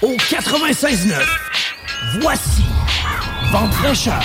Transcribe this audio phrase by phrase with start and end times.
[0.00, 1.12] Au 96.9,
[2.20, 2.62] voici
[3.50, 4.22] Vente fraîcheur.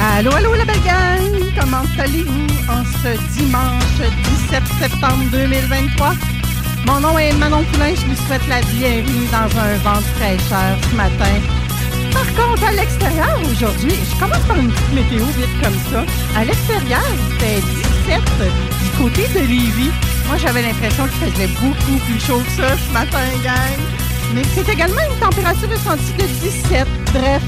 [0.00, 1.30] Allô, allô, la belle gang!
[1.60, 4.10] Comment allez-vous en ce dimanche
[4.50, 6.39] 17 septembre 2023?
[6.86, 10.76] Mon nom est Manon Poulain, je vous souhaite la bienvenue dans un vent de fraîcheur
[10.90, 11.34] ce matin.
[12.12, 16.04] Par contre, à l'extérieur aujourd'hui, je commence par une petite météo vite comme ça.
[16.38, 17.02] À l'extérieur,
[17.38, 17.60] c'était
[18.06, 18.20] 17
[18.82, 19.92] du côté de Lévis.
[20.26, 23.78] Moi, j'avais l'impression qu'il faisait beaucoup plus chaud que ça ce matin, gang.
[24.34, 26.86] Mais c'est également une température ressentie de 17.
[27.12, 27.42] Bref,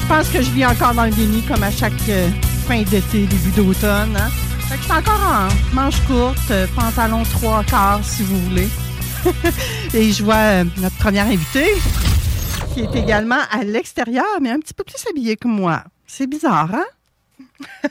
[0.00, 2.28] je pense que je vis encore dans le déni comme à chaque euh,
[2.68, 4.16] fin d'été, début d'automne.
[4.16, 4.30] Hein?
[4.72, 8.68] Fait que je suis encore en manche courte, euh, pantalon trois quarts si vous voulez.
[9.94, 11.74] Et je vois euh, notre première invitée
[12.72, 15.84] qui est également à l'extérieur, mais un petit peu plus habillée que moi.
[16.06, 16.86] C'est bizarre, hein?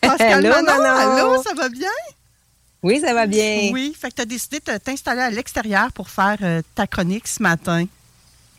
[0.00, 0.84] Pascal Manon, Manon?
[0.84, 1.88] allô, ça va bien?
[2.84, 3.70] Oui, ça va bien.
[3.72, 7.26] Oui, fait que tu as décidé de t'installer à l'extérieur pour faire euh, ta chronique
[7.26, 7.86] ce matin.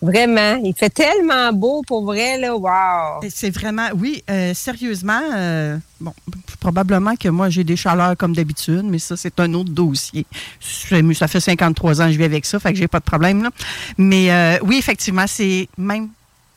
[0.01, 0.55] Vraiment.
[0.63, 2.55] Il fait tellement beau pour vrai, là.
[2.55, 3.21] Wow.
[3.29, 6.13] C'est vraiment, oui, euh, sérieusement, euh, bon,
[6.59, 10.25] probablement que moi j'ai des chaleurs comme d'habitude, mais ça c'est un autre dossier.
[10.59, 13.43] Ça fait 53 ans que je vis avec ça, fait que j'ai pas de problème
[13.43, 13.49] là.
[13.97, 16.09] Mais euh, oui, effectivement, c'est même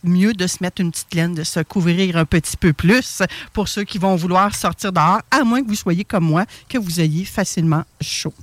[0.04, 3.22] mieux de se mettre une petite laine, de se couvrir un petit peu plus
[3.52, 6.78] pour ceux qui vont vouloir sortir dehors, à moins que vous soyez comme moi, que
[6.78, 8.34] vous ayez facilement chaud.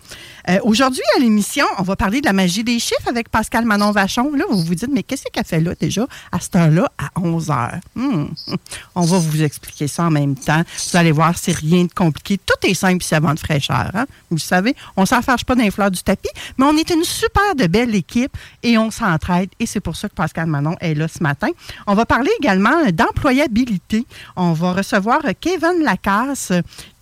[0.49, 3.91] Euh, Aujourd'hui, à l'émission, on va parler de la magie des chiffres avec Pascal Manon
[3.91, 4.33] Vachon.
[4.35, 7.49] Là, vous vous dites, mais qu'est-ce qu'elle fait là déjà à cette heure-là, à 11
[7.51, 7.79] heures?
[7.95, 8.25] Hmm.
[8.95, 10.63] On va vous expliquer ça en même temps.
[10.91, 12.39] Vous allez voir, c'est rien de compliqué.
[12.43, 13.91] Tout est simple ici avant de fraîcheur.
[13.93, 14.05] hein.
[14.29, 16.89] Vous le savez, on s'en fâche pas dans les fleurs du tapis, mais on est
[16.89, 19.49] une super de belle équipe et on s'entraide.
[19.59, 21.49] Et c'est pour ça que Pascal Manon est là ce matin.
[21.88, 24.06] On va parler également d'employabilité.
[24.35, 26.51] On va recevoir Kevin Lacasse,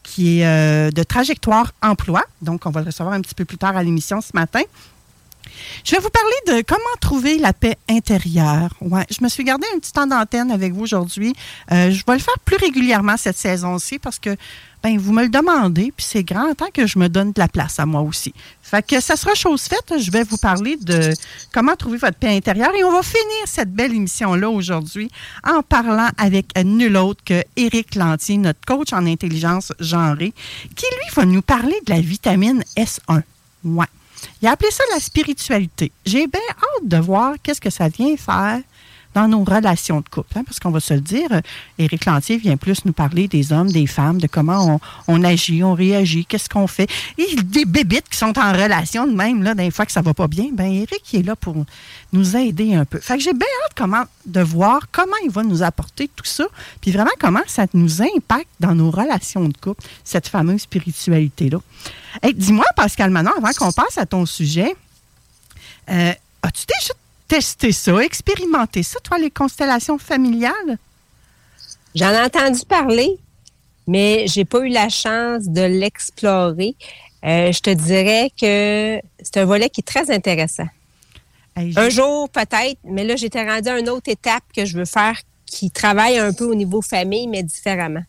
[0.04, 2.24] qui est euh, de Trajectoire Emploi.
[2.42, 4.62] Donc, on va le recevoir un petit peu plus tard à l'émission ce matin.
[5.84, 8.70] Je vais vous parler de comment trouver la paix intérieure.
[8.82, 11.34] Ouais, je me suis gardé un petit temps d'antenne avec vous aujourd'hui.
[11.72, 14.36] Euh, je vais le faire plus régulièrement cette saison-ci parce que
[14.82, 17.48] ben, vous me le demandez, puis c'est grand temps que je me donne de la
[17.48, 18.34] place à moi aussi.
[18.62, 20.00] Fait que ça sera chose faite.
[20.00, 21.12] Je vais vous parler de
[21.54, 25.10] comment trouver votre paix intérieure et on va finir cette belle émission-là aujourd'hui
[25.44, 30.34] en parlant avec nul autre que Éric Lantier, notre coach en intelligence genrée,
[30.76, 33.24] qui lui va nous parler de la vitamine S1.
[33.66, 33.86] Ouais.
[34.42, 35.92] Il a appelé ça la spiritualité.
[36.06, 38.62] J'ai bien hâte de voir qu'est-ce que ça vient faire
[39.14, 40.38] dans nos relations de couple.
[40.38, 41.42] hein, parce qu'on va se le dire, euh,
[41.78, 45.74] Éric Lantier vient plus nous parler des hommes, des femmes, de comment on, agit, on
[45.74, 46.90] réagit, qu'est-ce qu'on fait.
[47.18, 50.14] Et des bébites qui sont en relation de même, là, des fois que ça va
[50.14, 51.56] pas bien, ben Éric il est là pour
[52.14, 53.00] nous aider un peu.
[53.00, 56.46] Fait que j'ai bien hâte comment, de voir comment il va nous apporter tout ça,
[56.82, 61.58] puis vraiment comment ça nous impacte dans nos relations de couple, cette fameuse spiritualité-là.
[62.22, 64.76] Hey, Dis-moi, Pascal Manon, avant qu'on passe à ton sujet,
[65.90, 66.14] euh,
[66.44, 66.94] as-tu déjà
[67.30, 70.78] testé ça, expérimenté ça, toi, les constellations familiales?
[71.96, 73.18] J'en ai entendu parler,
[73.88, 76.76] mais j'ai pas eu la chance de l'explorer.
[77.24, 80.68] Euh, je te dirais que c'est un volet qui est très intéressant.
[81.56, 84.86] Hey, Un jour, peut-être, mais là, j'étais rendue à une autre étape que je veux
[84.86, 88.04] faire qui travaille un peu au niveau famille, mais différemment.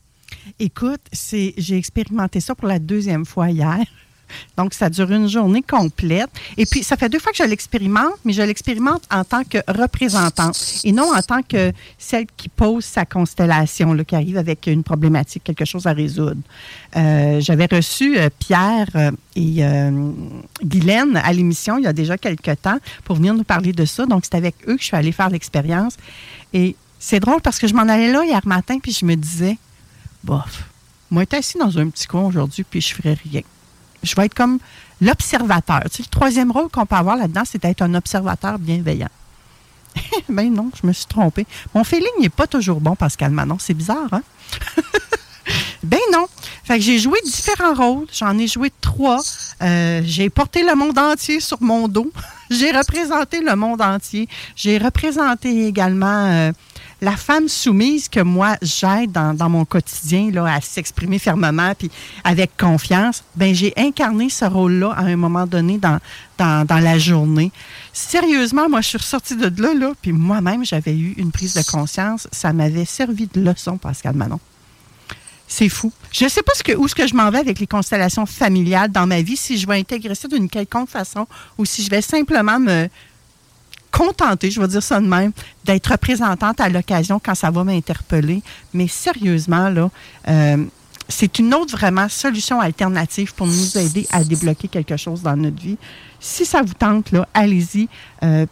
[0.58, 3.84] Écoute, c'est, j'ai expérimenté ça pour la deuxième fois hier.
[4.56, 6.31] Donc, ça dure une journée complète.
[6.56, 9.59] Et puis, ça fait deux fois que je l'expérimente, mais je l'expérimente en tant que
[9.69, 14.67] représentante et non en tant que celle qui pose sa constellation, là, qui arrive avec
[14.67, 16.41] une problématique, quelque chose à résoudre.
[16.97, 19.62] Euh, j'avais reçu euh, Pierre euh, et
[20.65, 24.06] Guylaine à l'émission il y a déjà quelques temps pour venir nous parler de ça.
[24.06, 25.97] Donc, c'est avec eux que je suis allée faire l'expérience.
[26.53, 29.56] Et c'est drôle parce que je m'en allais là hier matin, puis je me disais,
[30.23, 30.65] bof,
[31.11, 33.43] moi, j'étais assis dans un petit coin aujourd'hui, puis je ferais rien.
[34.02, 34.58] Je vais être comme
[35.00, 35.81] l'observateur.
[35.85, 39.08] Le troisième rôle qu'on peut avoir là-dedans, c'est d'être un observateur bienveillant.
[40.29, 41.47] ben non, je me suis trompée.
[41.75, 43.56] Mon feeling n'est pas toujours bon, Pascal Manon.
[43.58, 44.23] C'est bizarre, hein?
[45.82, 46.26] ben non.
[46.64, 48.06] Fait que j'ai joué différents rôles.
[48.12, 49.20] J'en ai joué trois.
[49.62, 52.11] Euh, j'ai porté le monde entier sur mon dos.
[52.50, 54.29] j'ai représenté le monde entier.
[54.56, 56.53] J'ai représenté également euh,
[57.00, 61.91] la femme soumise que moi j'aide dans, mon quotidien là, à s'exprimer fermement puis
[62.25, 65.99] avec confiance, ben j'ai incarné ce rôle-là à un moment donné dans,
[66.38, 67.52] dans, la journée.
[67.93, 71.62] Sérieusement, moi je suis ressortie de là, là puis moi-même j'avais eu une prise de
[71.62, 72.29] conscience.
[72.32, 74.41] Ça m'avait servi de leçon, Pascal Manon.
[75.53, 75.93] C'est fou.
[76.12, 78.25] Je ne sais pas ce que, où ce que je m'en vais avec les constellations
[78.25, 81.26] familiales dans ma vie, si je vais intégrer ça d'une quelconque façon
[81.58, 82.88] ou si je vais simplement me,
[83.91, 85.33] contentée, je vais dire ça de même,
[85.65, 88.43] d'être représentante à l'occasion quand ça va m'interpeller.
[88.73, 89.91] Mais sérieusement, là,
[90.29, 90.65] euh,
[91.09, 95.61] c'est une autre vraiment solution alternative pour nous aider à débloquer quelque chose dans notre
[95.61, 95.77] vie.
[96.21, 97.89] Si ça vous tente, là, allez-y.
[98.23, 98.47] Euh,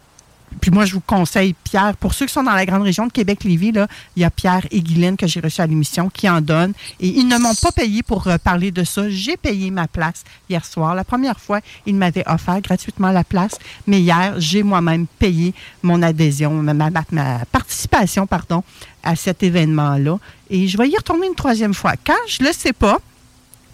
[0.60, 1.96] puis moi, je vous conseille Pierre.
[1.96, 3.72] Pour ceux qui sont dans la grande région de Québec-Lévis,
[4.16, 6.72] il y a Pierre et Guylaine que j'ai reçus à l'émission qui en donnent.
[7.00, 9.08] Et ils ne m'ont pas payé pour euh, parler de ça.
[9.08, 10.94] J'ai payé ma place hier soir.
[10.94, 13.58] La première fois, ils m'avaient offert gratuitement la place.
[13.86, 18.62] Mais hier, j'ai moi-même payé mon adhésion, ma, ma participation, pardon,
[19.02, 20.18] à cet événement-là.
[20.50, 21.92] Et je vais y retourner une troisième fois.
[22.04, 22.14] Quand?
[22.26, 22.98] Je ne le sais pas,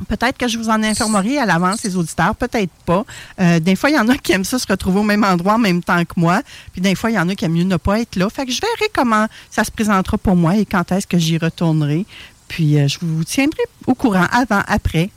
[0.09, 3.05] Peut-être que je vous en informerai à l'avance, les auditeurs, peut-être pas.
[3.41, 5.55] Euh, des fois, il y en a qui aiment ça se retrouver au même endroit
[5.55, 6.43] en même temps que moi.
[6.73, 8.29] Puis des fois, il y en a qui aiment mieux ne pas être là.
[8.29, 11.39] Fait que je verrai comment ça se présentera pour moi et quand est-ce que j'y
[11.39, 12.07] retournerai.
[12.49, 15.11] Puis euh, je vous tiendrai au courant avant, après.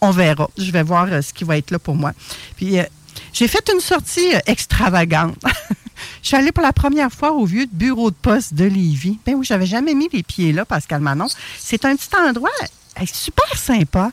[0.00, 0.48] On verra.
[0.56, 2.12] Je vais voir euh, ce qui va être là pour moi.
[2.56, 2.76] Puis
[3.32, 5.36] j'ai fait une sortie extravagante.
[6.22, 9.18] Je suis allée pour la première fois au vieux bureau de poste de Lévis.
[9.24, 11.26] Ben oui, j'avais jamais mis les pieds là, Pascal Manon.
[11.58, 12.50] C'est un petit endroit
[13.04, 14.12] super sympa,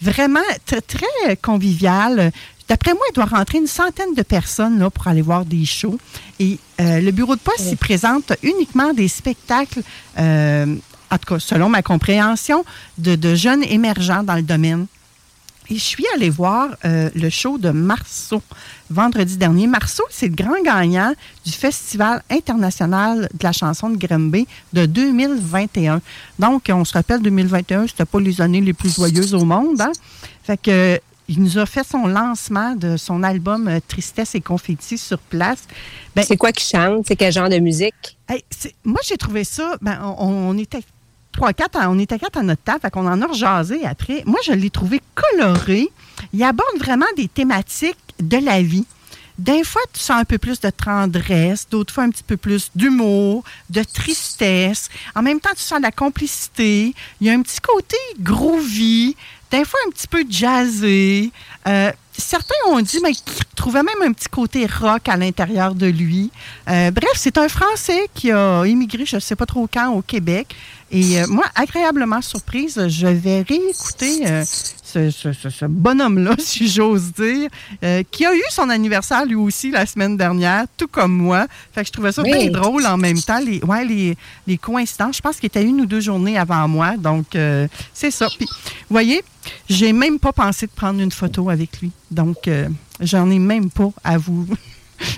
[0.00, 2.32] vraiment très, très convivial.
[2.68, 5.98] D'après moi, il doit rentrer une centaine de personnes là, pour aller voir des shows.
[6.40, 9.82] Et euh, le bureau de poste il présente uniquement des spectacles,
[10.18, 10.74] euh,
[11.10, 12.64] en tout cas, selon ma compréhension,
[12.98, 14.86] de, de jeunes émergents dans le domaine.
[15.70, 18.42] Et je suis allée voir euh, le show de Marceau
[18.90, 19.66] vendredi dernier.
[19.66, 21.14] Marceau, c'est le grand gagnant
[21.44, 26.02] du Festival international de la chanson de Grimby de 2021.
[26.38, 29.80] Donc, on se rappelle, 2021, c'était pas les années les plus joyeuses au monde.
[29.80, 29.92] Hein?
[30.42, 34.98] Fait que il nous a fait son lancement de son album euh, Tristesse et confetti
[34.98, 35.64] sur place.
[36.14, 37.06] Ben, c'est quoi qui chante?
[37.06, 38.18] C'est quel genre de musique?
[38.84, 39.76] moi, j'ai trouvé ça.
[39.80, 40.82] Ben, on, était
[41.34, 44.22] trois, quatre, on était quatre à notre table, fait qu'on en a rejasé après.
[44.24, 45.90] Moi, je l'ai trouvé coloré.
[46.32, 48.86] Il aborde vraiment des thématiques de la vie.
[49.36, 52.70] D'un fois, tu sens un peu plus de tendresse, d'autres fois un petit peu plus
[52.76, 54.88] d'humour, de tristesse.
[55.16, 56.94] En même temps, tu sens de la complicité.
[57.20, 59.16] Il y a un petit côté groovy,
[59.50, 61.32] d'un fois un petit peu jazzé.
[61.66, 63.12] Euh, certains ont dit mais
[63.56, 66.30] trouvaient même un petit côté rock à l'intérieur de lui.
[66.68, 70.02] Euh, bref, c'est un Français qui a immigré, je ne sais pas trop quand, au
[70.02, 70.54] Québec.
[70.94, 74.44] Et euh, moi, agréablement surprise, je vais réécouter
[74.84, 77.50] ce, bonhomme-là, si j'ose dire,
[78.10, 81.46] qui a eu son anniversaire lui aussi la semaine dernière, tout comme moi.
[81.72, 85.16] Fait que je trouvais ça bien drôle en même temps, les, ouais, les, les coïncidences.
[85.16, 86.96] Je pense qu'il était une ou deux journées avant moi.
[86.96, 87.36] Donc,
[87.92, 88.28] c'est ça.
[88.38, 89.22] Puis, vous voyez,
[89.68, 91.90] j'ai même pas pensé de prendre une photo avec lui.
[92.10, 92.68] Donc, euh,
[93.00, 94.46] j'en ai même pas à vous.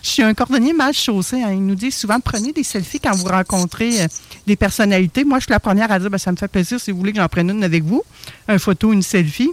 [0.03, 1.43] Je suis un cordonnier mal chaussé.
[1.43, 1.53] Hein.
[1.53, 4.07] Il nous dit souvent prenez des selfies quand vous rencontrez euh,
[4.47, 5.25] des personnalités.
[5.25, 7.13] Moi, je suis la première à dire ben, ça me fait plaisir si vous voulez
[7.13, 8.03] que j'en prenne une avec vous.
[8.49, 9.51] Une photo, une selfie.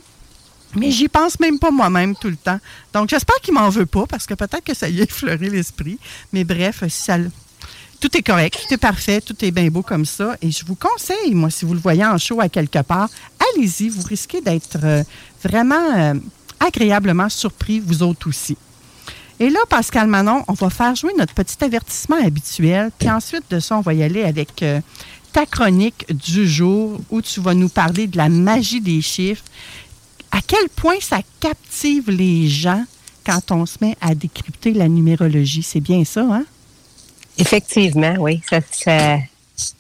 [0.76, 2.60] Mais j'y pense même pas moi-même tout le temps.
[2.94, 6.00] Donc, j'espère qu'il m'en veut pas parce que peut-être que ça y a effleuré l'esprit.
[6.32, 6.84] Mais bref,
[8.00, 10.36] tout est correct, tout est parfait, tout est bien beau comme ça.
[10.42, 13.10] Et je vous conseille, moi, si vous le voyez en show à quelque part,
[13.56, 15.04] allez-y, vous risquez d'être euh,
[15.44, 16.14] vraiment euh,
[16.60, 18.58] agréablement surpris, vous autres aussi.
[19.40, 23.60] Et là, Pascal Manon, on va faire jouer notre petit avertissement habituel, puis ensuite de
[23.60, 24.80] ça, on va y aller avec euh,
[25.32, 29.44] ta chronique du jour où tu vas nous parler de la magie des chiffres.
[30.32, 32.84] À quel point ça captive les gens
[33.26, 35.64] quand on se met à décrypter la numérologie.
[35.64, 36.46] C'est bien ça, hein?
[37.38, 38.42] Effectivement, oui.
[38.48, 39.18] Ça, ça,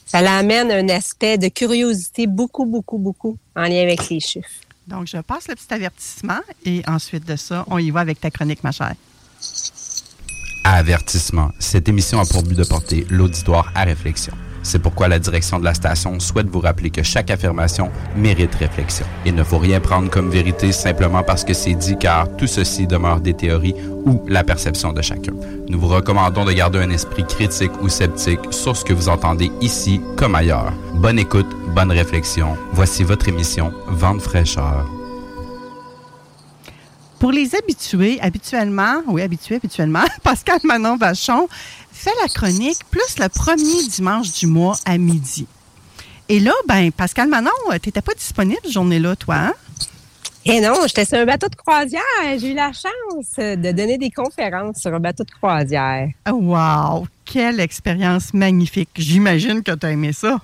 [0.05, 4.50] ça l'amène un aspect de curiosité beaucoup, beaucoup, beaucoup en lien avec les chiffres.
[4.88, 8.31] Donc, je passe le petit avertissement et ensuite de ça, on y va avec ta
[8.31, 8.95] chronique, ma chère.
[10.63, 11.51] Avertissement.
[11.59, 14.33] Cette émission a pour but de porter l'auditoire à réflexion.
[14.63, 19.05] C'est pourquoi la direction de la station souhaite vous rappeler que chaque affirmation mérite réflexion.
[19.25, 22.88] Il ne faut rien prendre comme vérité simplement parce que c'est dit car tout ceci
[22.88, 25.33] demeure des théories ou la perception de chacun.
[25.67, 29.51] Nous vous recommandons de garder un esprit critique ou sceptique sur ce que vous entendez
[29.59, 30.71] ici comme ailleurs.
[30.95, 32.55] Bonne écoute, bonne réflexion.
[32.71, 34.89] Voici votre émission Vente fraîcheur.
[37.24, 41.48] Pour les habitués, habituellement, oui, habitués, habituellement, Pascal Manon Vachon
[41.89, 45.48] fait la chronique plus le premier dimanche du mois à midi.
[46.27, 47.50] Et là, ben, Pascal Manon,
[47.82, 49.53] tu n'étais pas disponible cette journée-là, toi, hein?
[50.44, 52.01] Eh non, j'étais sur un bateau de croisière.
[52.38, 56.10] J'ai eu la chance de donner des conférences sur un bateau de croisière.
[56.30, 57.08] Wow!
[57.24, 58.89] Quelle expérience magnifique.
[58.98, 60.42] J'imagine que tu as aimé ça.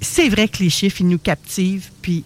[0.00, 1.90] c'est vrai que les chiffres, ils nous captivent.
[2.00, 2.24] Puis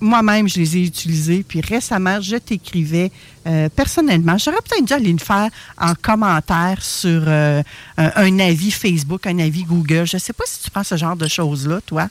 [0.00, 1.42] moi-même, je les ai utilisés.
[1.42, 3.10] Puis récemment, je t'écrivais
[3.46, 4.38] euh, personnellement.
[4.38, 7.62] J'aurais peut-être dû aller le faire en commentaire sur euh,
[7.96, 10.06] un, avis Facebook, un avis Google.
[10.06, 12.08] Je ne sais pas si tu penses ce genre de choses-là, toi.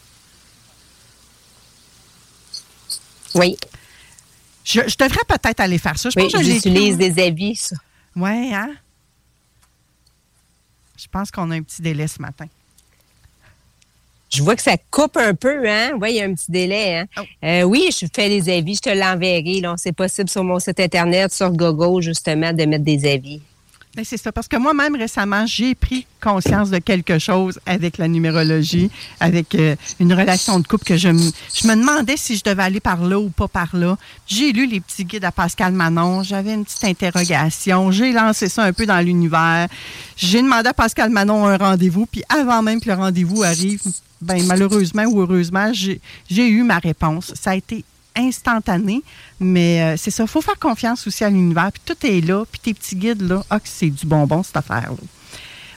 [3.36, 3.58] Oui.
[4.64, 6.10] Je, devrais peut-être aller faire ça.
[6.10, 7.76] Je oui, j'utilise des avis, ça.
[8.16, 8.72] Oui, hein?
[10.98, 12.48] Je pense qu'on a un petit délai ce matin.
[14.30, 15.92] Je vois que ça coupe un peu, hein?
[16.02, 17.06] Oui, il y a un petit délai, hein?
[17.18, 17.22] Oh.
[17.46, 19.62] Euh, oui, je fais des avis, je te l'enverrai.
[19.78, 23.42] C'est possible sur mon site Internet, sur Gogo, justement, de mettre des avis.
[23.98, 28.08] Ben, c'est ça, parce que moi-même récemment, j'ai pris conscience de quelque chose avec la
[28.08, 32.62] numérologie, avec euh, une relation de couple que je, je me demandais si je devais
[32.62, 33.98] aller par là ou pas par là.
[34.28, 38.66] J'ai lu les petits guides à Pascal Manon, j'avais une petite interrogation, j'ai lancé ça
[38.66, 39.68] un peu dans l'univers.
[40.16, 43.82] J'ai demandé à Pascal Manon un rendez-vous, puis avant même que le rendez-vous arrive,
[44.22, 47.34] ben malheureusement ou heureusement, j'ai eu ma réponse.
[47.36, 47.84] Ça a été
[48.18, 49.02] instantané.
[49.40, 51.72] Mais euh, c'est ça, il faut faire confiance aussi à l'univers.
[51.72, 54.98] Puis tout est là, puis tes petits guides, là, ah, c'est du bonbon, cette affaire-là.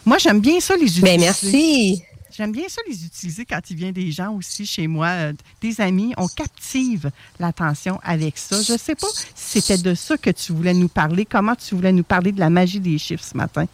[0.04, 1.02] Moi, j'aime bien ça les utiliser.
[1.02, 2.02] Bien, merci.
[2.32, 5.80] J'aime bien ça les utiliser quand il vient des gens aussi chez moi, euh, des
[5.80, 6.14] amis.
[6.16, 8.62] On captive l'attention avec ça.
[8.62, 11.26] Je ne sais pas si c'était de ça que tu voulais nous parler.
[11.26, 13.66] Comment tu voulais nous parler de la magie des chiffres ce matin?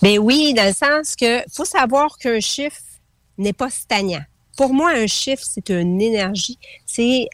[0.00, 2.80] Bien oui, dans le sens que faut savoir qu'un chiffre
[3.38, 4.24] n'est pas stagnant
[4.56, 6.58] pour moi, un chiffre, c'est une énergie.
[6.86, 7.28] C'est,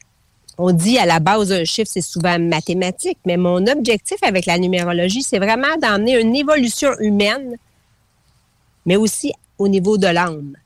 [0.59, 4.59] on dit à la base un chiffre, c'est souvent mathématique, mais mon objectif avec la
[4.59, 7.57] numérologie, c'est vraiment d'emmener une évolution humaine,
[8.87, 10.57] mais aussi au niveau de l'âme.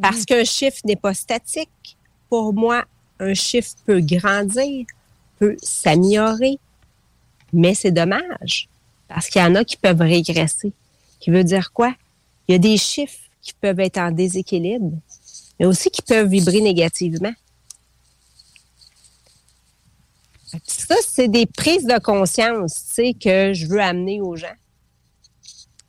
[0.00, 1.96] Parce qu'un chiffre n'est pas statique.
[2.28, 2.84] Pour moi,
[3.18, 4.86] un chiffre peut grandir,
[5.38, 6.58] peut s'améliorer,
[7.52, 8.68] mais c'est dommage
[9.08, 10.72] parce qu'il y en a qui peuvent régresser.
[11.18, 11.92] Qui veut dire quoi?
[12.46, 14.92] Il y a des chiffres qui peuvent être en déséquilibre,
[15.58, 17.32] mais aussi qui peuvent vibrer négativement.
[20.66, 24.48] Ça, c'est des prises de conscience, que je veux amener aux gens.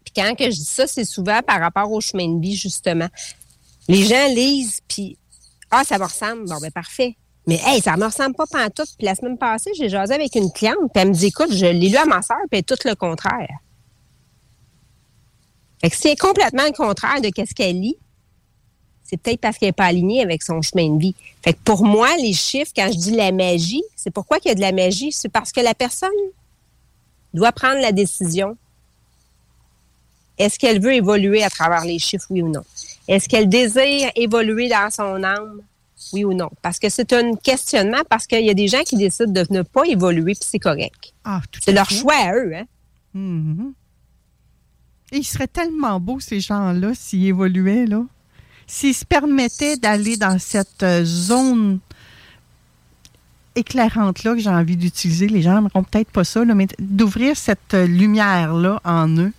[0.03, 3.07] Puis quand que je dis ça, c'est souvent par rapport au chemin de vie, justement.
[3.87, 5.17] Les gens lisent, puis
[5.71, 6.45] ah, ça me ressemble.
[6.47, 7.15] Bon, ben parfait.
[7.47, 8.89] Mais hey, ça me ressemble pas pantoute.
[8.97, 11.65] Puis la semaine passée, j'ai jasé avec une cliente, puis elle me dit, écoute, je
[11.65, 13.57] l'ai lu à ma soeur, puis tout le contraire.
[15.81, 17.97] Fait que c'est complètement le contraire de ce qu'elle lit,
[19.03, 21.15] c'est peut-être parce qu'elle n'est pas alignée avec son chemin de vie.
[21.43, 24.51] Fait que pour moi, les chiffres, quand je dis la magie, c'est pourquoi qu'il y
[24.51, 25.11] a de la magie?
[25.11, 26.09] C'est parce que la personne
[27.33, 28.55] doit prendre la décision.
[30.37, 32.63] Est-ce qu'elle veut évoluer à travers les chiffres, oui ou non?
[33.07, 35.61] Est-ce qu'elle désire évoluer dans son âme,
[36.13, 36.49] oui ou non?
[36.61, 39.61] Parce que c'est un questionnement, parce qu'il y a des gens qui décident de ne
[39.61, 41.13] pas évoluer, puis c'est correct.
[41.25, 42.65] Ah, c'est leur choix à eux, hein?
[43.13, 43.73] Mm-hmm.
[45.11, 48.03] Et ils seraient tellement beaux, ces gens-là, s'ils évoluaient, là.
[48.67, 51.79] S'ils se permettaient d'aller dans cette euh, zone
[53.55, 57.85] éclairante-là que j'ai envie d'utiliser, les gens n'aimeront peut-être pas ça, mais d'ouvrir cette euh,
[57.85, 59.33] lumière-là en eux.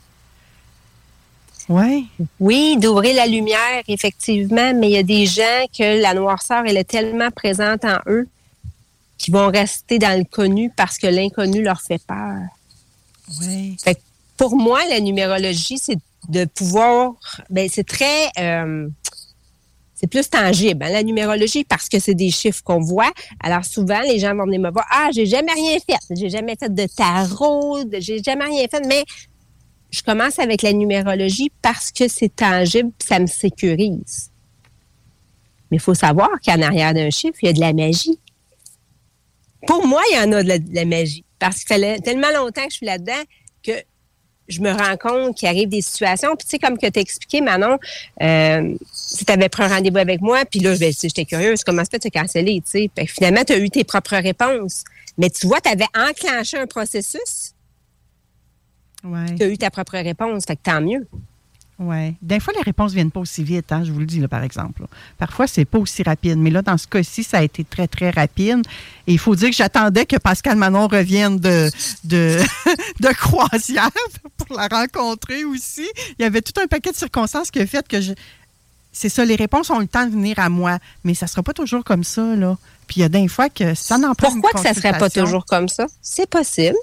[1.68, 2.04] Ouais.
[2.38, 6.76] Oui, d'ouvrir la lumière, effectivement, mais il y a des gens que la noirceur, elle
[6.76, 8.28] est tellement présente en eux
[9.16, 12.40] qui vont rester dans le connu parce que l'inconnu leur fait peur.
[13.40, 13.76] Oui.
[14.42, 17.14] Pour moi, la numérologie, c'est de pouvoir,
[17.48, 18.88] ben c'est très, euh,
[19.94, 23.12] c'est plus tangible, hein, la numérologie, parce que c'est des chiffres qu'on voit.
[23.38, 26.56] Alors souvent, les gens vont venir me voir, ah, j'ai jamais rien fait, j'ai jamais
[26.58, 29.04] fait de tarot, j'ai jamais rien fait, mais
[29.92, 34.32] je commence avec la numérologie parce que c'est tangible, ça me sécurise.
[35.70, 38.18] Mais il faut savoir qu'en arrière d'un chiffre, il y a de la magie.
[39.68, 41.24] Pour moi, il y en a de la, magie.
[41.38, 43.22] Parce que ça fait tellement longtemps que je suis là-dedans
[43.62, 43.72] que
[44.52, 46.36] je me rends compte qu'il arrive des situations.
[46.36, 47.78] Puis, tu sais, comme que tu as expliqué, Manon,
[48.22, 51.84] euh, si tu avais pris un rendez-vous avec moi, puis là, ben, j'étais curieuse, comment
[51.84, 53.06] ça fait de te canceller, tu sais?
[53.06, 54.84] finalement, tu as eu tes propres réponses.
[55.18, 57.54] Mais tu vois, tu avais enclenché un processus.
[59.04, 59.34] Ouais.
[59.36, 61.06] Tu as eu ta propre réponse, fait que tant mieux.
[61.78, 62.14] Oui.
[62.22, 64.28] Des fois, les réponses ne viennent pas aussi vite, hein, je vous le dis, là,
[64.28, 64.84] par exemple.
[65.18, 66.38] Parfois, c'est pas aussi rapide.
[66.38, 68.62] Mais là, dans ce cas-ci, ça a été très, très rapide.
[69.06, 71.70] Et il faut dire que j'attendais que Pascal Manon revienne de,
[72.04, 72.38] de,
[73.00, 73.90] de croisière
[74.36, 75.88] pour la rencontrer aussi.
[76.18, 78.12] Il y avait tout un paquet de circonstances qui a fait que je.
[78.92, 80.78] C'est ça, les réponses ont le temps de venir à moi.
[81.02, 82.58] Mais ça ne sera pas toujours comme ça, là.
[82.86, 85.08] Puis il y a des fois que ça n'en Pourquoi que ça ne serait pas
[85.08, 85.86] toujours comme ça?
[86.02, 86.76] C'est possible.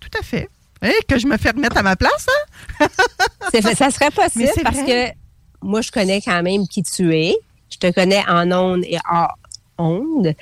[0.00, 0.48] Tout à fait.
[0.80, 2.26] Hey, que je me fais remettre à ma place,
[2.80, 2.88] hein?
[3.74, 5.08] ça serait possible parce que
[5.62, 7.36] moi, je connais quand même qui tu es.
[7.70, 9.36] Je te connais en ondes et hors
[9.76, 10.34] ondes.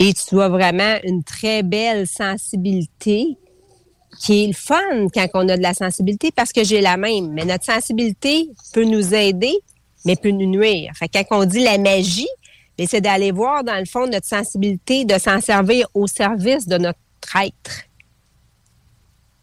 [0.00, 3.36] Et tu as vraiment une très belle sensibilité
[4.20, 7.32] qui est le fun quand on a de la sensibilité parce que j'ai la même.
[7.32, 9.54] Mais notre sensibilité peut nous aider,
[10.04, 10.92] mais peut nous nuire.
[10.96, 12.28] Fait quand on dit la magie,
[12.86, 16.98] c'est d'aller voir dans le fond notre sensibilité, de s'en servir au service de notre
[17.36, 17.84] être.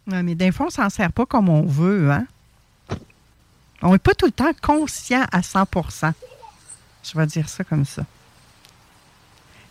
[0.09, 2.25] Mais des fois, on s'en sert pas comme on veut, hein?
[3.81, 6.11] On n'est pas tout le temps conscient à 100%
[7.03, 8.03] Je vais dire ça comme ça.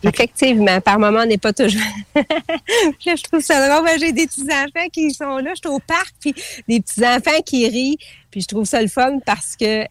[0.01, 1.81] Effectivement, par moment, on n'est pas toujours.
[2.15, 3.89] je trouve ça drôle.
[3.99, 5.51] J'ai des petits-enfants qui sont là.
[5.55, 6.33] Je suis au parc, puis
[6.67, 7.97] des petits-enfants qui rient.
[8.31, 9.85] Puis je trouve ça le fun parce que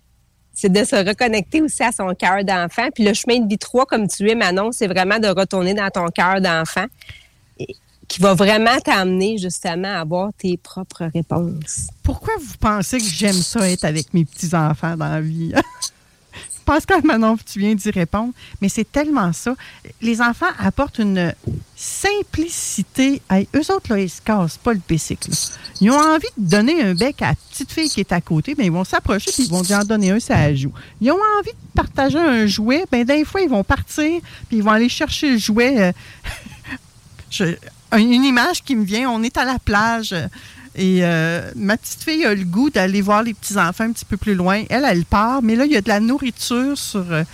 [0.55, 2.89] c'est de se reconnecter aussi à son cœur d'enfant.
[2.93, 5.91] Puis le chemin de vie 3, comme tu es, Manon, c'est vraiment de retourner dans
[5.91, 6.87] ton cœur d'enfant
[8.09, 11.89] qui va vraiment t'amener justement à avoir tes propres réponses.
[12.03, 15.53] Pourquoi vous pensez que j'aime ça être avec mes petits-enfants dans la vie?
[15.55, 19.55] Je pense que maintenant tu viens d'y répondre, mais c'est tellement ça.
[20.03, 21.33] Les enfants apportent une
[21.75, 23.23] simplicité.
[23.33, 25.31] eux autres, là, ils se cassent pas le bicycle.
[25.81, 28.55] Ils ont envie de donner un bec à la petite fille qui est à côté,
[28.59, 30.73] mais ils vont s'approcher et ils vont dire en donner un, ça joue.
[31.01, 34.63] Ils ont envie de partager un jouet, bien des fois, ils vont partir puis ils
[34.63, 35.81] vont aller chercher le jouet.
[35.81, 35.93] Euh,
[37.31, 37.57] je,
[37.97, 40.15] une image qui me vient, on est à la plage
[40.79, 44.17] et euh, ma petite fille a le goût d'aller voir les petits-enfants un petit peu
[44.17, 44.63] plus loin.
[44.71, 47.05] Elle, elle part, mais là, il y a de la nourriture sur...
[47.11, 47.25] Euh,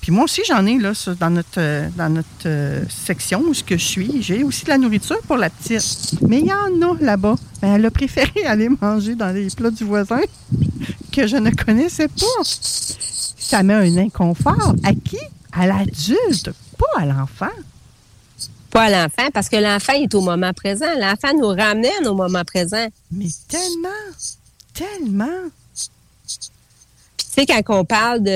[0.00, 4.22] puis moi aussi, j'en ai là, dans notre, euh, dans notre section où je suis.
[4.22, 6.20] J'ai aussi de la nourriture pour la petite.
[6.28, 7.36] Mais il y en a là-bas.
[7.62, 10.20] Ben, elle a préféré aller manger dans les plats du voisin
[11.12, 12.42] que je ne connaissais pas.
[12.44, 14.74] Ça met un inconfort.
[14.82, 15.18] À qui?
[15.52, 17.52] À l'adulte, pas à l'enfant
[18.72, 20.86] pas à l'enfant, parce que l'enfant est au moment présent.
[20.98, 22.86] L'enfant nous ramène au moment présent.
[23.10, 23.88] Mais tellement,
[24.72, 25.50] tellement.
[27.16, 28.30] Puis tu sais, quand on parle de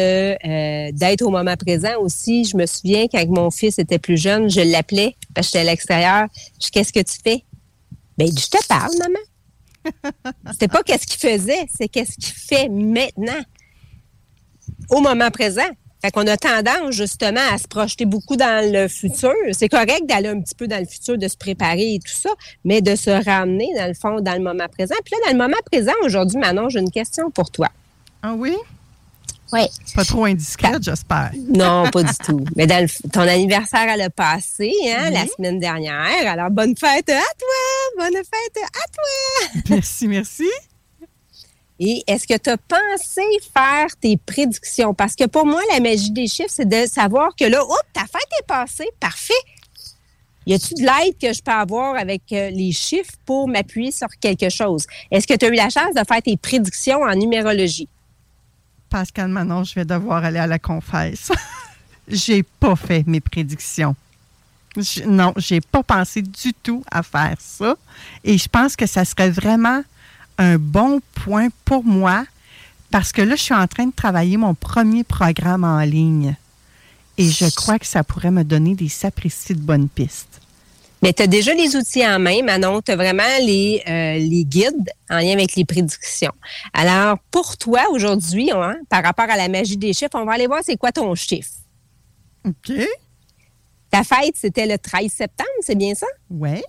[0.46, 4.50] euh, d'être au moment présent aussi, je me souviens quand mon fils était plus jeune,
[4.50, 6.26] je l'appelais parce que j'étais à l'extérieur.
[6.62, 7.42] Je qu'est-ce que tu fais?
[8.18, 10.22] Ben, je te parle, maman.
[10.52, 13.40] C'était pas qu'est-ce qu'il faisait, c'est qu'est-ce qu'il fait maintenant,
[14.90, 15.70] au moment présent.
[16.06, 19.32] Fait qu'on a tendance justement à se projeter beaucoup dans le futur.
[19.50, 22.30] C'est correct d'aller un petit peu dans le futur, de se préparer et tout ça,
[22.64, 24.94] mais de se ramener dans le fond, dans le moment présent.
[25.04, 27.70] Puis là, dans le moment présent, aujourd'hui, Manon, j'ai une question pour toi.
[28.22, 28.54] Ah oui?
[29.52, 29.62] Oui.
[29.96, 31.32] Pas trop indiscrète, j'espère.
[31.48, 32.44] Non, pas du tout.
[32.56, 36.24] Mais dans ton anniversaire, elle a passé, hein, la semaine dernière.
[36.24, 37.98] Alors, bonne fête à toi!
[37.98, 39.60] Bonne fête à toi!
[39.70, 40.48] Merci, merci.
[41.78, 43.22] Et est-ce que tu as pensé
[43.54, 44.94] faire tes prédictions?
[44.94, 48.02] Parce que pour moi, la magie des chiffres, c'est de savoir que là, oups, ta
[48.02, 49.34] fête est passée, parfait.
[50.46, 54.08] y a-tu de l'aide que je peux avoir avec euh, les chiffres pour m'appuyer sur
[54.20, 54.86] quelque chose?
[55.10, 57.88] Est-ce que tu as eu la chance de faire tes prédictions en numérologie?
[58.88, 61.30] Pascal Manon, je vais devoir aller à la confesse.
[62.08, 63.94] j'ai pas fait mes prédictions.
[64.76, 67.74] Je, non, j'ai pas pensé du tout à faire ça.
[68.24, 69.82] Et je pense que ça serait vraiment
[70.38, 72.24] un bon point pour moi
[72.90, 76.36] parce que là, je suis en train de travailler mon premier programme en ligne.
[77.18, 80.40] Et je crois que ça pourrait me donner des sapristies de bonnes pistes.
[81.02, 82.80] Mais tu as déjà les outils en main, Manon.
[82.82, 86.32] Tu as vraiment les, euh, les guides en lien avec les prédictions.
[86.72, 90.46] Alors, pour toi, aujourd'hui, hein, par rapport à la magie des chiffres, on va aller
[90.46, 91.50] voir c'est quoi ton chiffre.
[92.46, 92.72] OK.
[93.90, 96.06] Ta fête, c'était le 13 septembre, c'est bien ça?
[96.30, 96.62] Oui.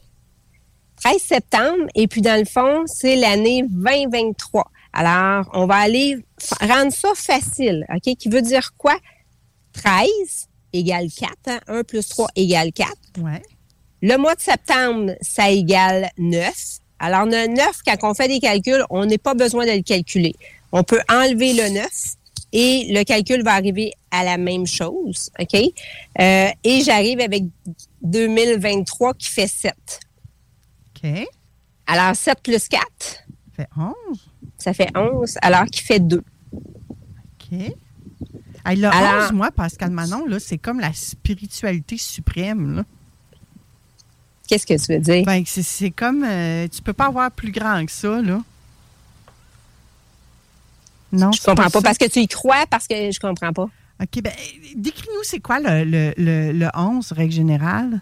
[1.03, 4.69] 13 septembre, et puis dans le fond, c'est l'année 2023.
[4.93, 6.17] Alors, on va aller
[6.61, 8.15] rendre ça facile, OK?
[8.15, 8.97] Qui veut dire quoi?
[9.73, 10.07] 13
[10.73, 11.31] égale 4.
[11.47, 11.83] 1 hein?
[11.83, 12.91] plus 3 égale 4.
[13.19, 13.41] Ouais.
[14.01, 16.51] Le mois de septembre, ça égale 9.
[16.99, 20.35] Alors, le 9, quand on fait des calculs, on n'a pas besoin de le calculer.
[20.71, 21.87] On peut enlever le 9
[22.53, 25.29] et le calcul va arriver à la même chose.
[25.39, 25.55] OK?
[26.19, 27.43] Euh, et j'arrive avec
[28.01, 29.73] 2023 qui fait 7.
[31.03, 31.27] OK.
[31.85, 32.83] Alors, 7 plus 4.
[32.89, 34.29] Ça fait 11.
[34.57, 36.23] Ça fait 11, alors qui fait 2.
[36.51, 37.59] OK.
[38.65, 42.83] Le Alors, 11, moi, Pascal Manon, là, c'est comme la spiritualité suprême.
[44.47, 45.25] Qu'est-ce que tu veux dire?
[45.25, 46.23] Ben, c'est, comme.
[46.23, 48.41] Euh, tu peux pas avoir plus grand que ça, là.
[51.13, 51.31] Non.
[51.31, 53.69] Je comprends pas, parce que tu y crois, parce que je comprends pas.
[54.01, 54.21] OK.
[54.21, 54.33] Ben,
[54.75, 58.01] décris-nous, c'est quoi le, le, le, le 11, règle générale?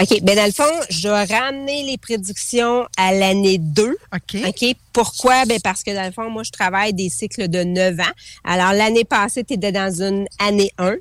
[0.00, 0.22] OK.
[0.22, 3.96] Ben dans le fond, je vais ramener les prédictions à l'année 2.
[4.14, 4.40] OK.
[4.46, 4.76] OK?
[4.92, 5.44] Pourquoi?
[5.44, 8.12] Ben parce que dans le fond, moi, je travaille des cycles de 9 ans.
[8.44, 10.96] Alors, l'année passée, tu étais dans une année 1,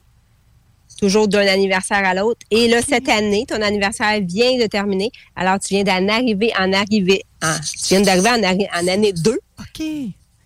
[1.00, 2.42] toujours d'un anniversaire à l'autre.
[2.52, 5.12] Et là, cette année, ton anniversaire vient de terminer.
[5.36, 9.40] Alors, tu viens d'en arriver en arriver en, tu viens d'arriver en, en année 2.
[9.60, 9.84] OK.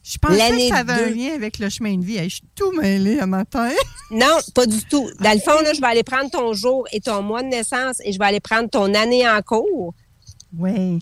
[0.04, 2.18] Je pensais que ça avait un lien avec le chemin de vie.
[2.24, 3.70] je suis tout mêlée à matin.
[4.12, 5.10] non, pas du tout.
[5.22, 8.02] Dans le fond, là, je vais aller prendre ton jour et ton mois de naissance
[8.04, 9.94] et je vais aller prendre ton année en cours.
[10.58, 11.00] Oui.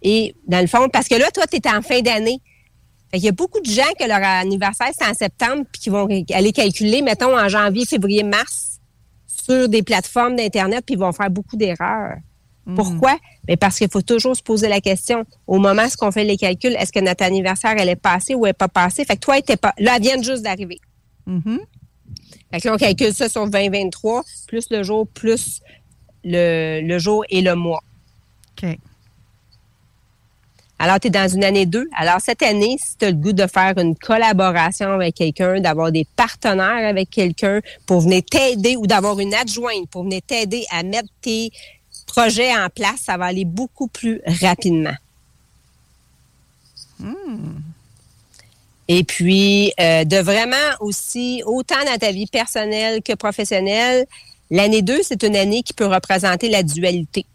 [0.00, 2.40] Et dans le fond, parce que là, toi, tu es en fin d'année.
[3.12, 6.06] Il y a beaucoup de gens que leur anniversaire, c'est en septembre, puis qui vont
[6.06, 8.78] aller calculer, mettons, en janvier, février, mars,
[9.26, 12.18] sur des plateformes d'Internet, puis ils vont faire beaucoup d'erreurs.
[12.68, 12.74] Mm.
[12.74, 13.18] Pourquoi?
[13.48, 16.36] Mais parce qu'il faut toujours se poser la question, au moment où on fait les
[16.36, 19.04] calculs, est-ce que notre anniversaire, elle est passée ou elle n'est pas passée?
[19.06, 20.78] Fait que toi, elle pas, là, elle vient juste d'arriver.
[21.26, 21.58] Mm-hmm.
[22.52, 25.60] Fait que là, on calcule ça sur 2023, plus le jour, plus
[26.24, 27.82] le, le jour et le mois.
[28.62, 28.78] OK.
[30.80, 31.88] Alors, tu es dans une année 2.
[31.96, 35.90] Alors, cette année, si tu as le goût de faire une collaboration avec quelqu'un, d'avoir
[35.90, 40.84] des partenaires avec quelqu'un pour venir t'aider ou d'avoir une adjointe pour venir t'aider à
[40.84, 41.50] mettre tes
[42.08, 44.96] projet en place, ça va aller beaucoup plus rapidement.
[46.98, 47.60] Hmm.
[48.88, 54.06] Et puis, euh, de vraiment aussi, autant dans ta vie personnelle que professionnelle,
[54.50, 57.26] l'année 2, c'est une année qui peut représenter la dualité.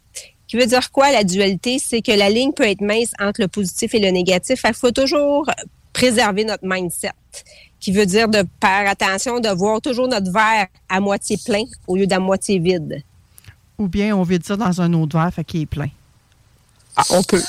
[0.47, 1.79] Qui veut dire quoi, la dualité?
[1.79, 4.61] C'est que la ligne peut être mince entre le positif et le négatif.
[4.67, 5.49] Il faut toujours
[5.93, 7.11] préserver notre mindset,
[7.79, 11.95] qui veut dire de faire attention, de voir toujours notre verre à moitié plein au
[11.95, 13.03] lieu d'à moitié vide.
[13.77, 15.89] Ou bien on vide ça dans un autre verre, fait qu'il est plein.
[16.95, 17.41] Ah, on peut.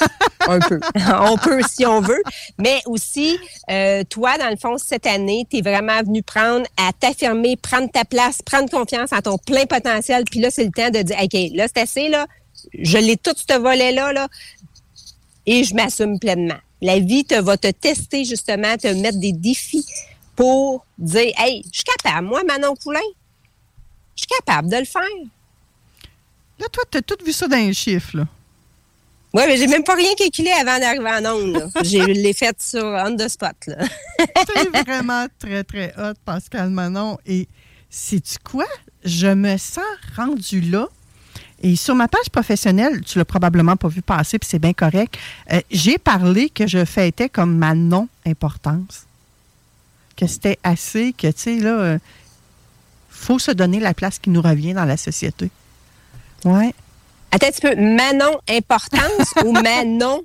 [0.48, 0.80] un peu.
[1.20, 2.22] on peut si on veut.
[2.58, 3.38] Mais aussi,
[3.70, 7.90] euh, toi, dans le fond, cette année, tu es vraiment venu prendre à t'affirmer, prendre
[7.90, 10.24] ta place, prendre confiance en ton plein potentiel.
[10.24, 12.26] Puis là, c'est le temps de dire, OK, là, c'est assez, là.
[12.72, 14.28] Je l'ai tout ce volet-là, là.
[15.46, 16.58] Et je m'assume pleinement.
[16.80, 19.84] La vie te va te tester, justement, te mettre des défis
[20.36, 22.28] pour dire, hey, je suis capable.
[22.28, 23.00] Moi, Manon Poulain,
[24.16, 25.02] je suis capable de le faire.
[26.58, 28.26] Là, toi, tu as tout vu ça dans les chiffres, là.
[29.34, 31.68] Oui, mais j'ai même pas rien calculé avant d'arriver en ondes.
[31.82, 33.56] J'ai l'ai fait sur on the spot.
[33.66, 37.18] C'est vraiment très, très hot, Pascal Manon.
[37.26, 37.48] Et
[37.90, 38.66] sais-tu quoi?
[39.04, 39.82] Je me sens
[40.16, 40.86] rendu là.
[41.64, 45.18] Et sur ma page professionnelle, tu l'as probablement pas vu passer, puis c'est bien correct.
[45.50, 49.06] Euh, j'ai parlé que je fêtais comme ma non-importance.
[50.16, 51.98] Que c'était assez, que, tu sais, là, euh,
[53.10, 55.50] faut se donner la place qui nous revient dans la société.
[56.44, 56.74] Oui.
[57.30, 57.74] Attends un petit peu.
[57.76, 60.22] Manon importance ou Manon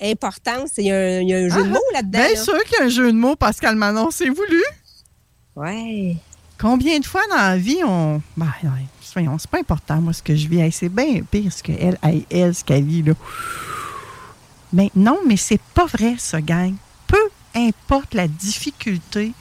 [0.00, 0.72] importance?
[0.78, 2.26] Il y, a un, jeu de ah, mots là-dedans.
[2.26, 4.10] Bien sûr qu'il y a un jeu de mots, Pascal Manon.
[4.10, 4.62] C'est voulu.
[5.56, 6.18] Oui.
[6.58, 8.20] Combien de fois dans la vie on.
[8.36, 8.52] Ben,
[9.00, 10.72] soyons, c'est pas important, moi, ce que je vis.
[10.72, 13.12] c'est bien pire ce qu'elle, elle, elle, ce qu'elle vit, là.
[14.72, 16.74] Ben, non, mais c'est pas vrai, ça, gang.
[17.06, 19.32] Peu importe la difficulté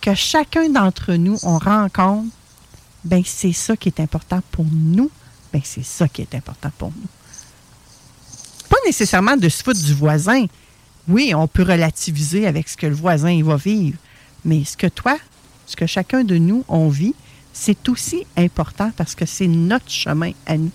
[0.00, 2.28] que chacun d'entre nous, on rencontre,
[3.04, 5.10] ben, c'est ça qui est important pour nous
[5.52, 7.08] Bien, c'est ça qui est important pour nous.
[8.68, 10.46] Pas nécessairement de se foutre du voisin.
[11.08, 13.98] Oui, on peut relativiser avec ce que le voisin va vivre.
[14.44, 15.18] Mais ce que toi,
[15.66, 17.14] ce que chacun de nous, on vit,
[17.52, 20.70] c'est aussi important parce que c'est notre chemin à nous.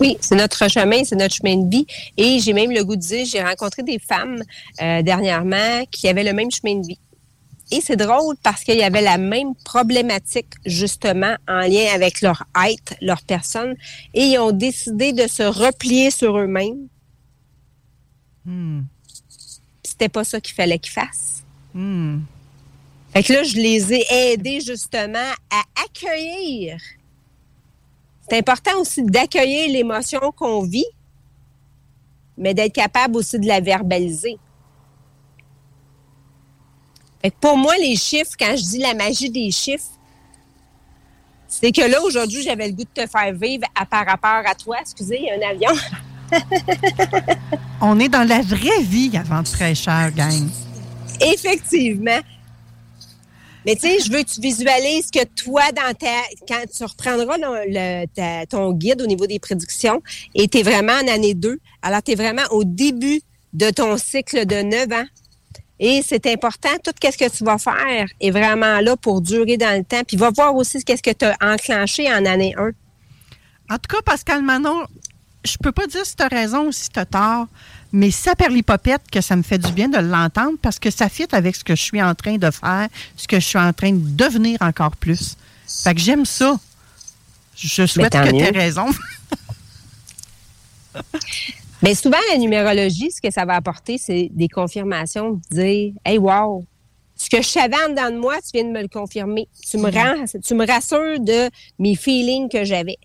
[0.00, 1.86] Oui, c'est notre chemin, c'est notre chemin de vie.
[2.16, 4.42] Et j'ai même le goût de dire, j'ai rencontré des femmes
[4.82, 6.98] euh, dernièrement qui avaient le même chemin de vie.
[7.72, 12.44] Et c'est drôle parce qu'il y avait la même problématique justement en lien avec leur
[12.64, 13.74] être, leur personne,
[14.14, 16.86] et ils ont décidé de se replier sur eux-mêmes.
[18.44, 18.82] Hmm.
[19.82, 21.42] C'était pas ça qu'il fallait qu'ils fassent.
[21.74, 22.20] Hmm.
[23.12, 26.78] Fait que là, je les ai aidés justement à accueillir.
[28.28, 30.86] C'est important aussi d'accueillir l'émotion qu'on vit,
[32.38, 34.38] mais d'être capable aussi de la verbaliser
[37.30, 39.84] pour moi, les chiffres, quand je dis la magie des chiffres,
[41.48, 44.54] c'est que là, aujourd'hui, j'avais le goût de te faire vivre à, par rapport à
[44.54, 44.76] toi.
[44.80, 45.70] Excusez, il y a un avion.
[47.80, 50.48] On est dans la vraie vie avant de fraîcheur, gang.
[51.20, 52.20] Effectivement.
[53.64, 57.36] Mais tu sais, je veux que tu visualises que toi, dans ta, quand tu reprendras
[58.48, 60.02] ton guide au niveau des prédictions,
[60.34, 63.96] et tu es vraiment en année 2, alors tu es vraiment au début de ton
[63.96, 65.06] cycle de 9 ans.
[65.78, 69.76] Et c'est important, tout ce que tu vas faire est vraiment là pour durer dans
[69.76, 70.02] le temps.
[70.06, 72.70] Puis va voir aussi qu'est-ce que tu as enclenché en année 1.
[73.68, 74.86] En tout cas, Pascal Manon,
[75.44, 77.46] je peux pas dire si tu as raison ou si tu as tort,
[77.92, 81.28] mais ça l'hypopète que ça me fait du bien de l'entendre parce que ça fit
[81.32, 83.92] avec ce que je suis en train de faire, ce que je suis en train
[83.92, 85.36] de devenir encore plus.
[85.82, 86.58] Fait que j'aime ça.
[87.56, 88.86] Je souhaite que tu aies raison.
[91.82, 96.18] Mais souvent, la numérologie, ce que ça va apporter, c'est des confirmations, de dire Hey,
[96.18, 96.64] wow,
[97.14, 99.48] ce que je savais en dedans de moi, tu viens de me le confirmer.
[99.68, 102.98] Tu me, rends, tu me rassures de mes feelings que j'avais.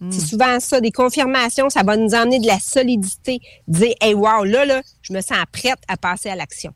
[0.00, 0.10] Hmm.
[0.10, 4.44] C'est souvent ça, des confirmations, ça va nous emmener de la solidité, dire Hey, wow,
[4.44, 6.72] là, là, je me sens prête à passer à l'action.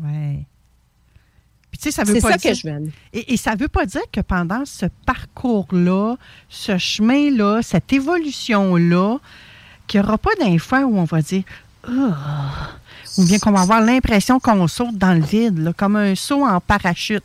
[0.00, 0.44] Oui.
[1.78, 2.90] C'est ça que je veux.
[3.12, 6.16] Et, et, ça ne veut pas dire que pendant ce parcours-là,
[6.48, 9.18] ce chemin-là, cette évolution-là,
[9.88, 11.42] qu'il n'y aura pas d'un fois où on va dire
[13.18, 16.60] ou bien qu'on va avoir l'impression qu'on saute dans le vide, comme un saut en
[16.60, 17.24] parachute.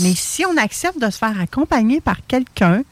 [0.00, 2.82] Mais si on accepte de se faire accompagner par quelqu'un,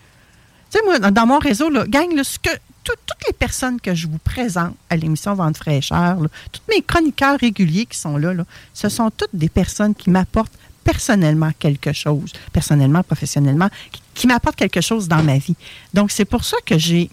[0.70, 2.50] tu sais, moi, dans mon réseau, là, gang, que,
[2.84, 6.18] toutes les personnes que je vous présente à l'émission Vente fraîcheur,
[6.52, 10.56] tous mes chroniqueurs réguliers qui sont là, là, ce sont toutes des personnes qui m'apportent
[10.84, 13.68] personnellement quelque chose, personnellement, professionnellement,
[14.14, 15.56] qui m'apportent quelque chose dans ma vie.
[15.92, 17.10] Donc, c'est pour ça que j'ai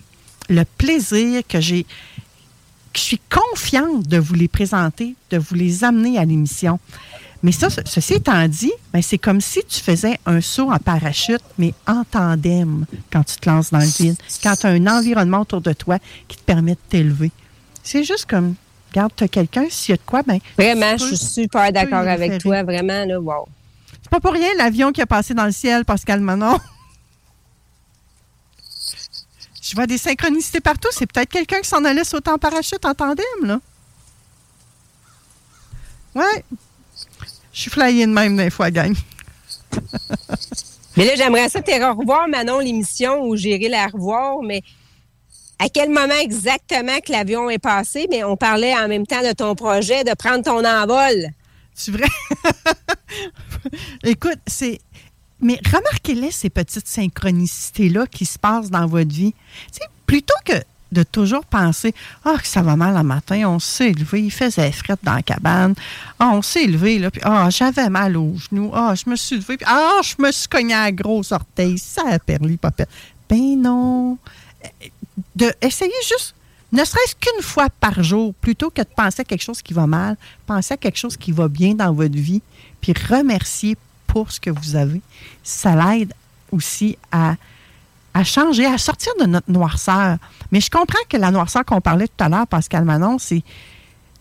[0.49, 5.83] le plaisir que j'ai, que je suis confiante de vous les présenter, de vous les
[5.83, 6.79] amener à l'émission.
[7.43, 11.43] Mais ça, ceci étant dit, ben c'est comme si tu faisais un saut en parachute,
[11.59, 15.41] mais en tandem quand tu te lances dans le vide, quand tu as un environnement
[15.41, 17.31] autour de toi qui te permet de t'élever.
[17.83, 18.55] C'est juste comme,
[18.91, 22.07] regarde, tu as quelqu'un, s'il y a de quoi, ben Vraiment, je suis super d'accord
[22.07, 23.47] avec toi, vraiment, là, wow.
[24.01, 26.57] C'est pas pour rien l'avion qui a passé dans le ciel, Pascal Manon.
[29.67, 30.89] Je vois des synchronicités partout.
[30.91, 33.59] C'est peut-être quelqu'un qui s'en allait sauter en parachute en tandem, là.
[36.13, 36.45] Ouais.
[37.51, 38.93] Je suis flyé de même des fois, gang.
[40.95, 44.61] mais là, j'aimerais ça te revoir, Manon, l'émission où j'irai la revoir, mais
[45.57, 48.05] à quel moment exactement que l'avion est passé?
[48.11, 51.31] Mais on parlait en même temps de ton projet de prendre ton envol.
[51.73, 52.07] C'est vrai?
[54.03, 54.79] Écoute, c'est
[55.45, 59.35] mais remarquez-les, ces petites synchronicités-là qui se passent dans votre vie.
[60.07, 60.55] plutôt que
[60.91, 64.71] de toujours penser Ah, que ça va mal le matin, on s'est élevé, il faisait
[64.71, 65.75] frette dans la cabane.
[66.17, 68.71] Ah, on s'est élevé, là, puis ah, j'avais mal aux genoux.
[68.73, 71.77] Ah, je me suis levé, puis ah, je me suis cogné à la grosse orteil.
[71.77, 72.85] Ça a perdu, papa.
[73.29, 74.17] Ben non.
[75.35, 76.33] De essayer juste,
[76.71, 79.85] ne serait-ce qu'une fois par jour, plutôt que de penser à quelque chose qui va
[79.85, 82.41] mal, penser à quelque chose qui va bien dans votre vie,
[82.81, 83.77] puis remercier
[84.15, 85.01] pour ce que vous avez,
[85.43, 86.13] ça l'aide
[86.49, 87.35] aussi à,
[88.23, 90.15] changer, à sortir de notre noirceur.
[90.53, 93.43] Mais je comprends que la noirceur qu'on parlait tout à l'heure, Pascal Manon, c'est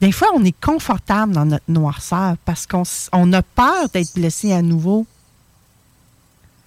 [0.01, 4.63] des fois, on est confortable dans notre noirceur parce qu'on a peur d'être blessé à
[4.63, 5.07] nouveau.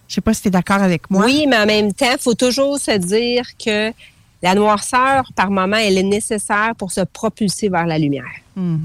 [0.07, 1.25] Je ne sais pas si tu es d'accord avec moi.
[1.25, 3.91] Oui, mais en même temps, il faut toujours se dire que
[4.41, 8.23] la noirceur, par moment, elle est nécessaire pour se propulser vers la lumière.
[8.55, 8.77] Hmm.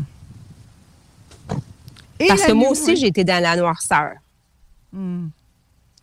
[2.26, 4.14] Parce que moi aussi, j'ai été dans la noirceur.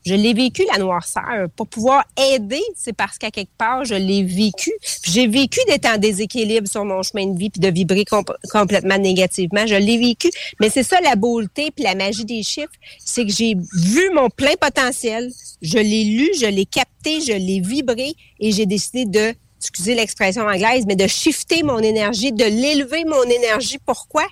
[0.05, 1.49] Je l'ai vécu, la noirceur.
[1.55, 4.71] Pour pouvoir aider, c'est parce qu'à quelque part, je l'ai vécu.
[5.03, 8.05] J'ai vécu d'être en déséquilibre sur mon chemin de vie puis de vibrer
[8.49, 9.67] complètement négativement.
[9.67, 10.31] Je l'ai vécu.
[10.61, 14.29] Mais c'est ça la beauté puis la magie des chiffres, c'est que j'ai vu mon
[14.29, 15.31] plein potentiel.
[15.61, 20.43] Je l'ai lu, je l'ai capté, je l'ai vibré et j'ai décidé de, excusez l'expression
[20.43, 23.79] anglaise, mais de shifter mon énergie, de l'élever mon énergie.
[23.85, 24.25] Pourquoi?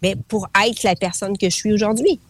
[0.00, 2.20] Bien, pour être la personne que je suis aujourd'hui.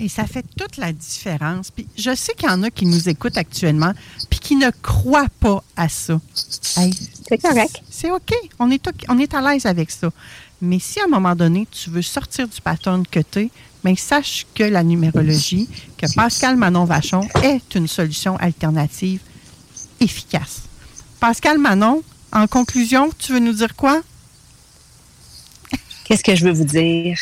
[0.00, 1.70] Et ça fait toute la différence.
[1.70, 3.92] Puis je sais qu'il y en a qui nous écoutent actuellement
[4.30, 6.20] puis qui ne croient pas à ça.
[6.32, 7.82] c'est correct.
[7.90, 8.32] C'est OK.
[8.58, 10.10] On est, on est à l'aise avec ça.
[10.60, 13.50] Mais si à un moment donné, tu veux sortir du pattern que tu es,
[13.84, 19.20] mais sache que la numérologie, que Pascal Manon Vachon est une solution alternative
[20.00, 20.62] efficace.
[21.20, 24.00] Pascal Manon, en conclusion, tu veux nous dire quoi?
[26.04, 27.18] Qu'est-ce que je veux vous dire?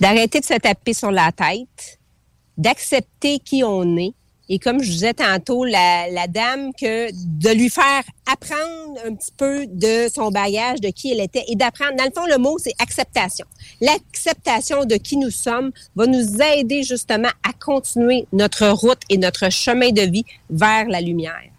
[0.00, 1.98] D'arrêter de se taper sur la tête,
[2.58, 4.14] d'accepter qui on est.
[4.48, 9.66] Et comme je disais tantôt, la, dame, que de lui faire apprendre un petit peu
[9.66, 11.92] de son bagage, de qui elle était, et d'apprendre.
[11.96, 13.46] Dans le fond, le mot, c'est acceptation.
[13.80, 19.50] L'acceptation de qui nous sommes va nous aider justement à continuer notre route et notre
[19.50, 21.50] chemin de vie vers la lumière.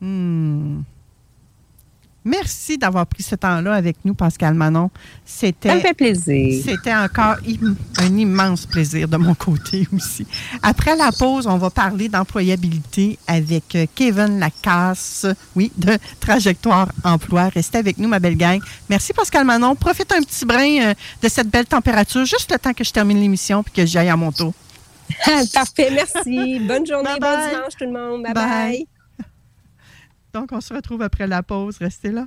[0.00, 0.82] Hmm.
[2.24, 4.90] Merci d'avoir pris ce temps-là avec nous, Pascal Manon.
[5.24, 6.62] C'était, Ça me fait plaisir.
[6.64, 7.36] C'était encore
[7.98, 10.26] un immense plaisir de mon côté aussi.
[10.62, 17.48] Après la pause, on va parler d'employabilité avec euh, Kevin Lacasse, oui, de Trajectoire Emploi.
[17.48, 18.60] Restez avec nous, ma belle gang.
[18.90, 19.74] Merci, Pascal Manon.
[19.74, 23.20] Profite un petit brin euh, de cette belle température, juste le temps que je termine
[23.20, 24.52] l'émission puis que j'aille à mon tour.
[25.54, 26.60] Parfait, merci.
[26.60, 28.24] Bonne journée, bon dimanche tout le monde.
[28.24, 28.34] bye.
[28.34, 28.88] bye.
[30.32, 31.76] Donc, on se retrouve après la pause.
[31.78, 32.26] Restez là.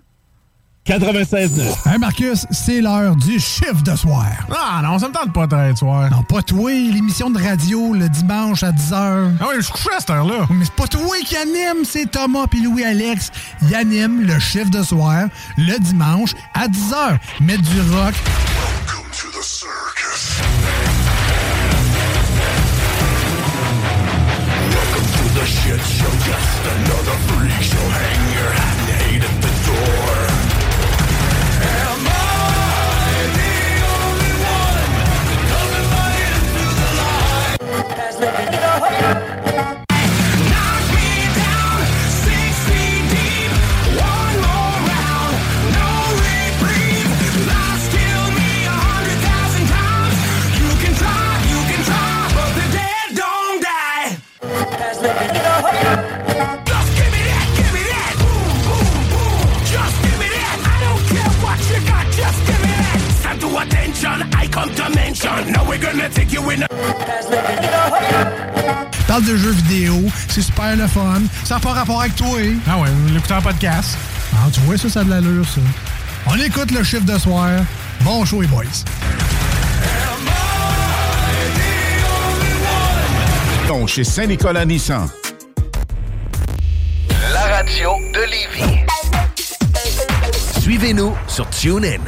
[0.87, 1.91] 96.9.
[1.93, 4.25] Hey Marcus, c'est l'heure du chiffre de soir.
[4.49, 6.09] Ah non, ça me tente pas de soir.
[6.09, 9.31] Non, pas toi, l'émission de radio le dimanche à 10h.
[9.39, 10.47] Ah oui, je suis couché à cette heure-là.
[10.49, 13.29] Mais c'est pas toi qui anime, c'est Thomas puis Louis-Alex.
[13.61, 17.19] Ils animent le chiffre de soir le dimanche à 10h.
[17.41, 18.15] Mettre du rock.
[18.15, 20.41] Welcome to the circus.
[25.41, 27.77] The shit show, just another freak show.
[27.77, 28.70] Hang your hat
[69.07, 69.95] Parle de jeux vidéo,
[70.29, 71.21] c'est super le fun.
[71.43, 72.39] Ça n'a pas rapport avec toi.
[72.67, 73.97] Ah ouais, l'écouter en podcast.
[74.33, 75.61] Ah, tu vois, ça, ça a de l'allure, ça.
[76.27, 77.49] On écoute le chiffre de soir.
[78.01, 78.63] Bon show, les boys.
[83.87, 85.07] chez Saint-Nicolas Nissan.
[87.33, 88.85] La radio de Lévis.
[90.59, 91.99] Suivez-nous sur TuneIn.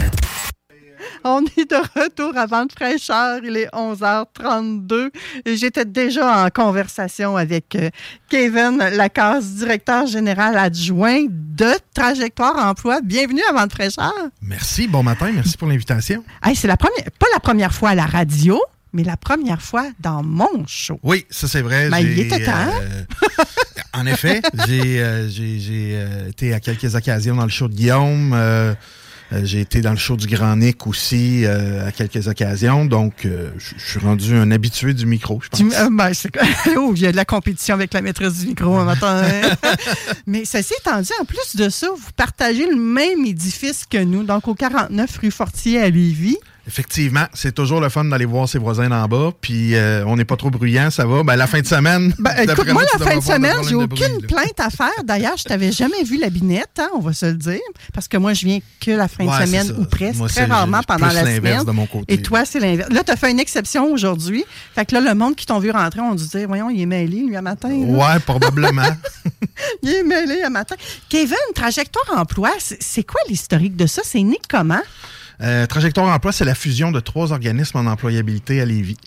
[1.25, 3.39] On est de retour à Vente fraîcheur.
[3.43, 5.09] Il est 11h32
[5.45, 7.89] et j'étais déjà en conversation avec euh,
[8.29, 12.99] Kevin Lacasse, directeur général adjoint de Trajectoire Emploi.
[13.01, 14.13] Bienvenue à Vente fraîcheur.
[14.41, 14.88] Merci.
[14.88, 15.31] Bon matin.
[15.33, 16.25] Merci pour l'invitation.
[16.55, 20.23] c'est la première, pas la première fois à la radio, mais la première fois dans
[20.23, 20.99] mon show.
[21.03, 21.89] Oui, ça c'est vrai.
[21.89, 22.51] Ben, il était temps.
[22.81, 23.03] Euh,
[23.93, 28.33] en effet, j'ai euh, été à quelques occasions dans le show de Guillaume.
[28.33, 28.73] Euh,
[29.43, 33.50] j'ai été dans le show du Grand Nick aussi euh, à quelques occasions, donc euh,
[33.58, 35.62] je suis rendu un habitué du micro, je pense.
[35.91, 36.12] Ben,
[36.78, 39.24] oh, il y a de la compétition avec la maîtresse du micro un matin.
[39.24, 39.69] Hein?
[40.28, 44.24] Mais ceci étant dit, en plus de ça, vous partagez le même édifice que nous,
[44.24, 46.38] donc au 49 rue Fortier à Lévis.
[46.65, 50.23] Effectivement, c'est toujours le fun d'aller voir ses voisins en bas, puis euh, on n'est
[50.23, 51.21] pas trop bruyant, ça va.
[51.21, 52.13] Ben, la fin de semaine.
[52.19, 55.04] Ben, écoute, moi, la fin de semaine, j'ai aucune plainte à faire.
[55.04, 57.60] D'ailleurs, je t'avais jamais vu la binette, hein, on va se le dire,
[57.93, 61.08] parce que moi, je viens que la fin de semaine ou presque, très rarement pendant
[61.08, 61.65] la semaine.
[61.65, 62.13] De mon côté.
[62.13, 62.89] Et toi, c'est l'inverse.
[62.91, 64.45] Là, tu as fait une exception aujourd'hui.
[64.73, 66.86] Fait que là, le monde qui t'ont vu rentrer, on dit dire, voyons, il est
[66.86, 67.71] mêlé, lui, à matin.
[67.71, 68.88] Ouais, probablement.
[69.84, 70.76] il est mêlé à matin.
[71.10, 74.02] Kevin, trajectoire emploi, c'est quoi l'historique de ça?
[74.06, 74.82] C'est né comment?
[75.43, 78.97] Euh, Trajectoire Emploi, c'est la fusion de trois organismes en employabilité à Lévis.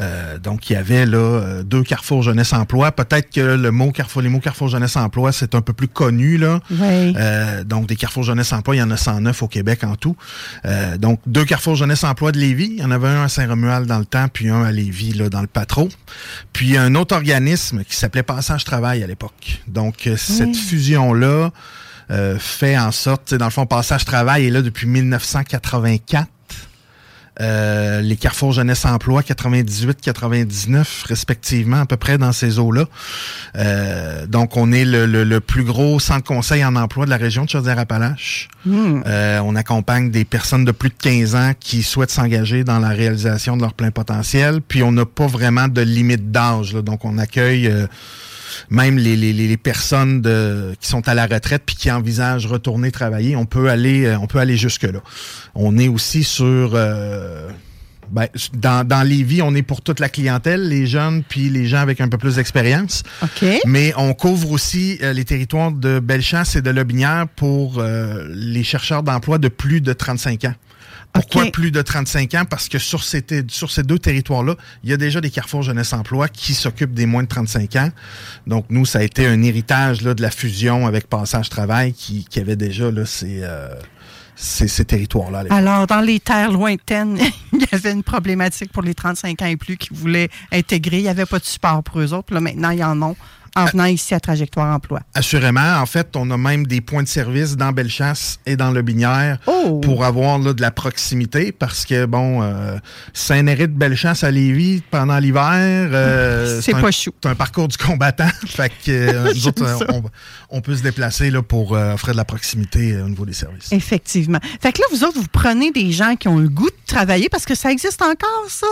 [0.00, 2.92] Euh, donc, il y avait là euh, deux Carrefour Jeunesse Emploi.
[2.92, 6.38] Peut-être que le mot Carrefour, les mots Carrefour Jeunesse Emploi, c'est un peu plus connu.
[6.38, 6.60] Là.
[6.70, 7.14] Oui.
[7.16, 10.16] Euh, donc, des Carrefour Jeunesse Emploi, il y en a 109 au Québec en tout.
[10.64, 12.74] Euh, donc, deux Carrefour Jeunesse Emploi de Lévis.
[12.76, 15.28] Il y en avait un à Saint-Romuald dans le temps, puis un à Lévis là,
[15.28, 15.88] dans le Patro.
[16.52, 19.62] Puis un autre organisme qui s'appelait Passage Travail à l'époque.
[19.66, 21.50] Donc, euh, cette fusion-là
[22.10, 26.26] euh, fait en sorte, dans le fond, Passage Travail est là depuis 1984.
[27.40, 32.86] Euh, les Carrefour Jeunesse Emploi 98-99 respectivement à peu près dans ces eaux-là.
[33.56, 37.16] Euh, donc on est le, le- le plus gros centre conseil en emploi de la
[37.16, 38.48] région de Chaudière-Appalaches.
[38.66, 42.88] Euh, on accompagne des personnes de plus de 15 ans qui souhaitent s'engager dans la
[42.88, 44.60] réalisation de leur plein potentiel.
[44.60, 46.74] Puis on n'a pas vraiment de limite d'âge.
[46.74, 46.82] là.
[46.82, 47.86] Donc on accueille euh,
[48.70, 52.46] même les, les, les les personnes de, qui sont à la retraite puis qui envisagent
[52.46, 55.00] retourner travailler, on peut aller, euh, on peut aller jusque là.
[55.54, 57.50] On est aussi sur euh,
[58.10, 61.78] ben, dans, dans Lévis, on est pour toute la clientèle, les jeunes puis les gens
[61.78, 63.02] avec un peu plus d'expérience.
[63.22, 63.44] OK.
[63.66, 68.64] Mais on couvre aussi euh, les territoires de Bellechasse et de Lobinière pour euh, les
[68.64, 70.54] chercheurs d'emploi de plus de 35 ans.
[71.12, 72.44] Pourquoi plus de 35 ans?
[72.48, 74.54] Parce que sur ces, ter- sur ces deux territoires-là,
[74.84, 77.90] il y a déjà des carrefours jeunesse emploi qui s'occupent des moins de 35 ans.
[78.46, 82.24] Donc, nous, ça a été un héritage là, de la fusion avec Passage Travail qui,
[82.24, 83.68] qui avait déjà là, ces, euh,
[84.36, 85.44] ces, ces territoires-là.
[85.50, 87.18] Alors, dans les terres lointaines,
[87.52, 90.98] il y avait une problématique pour les 35 ans et plus qui voulaient intégrer.
[90.98, 92.32] Il n'y avait pas de support pour eux autres.
[92.32, 93.14] Là, maintenant, il y en a
[93.62, 95.00] en venant ici à Trajectoire Emploi.
[95.14, 95.76] Assurément.
[95.80, 99.38] En fait, on a même des points de service dans Bellechasse et dans Le Binière
[99.46, 99.80] Oh!
[99.82, 102.76] pour avoir là, de la proximité parce que, bon, euh,
[103.12, 107.10] Saint-Néry de Bellechasse à Lévis pendant l'hiver, euh, C'est un- pas chou.
[107.22, 108.28] C'est un parcours du combattant.
[108.46, 110.02] fait que euh, nous autres, euh, on,
[110.50, 113.70] on peut se déplacer là, pour offrir de la proximité au niveau des services.
[113.72, 114.38] Effectivement.
[114.60, 117.28] Fait que là, vous autres, vous prenez des gens qui ont le goût de travailler
[117.28, 118.66] parce que ça existe encore, ça?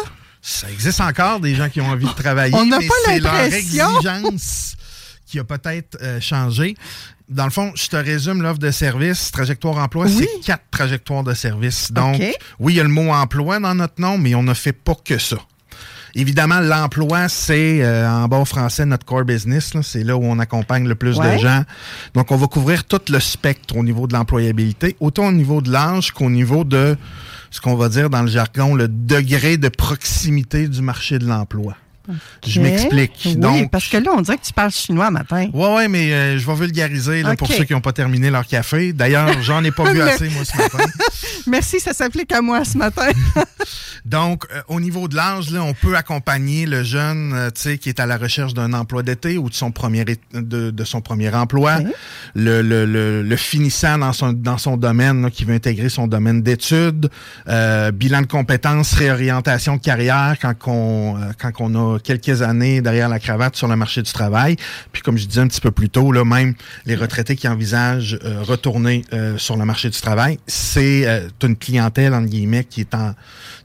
[0.49, 3.32] Ça existe encore des gens qui ont envie de travailler, On n'a pas c'est leur
[3.34, 3.99] l'impression.
[3.99, 4.76] exigence
[5.26, 6.76] qui a peut-être euh, changé.
[7.28, 9.32] Dans le fond, je te résume l'offre de service.
[9.32, 10.28] Trajectoire emploi, Oui.
[10.32, 11.90] c'est quatre trajectoires de service.
[11.90, 12.22] Donc,
[12.61, 14.94] oui, il y a le mot emploi dans notre nom, mais on ne fait pas
[15.05, 15.36] que ça.
[16.14, 19.74] Évidemment, l'emploi, c'est euh, en bon français notre core business.
[19.74, 19.82] là.
[19.82, 21.34] C'est là où on accompagne le plus Ouais.
[21.34, 21.64] de gens.
[22.14, 25.72] Donc, on va couvrir tout le spectre au niveau de l'employabilité, autant au niveau de
[25.72, 26.97] l'âge qu'au niveau de
[27.51, 31.76] ce qu'on va dire dans le jargon, le degré de proximité du marché de l'emploi.
[32.46, 33.12] Je m'explique.
[33.24, 35.48] Oui, Donc, parce que là, on dirait que tu parles chinois matin.
[35.52, 38.46] Ouais, ouais, mais euh, je vais vulgariser là, pour ceux qui n'ont pas terminé leur
[38.46, 38.92] café.
[38.92, 40.84] D'ailleurs, j'en ai pas vu assez, moi, ce matin.
[41.46, 43.09] Merci, ça s'applique à moi ce matin.
[44.04, 47.98] Donc, euh, au niveau de l'âge, là, on peut accompagner le jeune euh, qui est
[47.98, 51.78] à la recherche d'un emploi d'été ou de son premier, de, de son premier emploi,
[52.34, 56.07] le, le, le, le finissant dans son, dans son domaine, là, qui veut intégrer son
[56.07, 57.11] domaine d'études,
[57.46, 63.18] bilan de compétences, réorientation de carrière quand on, quand on a quelques années derrière la
[63.18, 64.57] cravate sur le marché du travail.
[64.92, 68.18] Puis comme je disais un petit peu plus tôt, là, même les retraités qui envisagent
[68.24, 72.80] euh, retourner euh, sur le marché du travail, c'est euh, une clientèle, entre guillemets, qui
[72.80, 73.14] est en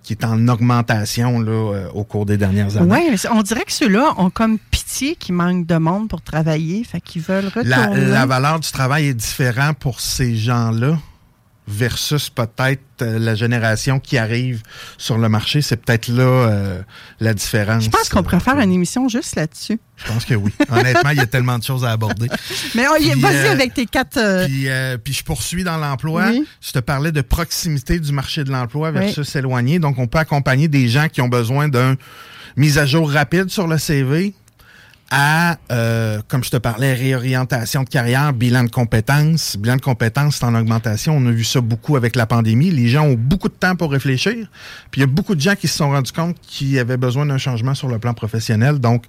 [0.03, 2.91] qui est en augmentation là, au cours des dernières années.
[2.91, 6.99] Oui, on dirait que ceux-là ont comme pitié qu'ils manquent de monde pour travailler, fait
[6.99, 7.69] qu'ils veulent retourner.
[7.69, 10.97] La, la valeur du travail est différente pour ces gens-là
[11.67, 14.61] versus peut-être euh, la génération qui arrive
[14.97, 15.61] sur le marché.
[15.61, 16.81] C'est peut-être là euh,
[17.19, 17.83] la différence.
[17.85, 19.79] Je pense qu'on pourrait faire une émission juste là-dessus.
[19.95, 20.51] Je pense que oui.
[20.69, 22.27] Honnêtement, il y a tellement de choses à aborder.
[22.75, 24.17] Mais vas-y euh, avec tes quatre.
[24.17, 26.29] euh, Puis, euh, puis je poursuis dans l'emploi.
[26.31, 26.45] Oui.
[26.61, 29.77] Je te parlais de proximité du marché de l'emploi versus éloigné.
[29.79, 31.95] Donc, on peut accompagner des gens qui ont besoin d'un
[32.57, 34.33] mise à jour rapide sur le CV
[35.13, 39.57] à, euh, comme je te parlais, réorientation de carrière, bilan de compétences.
[39.57, 41.13] Bilan de compétences, c'est en augmentation.
[41.17, 42.71] On a vu ça beaucoup avec la pandémie.
[42.71, 44.33] Les gens ont beaucoup de temps pour réfléchir.
[44.89, 47.25] Puis il y a beaucoup de gens qui se sont rendus compte qu'ils avaient besoin
[47.25, 48.79] d'un changement sur le plan professionnel.
[48.79, 49.03] Donc,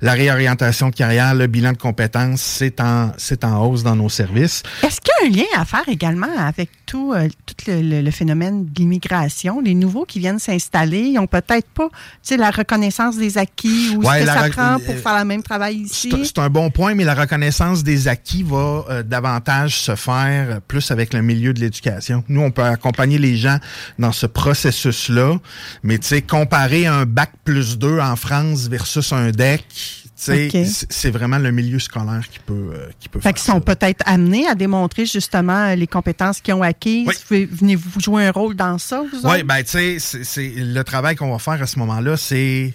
[0.00, 4.08] la réorientation de carrière, le bilan de compétences, c'est en, c'est en hausse dans nos
[4.08, 4.62] services.
[4.84, 8.00] Est-ce qu'il y a un lien à faire également avec tout, euh, tout le, le-
[8.02, 9.60] le phénomène de l'immigration?
[9.60, 13.96] Les nouveaux qui viennent s'installer, ils n'ont peut-être pas tu sais, la reconnaissance des acquis
[13.96, 16.10] ou Ouais, ce que la ça prend pour euh, faire le même travail ici.
[16.24, 20.60] C'est un bon point, mais la reconnaissance des acquis va euh, davantage se faire euh,
[20.66, 22.22] plus avec le milieu de l'éducation.
[22.28, 23.58] Nous, on peut accompagner les gens
[23.98, 25.38] dans ce processus-là,
[25.82, 29.74] mais tu sais, comparer un bac plus 2 en France versus un DEC, tu
[30.16, 30.66] sais, OK.
[30.66, 33.60] c- c'est vraiment le milieu scolaire qui peut, euh, qui peut Fait faire qu'ils sont
[33.60, 37.08] peut-être amenés à démontrer justement euh, les compétences qu'ils ont acquises.
[37.30, 37.48] Oui.
[37.50, 41.38] Venez-vous jouer un rôle dans ça, vous Oui, ben tu sais, le travail qu'on va
[41.38, 42.74] faire à ce moment-là, c'est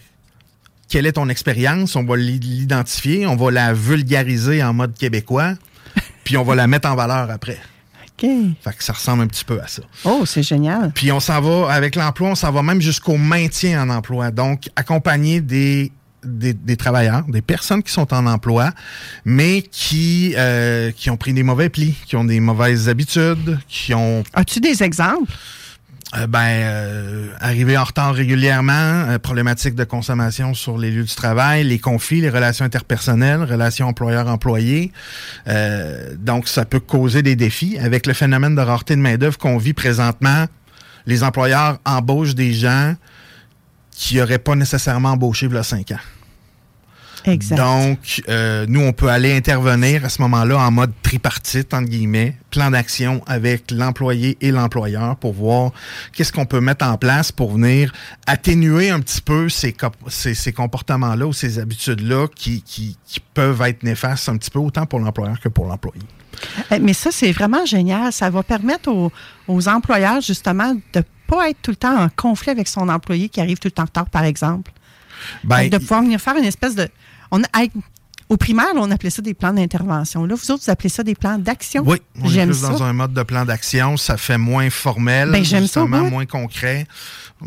[0.94, 5.56] quelle est ton expérience, on va l'i- l'identifier, on va la vulgariser en mode québécois,
[6.24, 7.58] puis on va la mettre en valeur après.
[8.10, 8.30] OK.
[8.64, 9.82] Fait que ça ressemble un petit peu à ça.
[10.06, 10.92] Oh, c'est génial.
[10.94, 14.30] Puis on s'en va, avec l'emploi, on s'en va même jusqu'au maintien en emploi.
[14.30, 15.92] Donc, accompagner des,
[16.24, 18.70] des, des travailleurs, des personnes qui sont en emploi,
[19.26, 23.96] mais qui, euh, qui ont pris des mauvais plis, qui ont des mauvaises habitudes, qui
[23.96, 25.34] ont As-tu des exemples?
[26.16, 31.16] Euh, ben, euh, arriver en retard régulièrement, euh, problématique de consommation sur les lieux du
[31.16, 34.92] travail, les conflits, les relations interpersonnelles, relations employeur-employé.
[35.48, 37.78] Euh, donc, ça peut causer des défis.
[37.80, 40.46] Avec le phénomène de rareté de main-d'œuvre qu'on vit présentement,
[41.06, 42.96] les employeurs embauchent des gens
[43.92, 46.00] qui n'auraient pas nécessairement embauché il y a cinq ans.
[47.26, 47.56] Exact.
[47.56, 52.36] Donc, euh, nous, on peut aller intervenir à ce moment-là en mode tripartite, entre guillemets,
[52.50, 55.72] plan d'action avec l'employé et l'employeur pour voir
[56.12, 57.94] qu'est-ce qu'on peut mettre en place pour venir
[58.28, 59.76] atténuer un petit peu ces,
[60.08, 64.60] ces, ces comportements-là ou ces habitudes-là qui, qui, qui peuvent être néfastes un petit peu
[64.60, 66.02] autant pour l'employeur que pour l'employé.
[66.72, 68.12] Eh, Mais ça, c'est vraiment génial.
[68.12, 69.12] Ça va permettre aux,
[69.48, 73.40] aux employeurs, justement, de pas être tout le temps en conflit avec son employé qui
[73.40, 74.72] arrive tout le temps en retard, par exemple.
[75.44, 76.90] Ben, de pouvoir venir faire une espèce de...
[77.36, 77.48] On, a-
[78.30, 80.26] au primaire, on appelait ça des plans d'intervention.
[80.26, 81.84] Là, vous autres, vous appelez ça des plans d'action?
[81.86, 82.70] Oui, on est J'aime plus ça.
[82.70, 83.98] dans un mode de plan d'action.
[83.98, 86.88] Ça fait moins formel, Ben, ça justement, moins concret.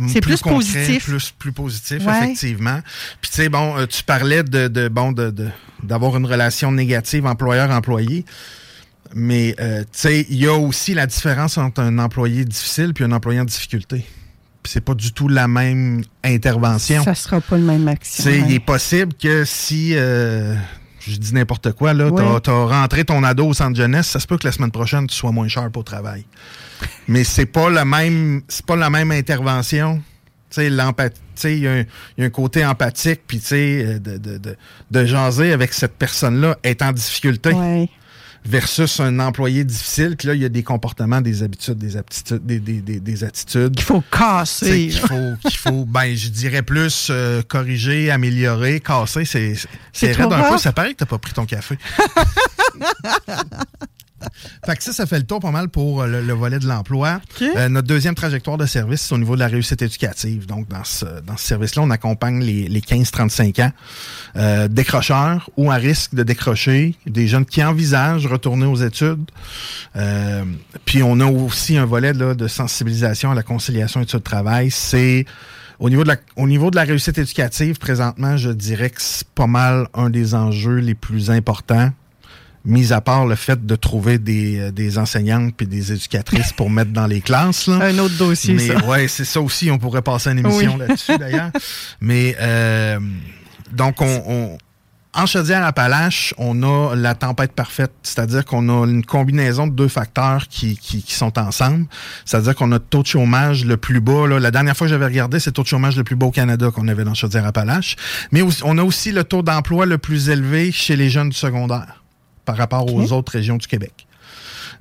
[0.08, 1.04] C'est plus concret, positif.
[1.06, 2.18] Plus, plus positif, Ouais.
[2.18, 2.80] effectivement.
[3.22, 5.48] Puis tu sais, bon, euh, tu parlais de, de bon de, de-
[5.82, 8.24] d'avoir une relation négative employeur-employé.
[9.14, 13.04] Mais euh, tu sais, il y a aussi la différence entre un employé difficile puis
[13.04, 14.04] un employé en difficulté.
[14.66, 17.04] Puis c'est pas du tout la même intervention.
[17.04, 18.24] Ça sera pas le même action.
[18.28, 18.42] Ouais.
[18.48, 20.56] il est possible que si, euh,
[20.98, 24.26] je dis n'importe quoi, là, t'as, t'as rentré ton ado au centre jeunesse, ça se
[24.26, 26.24] peut que la semaine prochaine, tu sois moins cher au travail.
[27.06, 30.02] Mais c'est pas la même, c'est pas la même intervention.
[30.56, 30.96] Il y, a un-
[31.46, 31.62] il
[32.18, 34.56] y a un côté empathique, puis euh, de, de, de,
[34.90, 37.88] de jaser avec cette personne-là est en difficulté Ouais.
[38.46, 42.44] Versus un employé difficile, que là, il y a des comportements, des habitudes, des aptitudes,
[42.44, 44.88] des, des, des, des attitudes Qu'il faut casser.
[44.88, 50.12] qu'il faut, qu'il faut, ben, je dirais plus euh, corriger, améliorer, casser, c'est, c'est C'est
[50.12, 50.58] raide trop un peu.
[50.58, 51.78] Ça paraît que t'as pas pris ton café.
[54.64, 56.66] fait que ça, ça fait le tour pas mal pour euh, le, le volet de
[56.66, 57.20] l'emploi.
[57.42, 60.46] Euh, notre deuxième trajectoire de service, c'est au niveau de la réussite éducative.
[60.46, 63.72] Donc, dans ce, dans ce service-là, on accompagne les, les 15-35 ans,
[64.36, 69.30] euh, décrocheurs ou à risque de décrocher, des jeunes qui envisagent retourner aux études.
[69.96, 70.44] Euh,
[70.84, 74.70] puis on a aussi un volet là, de sensibilisation à la conciliation études-travail.
[74.70, 75.26] C'est
[75.78, 79.28] au niveau, de la, au niveau de la réussite éducative, présentement, je dirais que c'est
[79.28, 81.90] pas mal un des enjeux les plus importants,
[82.66, 86.68] mis à part le fait de trouver des, euh, des enseignantes puis des éducatrices pour
[86.68, 87.66] mettre dans les classes.
[87.68, 87.76] Là.
[87.76, 88.84] Un autre dossier, Mais ça.
[88.86, 89.70] ouais, c'est ça aussi.
[89.70, 90.80] On pourrait passer une émission Oui.
[90.86, 91.50] là-dessus d'ailleurs.
[92.00, 92.98] Mais euh,
[93.72, 94.58] donc on, on-
[95.18, 100.46] en Chaudière-Appalaches, on a la tempête parfaite, c'est-à-dire qu'on a une combinaison de deux facteurs
[100.46, 101.86] qui, qui, qui sont ensemble.
[102.26, 104.26] C'est-à-dire qu'on a le taux de chômage le plus bas.
[104.26, 104.38] là.
[104.38, 106.30] La dernière fois que j'avais regardé, c'est le taux de chômage le plus bas au
[106.30, 107.96] Canada qu'on avait dans Chaudière-Appalaches.
[108.30, 112.02] Mais on a aussi le taux d'emploi le plus élevé chez les jeunes du secondaire
[112.46, 114.06] par rapport aux autres régions du Québec.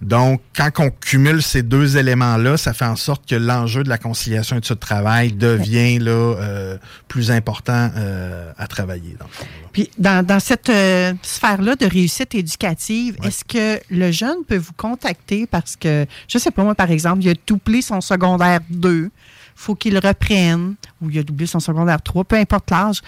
[0.01, 3.97] Donc, quand on cumule ces deux éléments-là, ça fait en sorte que l'enjeu de la
[3.97, 9.15] conciliation études-travail devient là, euh, plus important euh, à travailler.
[9.19, 9.31] dans le.
[9.71, 14.73] Puis dans, dans cette euh, sphère-là de réussite éducative, est-ce que le jeune peut vous
[14.73, 15.47] contacter?
[15.47, 19.09] Parce que, je sais pas moi, par exemple, il a doublé son secondaire 2,
[19.55, 23.01] faut qu'il reprenne, ou il a doublé son secondaire 3, peu importe l'âge.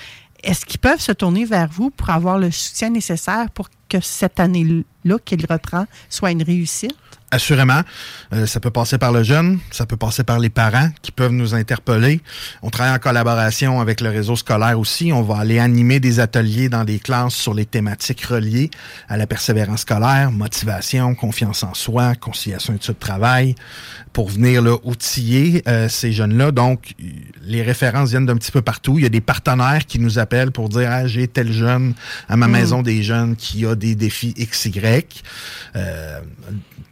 [0.43, 4.39] Est-ce qu'ils peuvent se tourner vers vous pour avoir le soutien nécessaire pour que cette
[4.39, 6.95] année-là qu'il reprend soit une réussite?
[7.29, 7.81] Assurément,
[8.33, 11.31] euh, ça peut passer par le jeune, ça peut passer par les parents qui peuvent
[11.31, 12.21] nous interpeller.
[12.61, 15.11] On travaille en collaboration avec le réseau scolaire aussi.
[15.11, 18.69] On va aller animer des ateliers dans des classes sur les thématiques reliées
[19.09, 23.55] à la persévérance scolaire, motivation, confiance en soi, conciliation études-travail,
[24.13, 26.51] pour venir là, outiller euh, ces jeunes-là.
[26.51, 26.95] Donc,
[27.41, 28.97] les références viennent d'un petit peu partout.
[28.97, 31.93] Il y a des partenaires qui nous appellent pour dire ah, j'ai tel jeune
[32.29, 32.51] à ma Mm.
[32.51, 35.05] maison des jeunes qui a des défis XY.
[35.75, 36.19] Euh,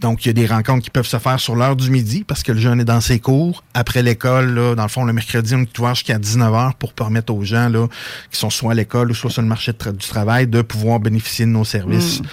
[0.06, 2.44] donc, il y a des rencontres qui peuvent se faire sur l'heure du midi parce
[2.44, 3.64] que le jeune est dans ses cours.
[3.74, 7.34] Après l'école, là, dans le fond, le mercredi, on est ouvert jusqu'à 19h pour permettre
[7.34, 7.88] aux gens là,
[8.32, 11.00] qui sont soit à l'école ou soit sur le marché tra- du travail de pouvoir
[11.00, 12.24] bénéficier de nos services Mm.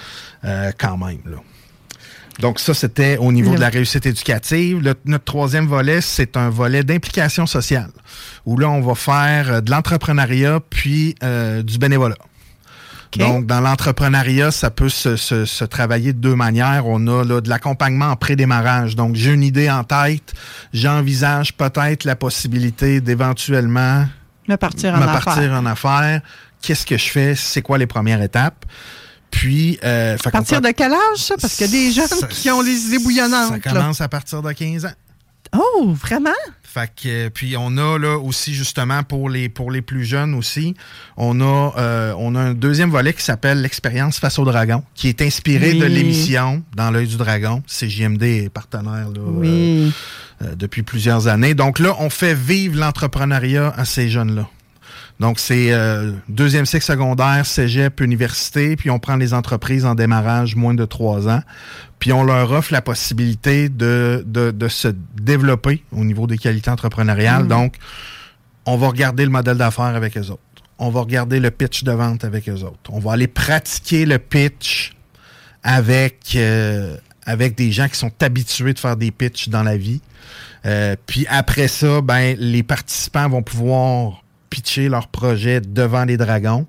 [0.45, 1.17] euh, quand même.
[1.25, 1.37] Là.
[2.39, 4.79] Donc ça, c'était au niveau de la réussite éducative.
[4.81, 7.91] Le- notre troisième volet, c'est un volet d'implication sociale,
[8.45, 12.17] où là, on va faire euh, de l'entrepreneuriat puis euh, du bénévolat.
[13.19, 16.87] Donc, dans l'entrepreneuriat, ça peut se, se- se travailler de deux manières.
[16.87, 18.95] On a là, de l'accompagnement en pré-démarrage.
[18.95, 20.33] Donc, j'ai une idée en tête.
[20.73, 24.05] J'envisage peut-être la possibilité d'éventuellement
[24.47, 25.23] Me partir en me affaires.
[25.23, 26.21] partir en affaires.
[26.61, 27.35] Qu'est-ce que je fais?
[27.35, 28.65] C'est quoi les premières étapes?
[29.31, 31.35] Puis, euh, À partir peut- de quel âge, ça?
[31.41, 33.49] Parce qu'il y a des jeunes Ça- qui ont les idées bouillonnantes.
[33.63, 33.79] Ça là.
[33.79, 34.91] commence à partir de 15 ans.
[35.55, 36.29] Oh, vraiment?
[36.73, 40.33] Fait que, euh, puis on a là aussi justement pour les pour les plus jeunes
[40.33, 40.73] aussi,
[41.17, 45.07] on a euh, on a un deuxième volet qui s'appelle l'expérience face au dragon, qui
[45.07, 45.79] est inspiré Oui.
[45.79, 47.61] de l'émission Dans l'œil du dragon.
[47.67, 49.93] C'est JMD est partenaire là, Oui.
[50.41, 51.53] euh, euh, depuis plusieurs années.
[51.53, 54.47] Donc là, on fait vivre l'entrepreneuriat à ces jeunes-là.
[55.19, 60.55] Donc, c'est euh, deuxième cycle secondaire, cégep, université, puis on prend les entreprises en démarrage
[60.55, 61.41] moins de trois ans,
[61.99, 64.89] puis on leur offre la possibilité de, de, de se
[65.21, 67.45] développer au niveau des qualités entrepreneuriales.
[67.45, 67.47] Mm.
[67.47, 67.75] Donc,
[68.65, 70.41] on va regarder le modèle d'affaires avec eux autres.
[70.79, 72.89] On va regarder le pitch de vente avec eux autres.
[72.89, 74.95] On va aller pratiquer le pitch
[75.61, 80.01] avec, euh, avec des gens qui sont habitués de faire des pitchs dans la vie.
[80.65, 84.22] Euh, puis après ça, ben, les participants vont pouvoir
[84.53, 86.67] pitcher leur projet devant les dragons,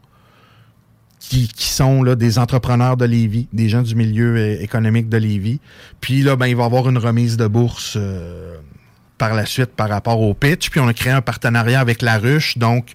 [1.19, 5.19] qui, qui sont là, des entrepreneurs de Lévis, des gens du milieu euh, économique de
[5.19, 5.61] Lévis.
[6.01, 8.57] Puis là, ben, il va y avoir une remise de bourse euh,
[9.19, 10.71] par la suite par rapport au pitch.
[10.71, 12.57] Puis on a créé un partenariat avec La Ruche.
[12.59, 12.93] Donc,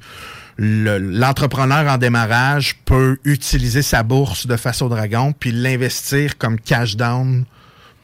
[0.58, 6.60] le- l'entrepreneur en démarrage peut utiliser sa bourse de face au dragon puis l'investir comme
[6.60, 7.46] cash down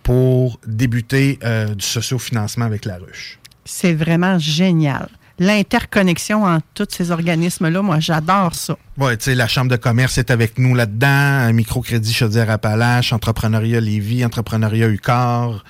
[0.04, 3.40] pour débuter euh, du socio-financement avec La Ruche.
[3.66, 5.10] C'est vraiment génial.
[5.40, 8.78] L'interconnexion entre tous ces organismes-là, moi, j'adore ça.
[8.98, 13.82] Ouais, tu sais, la Chambre de commerce est avec nous là-dedans, un microcrédit Chaudière-Appalaches, Entrepreneuriat
[13.82, 15.66] Lévis, Entrepreneuriat UCAR.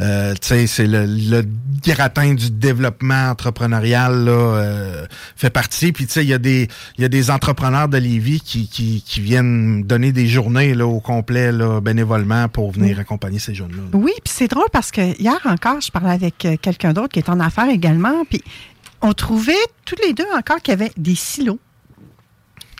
[0.00, 1.44] Euh, tu sais, c'est le, le
[1.86, 5.06] gratin du développement entrepreneurial là, euh,
[5.36, 5.92] fait partie.
[5.92, 6.66] Puis tu sais, il y a des
[6.98, 10.98] y a des entrepreneurs de Lévis qui, qui, qui viennent donner des journées là, au
[10.98, 13.00] complet là, bénévolement pour venir Oui.
[13.00, 13.82] accompagner ces jeunes-là.
[13.92, 17.20] Oui, puis c'est drôle parce que hier encore, je parlais avec euh, quelqu'un d'autre qui
[17.20, 18.42] est en affaires également, puis
[19.02, 19.52] on trouvait
[19.84, 21.58] tous les deux encore qu'il y avait des silos,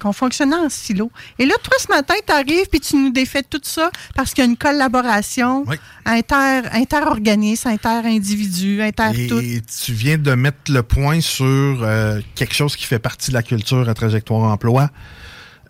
[0.01, 1.11] qu'on fonctionnait en silos.
[1.39, 4.45] Et là, toi, ce matin, tu arrives puis tu nous défais tout ça parce qu'il
[4.45, 5.65] y a une collaboration
[6.05, 9.39] inter, inter-organisme, inter-individu, inter-tout.
[9.39, 11.45] Et tu viens de mettre le point sur
[11.83, 14.91] euh, quelque chose qui fait partie de la culture à trajectoire emploi.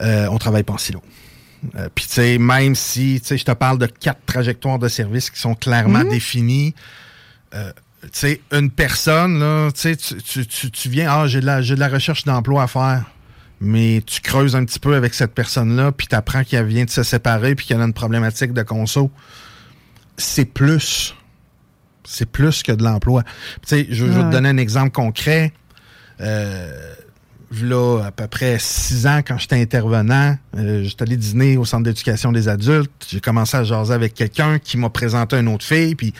[0.03, 1.03] Euh, on travaille pas en silo.
[1.77, 4.89] Euh, Puis, tu sais, même si, tu sais, je te parle de quatre trajectoires de
[4.89, 6.11] service qui sont clairement Mhm.
[6.11, 6.75] définies,
[7.55, 7.73] euh,
[8.13, 11.75] sais, une personne, là, tu tu, tu, tu- tu viens, ah, j'ai de, la- de
[11.75, 13.05] la recherche d'emploi à faire.
[13.61, 16.91] Mais tu creuses un petit peu avec cette personne-là, puis tu apprends qu'elle vient de
[16.91, 19.11] se séparer, puis qu'elle a une problématique de conso.
[20.17, 21.15] C'est plus.
[22.05, 23.23] C'est plus que de l'emploi.
[23.23, 23.31] Tu
[23.67, 25.53] sais, je, je vais te donner un exemple concret.
[26.21, 26.95] Euh,
[27.63, 31.85] là, à peu près six ans, quand j'étais intervenant, euh, j'étais allé dîner au centre
[31.85, 32.91] d'éducation des adultes.
[33.09, 36.13] J'ai commencé à jaser avec quelqu'un qui m'a présenté une autre fille, puis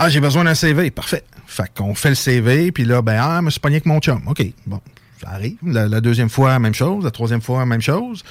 [0.00, 0.90] ah, j'ai besoin d'un CV.
[0.90, 1.24] Parfait.
[1.46, 3.98] Fait qu'on fait le CV, puis là, ben, ah, je me suis pogné avec mon
[4.00, 4.22] chum.
[4.26, 4.80] OK, bon,
[5.20, 5.56] ça arrive.
[5.64, 7.04] La, la deuxième fois, même chose.
[7.04, 8.22] La troisième fois, même chose.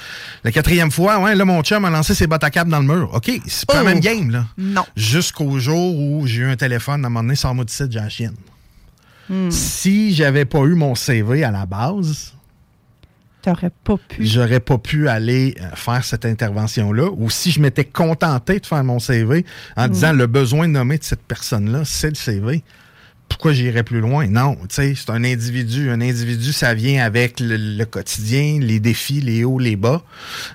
[0.43, 2.85] La quatrième fois, ouais, là, mon chum a lancé ses bottes à cap dans le
[2.85, 3.11] mur.
[3.13, 3.77] OK, c'est pas Oh!
[3.77, 4.45] la même game, là.
[4.57, 4.85] Non.
[4.95, 7.99] Jusqu'au jour où j'ai eu un téléphone, à un moment donné, sors-moi du site, j'ai
[7.99, 8.35] la chienne.
[9.29, 9.51] Hmm.
[9.51, 12.33] Si j'avais pas eu mon CV à la base,
[13.41, 14.25] T'aurais pas pu.
[14.25, 17.09] j'aurais pas pu aller euh, faire cette intervention-là.
[17.17, 19.45] Ou si je m'étais contenté de faire mon CV
[19.77, 19.91] en Mm.
[19.91, 22.63] disant le besoin nommé de cette personne-là, c'est le CV.
[23.29, 24.25] Pourquoi j'irais plus loin?
[24.27, 25.91] Non, tu sais, c'est un individu.
[25.91, 30.01] Un individu, ça vient avec le, le quotidien, les défis, les hauts, les bas.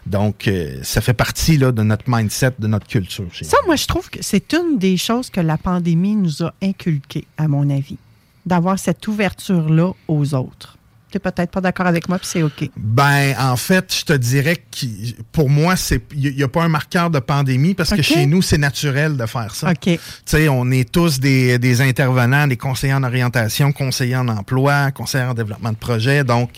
[0.06, 3.28] Donc, euh, ça fait partie là, de notre mindset, de notre culture.
[3.42, 7.26] Ça, moi, je trouve que c'est une des choses que la pandémie nous a inculquées,
[7.38, 7.96] à mon avis,
[8.44, 10.76] d'avoir cette ouverture-là aux autres.
[11.14, 12.68] Tu n'es peut-être pas d'accord avec moi, puis c'est OK.
[12.76, 14.86] Ben, en fait, je te dirais que
[15.30, 18.42] pour moi, c'est il n'y a pas un marqueur de pandémie parce que chez nous,
[18.42, 19.70] c'est naturel de faire ça.
[19.70, 19.76] OK.
[19.84, 24.90] Tu sais, on est tous des, des intervenants, des conseillers en orientation, conseillers en emploi,
[24.90, 26.24] conseillers en développement de projet.
[26.24, 26.50] Donc,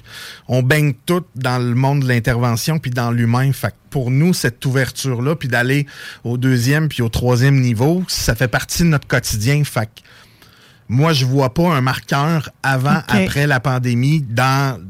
[0.49, 3.53] on baigne tout dans le monde de l'intervention puis dans l'humain.
[3.53, 5.87] Fait que pour nous, cette ouverture-là, puis d'aller
[6.25, 9.63] au deuxième puis au troisième niveau, ça fait partie de notre quotidien.
[9.65, 10.01] Fait que
[10.89, 13.05] moi, je vois pas un marqueur avant, OK.
[13.09, 14.81] après la pandémie dans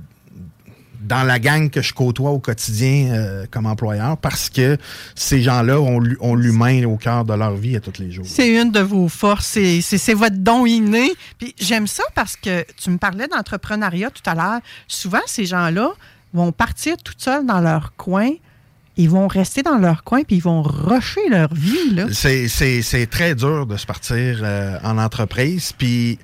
[1.02, 4.76] dans la gang que je côtoie au quotidien euh, comme employeur parce que
[5.14, 8.24] ces gens-là ont, l'hu- ont l'humain au cœur de leur vie à tous les jours.
[8.26, 11.12] C'est une de vos forces, c'est votre don inné.
[11.38, 14.58] Puis j'aime ça parce que tu me parlais d'entrepreneuriat tout à l'heure.
[14.88, 15.90] Souvent, ces gens-là
[16.34, 18.30] vont partir tout seuls dans leur coin.
[18.98, 21.94] Ils vont rester dans leur coin puis ils vont rusher leur vie.
[21.94, 22.06] Là.
[22.12, 25.72] C'est, c'est, c'est très dur de se partir euh, en entreprise.
[25.76, 26.18] Puis,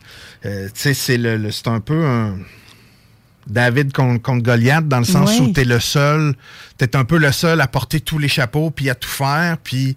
[0.47, 2.39] euh, tu sais, c'est, le, le- c'est un peu un
[3.47, 6.35] David contre, contre Goliath, dans le sens où tu es le seul,
[6.79, 9.59] tu es un peu le seul à porter tous les chapeaux puis à tout faire.
[9.63, 9.97] Puis,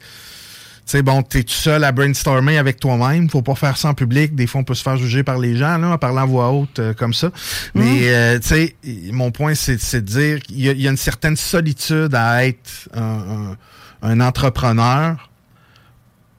[0.92, 3.30] sais, bon, t'es tout seul à brainstormer avec toi-même.
[3.30, 4.36] Faut pas faire ça en public.
[4.36, 6.52] Des fois, on peut se faire juger par les gens, là, en parlant à voix
[6.52, 7.32] haute euh, comme ça.
[7.74, 8.76] Mais, euh, tu sais,
[9.12, 12.46] mon point, c'est de dire qu'il y, a- il y a une certaine solitude à
[12.46, 13.58] être un, un-
[14.02, 15.30] un entrepreneur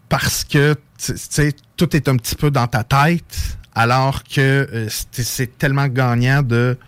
[0.08, 4.40] parce que, tu sais, tout est un petit peu dans ta tête, alors que
[4.72, 6.78] euh, c'est c'est tellement gagnant de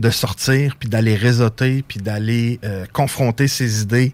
[0.00, 4.12] de sortir, puis d'aller réseauter, puis d'aller euh, confronter ses idées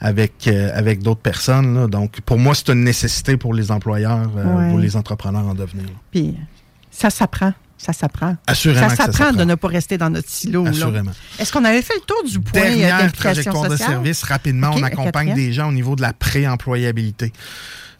[0.00, 1.74] avec, euh, avec d'autres personnes.
[1.74, 1.86] là.
[1.86, 4.70] Donc, pour moi, c'est une nécessité pour les employeurs, euh, Ouais.
[4.70, 5.86] pour les entrepreneurs en devenir.
[6.10, 6.34] Puis
[6.90, 7.52] ça s'apprend.
[7.78, 8.36] Ça s'apprend.
[8.46, 10.66] Assurément Ça s'apprend de ne pas rester dans notre silo.
[10.66, 11.10] Assurément.
[11.38, 13.90] Est-ce qu'on avait fait le tour du point euh, Dernière trajectoire de sociale?
[13.90, 17.32] service, rapidement, on accompagne des gens au niveau de la pré-employabilité.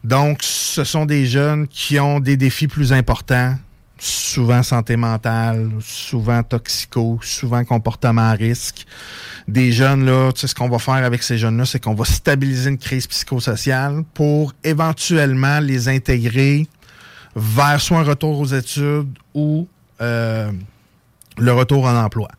[0.03, 3.55] Donc, ce sont des jeunes qui ont des défis plus importants,
[3.99, 8.85] souvent santé mentale, souvent toxico, souvent comportement à risque.
[9.47, 12.05] Des jeunes, là, tu sais, ce qu'on va faire avec ces jeunes-là, c'est qu'on va
[12.05, 16.67] stabiliser une crise psychosociale pour éventuellement les intégrer
[17.35, 19.67] vers soit un retour aux études ou
[20.01, 20.51] euh,
[21.37, 22.29] le retour en emploi.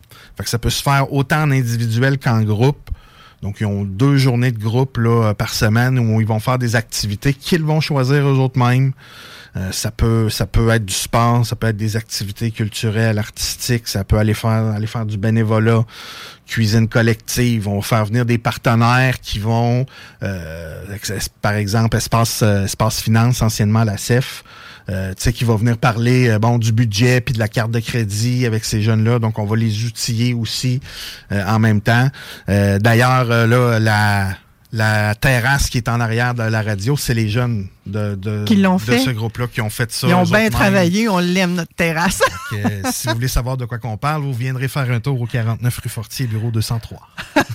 [0.45, 2.91] Ça peut se faire autant en individuel qu'en groupe.
[3.43, 6.77] Donc, ils ont deux journées de groupe là, par semaine où ils vont faire des
[6.77, 8.93] activités qu'ils vont choisir eux autres mêmes.
[9.57, 13.89] Euh, ça peut ça peut être du sport, ça peut être des activités culturelles, artistiques,
[13.89, 15.85] ça peut aller faire aller faire du bénévolat,
[16.47, 19.87] cuisine collective, on va faire venir des partenaires qui vont
[20.23, 20.85] euh,
[21.41, 24.45] par exemple Espace euh, Espace Finance anciennement la CEF
[24.91, 27.71] euh, tu sais, qui va venir parler euh, bon du budget puis de la carte
[27.71, 29.19] de crédit avec ces jeunes-là.
[29.19, 30.81] Donc, on va les outiller aussi
[31.31, 32.09] euh, en même temps.
[32.47, 34.29] D'ailleurs, là, la,
[34.73, 38.57] la terrasse qui est en arrière de la radio, c'est les jeunes de, de, Qui
[38.57, 38.99] l'ont de fait.
[38.99, 40.07] ce groupe-là qui ont fait ça.
[40.07, 42.21] Ils ont bien travaillé, on l'aime, notre terrasse.
[42.53, 45.27] Euh, si vous voulez savoir de quoi qu'on parle, vous viendrez faire un tour au
[45.27, 46.99] 49 rue Fortier, bureau 203.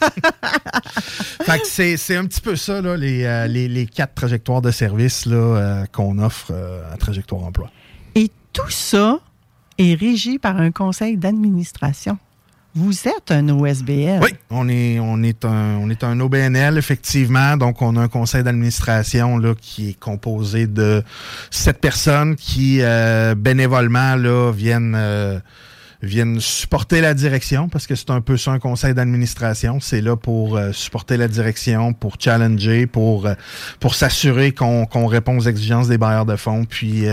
[1.44, 4.72] fait que c'est, un petit peu ça, là, les, euh, les, les quatre trajectoires de
[4.72, 6.52] service là, euh, qu'on offre
[6.92, 7.70] à Trajectoire Emploi.
[8.16, 9.20] Et tout ça
[9.78, 12.18] est régi par un conseil d'administration.
[12.76, 14.20] Vous êtes un OSBL.
[14.24, 17.56] Oui, on est, on est un, on est un OBNL, effectivement.
[17.56, 21.04] Donc, on a un conseil d'administration là, qui est composé de
[21.52, 25.40] sept personnes qui, euh, bénévolement, là, viennent, euh,
[26.02, 29.80] viennent supporter la direction, parce que c'est un peu ça, un conseil d'administration.
[29.80, 33.30] C'est là pour euh, supporter la direction, pour challenger, pour,
[33.80, 37.04] pour s'assurer qu'on qu'on répond aux exigences des bailleurs de fonds, puis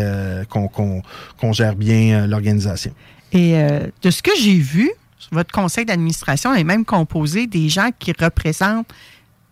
[0.49, 1.03] qu'on qu'on
[1.39, 2.93] qu'on gère bien l'organisation.
[3.33, 3.55] Et
[4.03, 4.91] de ce que j'ai vu,
[5.33, 8.89] votre conseil d'administration est même composé des gens qui représentent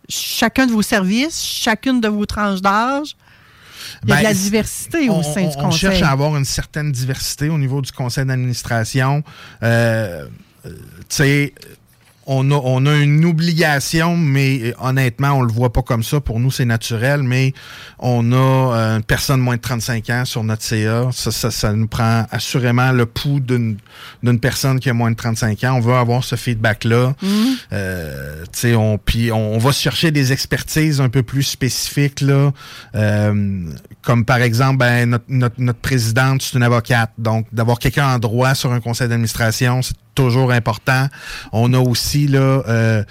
[0.07, 3.15] chacun de vos services, chacune de vos tranches d'âge.
[4.03, 5.79] Il y a de Ben, la diversité on, au sein on- du on conseil.
[5.79, 9.23] cherche à avoir une certaine diversité au niveau du conseil d'administration.
[9.63, 10.25] Euh,
[10.65, 11.53] euh, tu sais,
[12.31, 16.21] on a, on a une obligation, mais euh, honnêtement, on le voit pas comme ça.
[16.21, 17.53] Pour nous, c'est naturel, mais
[17.97, 21.09] on a euh, une personne moins de 35 ans sur notre CA.
[21.11, 23.77] Ça, ça, ça nous prend assurément le pouls d'une
[24.21, 25.73] d'une personne qui a moins de 35 ans.
[25.77, 27.15] On veut avoir ce feedback-là.
[27.73, 32.21] Euh, tu sais, on, puis on, on va chercher des expertises un peu plus spécifiques,
[32.21, 32.51] là.
[32.95, 33.63] Euh,
[34.01, 37.11] comme par exemple, ben, notre, notre, notre présidente, c'est une avocate.
[37.17, 41.07] Donc, d'avoir quelqu'un en droit sur un conseil d'administration, c'est toujours important.
[41.51, 43.03] On a aussi euh,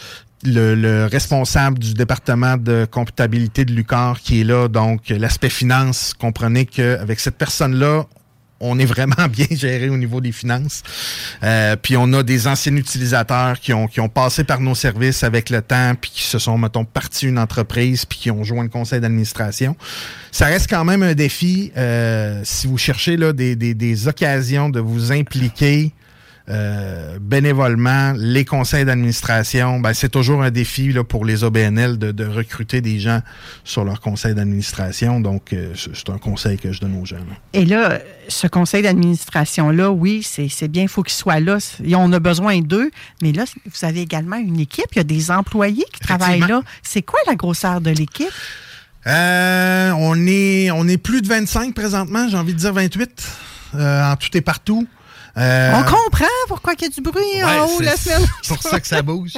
[0.45, 4.69] le, le responsable du département de comptabilité de l'UCAR qui est là.
[4.69, 8.07] Donc, l'aspect finance, comprenez qu'avec cette personne-là,
[8.61, 10.83] on est vraiment bien géré au niveau des finances.
[11.43, 15.23] Euh, puis on a des anciens utilisateurs qui ont, qui ont passé par nos services
[15.23, 18.65] avec le temps, puis qui se sont, mettons, partis une entreprise, puis qui ont joint
[18.65, 19.77] le conseil d'administration.
[20.33, 24.81] Ça reste quand même un défi euh, si vous cherchez là, des, des occasions de
[24.81, 25.93] vous impliquer
[26.51, 32.11] euh, bénévolement, les conseils d'administration, ben, c'est toujours un défi là, pour les OBNL de,
[32.11, 33.21] de recruter des gens
[33.65, 35.21] sur leur conseil d'administration.
[35.21, 37.17] Donc, euh, c'est un conseil que je donne aux gens.
[37.17, 37.37] là.
[37.53, 41.59] Et là, ce conseil d'administration-là, oui, c'est bien, il faut qu'il soit là.
[41.95, 42.91] On a besoin d'eux.
[43.23, 44.87] Mais là, vous avez également une équipe.
[44.93, 46.63] Il y a des employés qui travaillent là.
[46.83, 48.33] C'est quoi la grosseur de l'équipe?
[49.07, 53.27] Euh, on est on est plus de 25 présentement, j'ai envie de dire 28
[53.75, 54.87] euh, en tout et partout.
[55.37, 58.27] Euh, on comprend pourquoi il y a du bruit ouais, en haut la semaine.
[58.43, 59.35] C'est pour ça que ça bouge.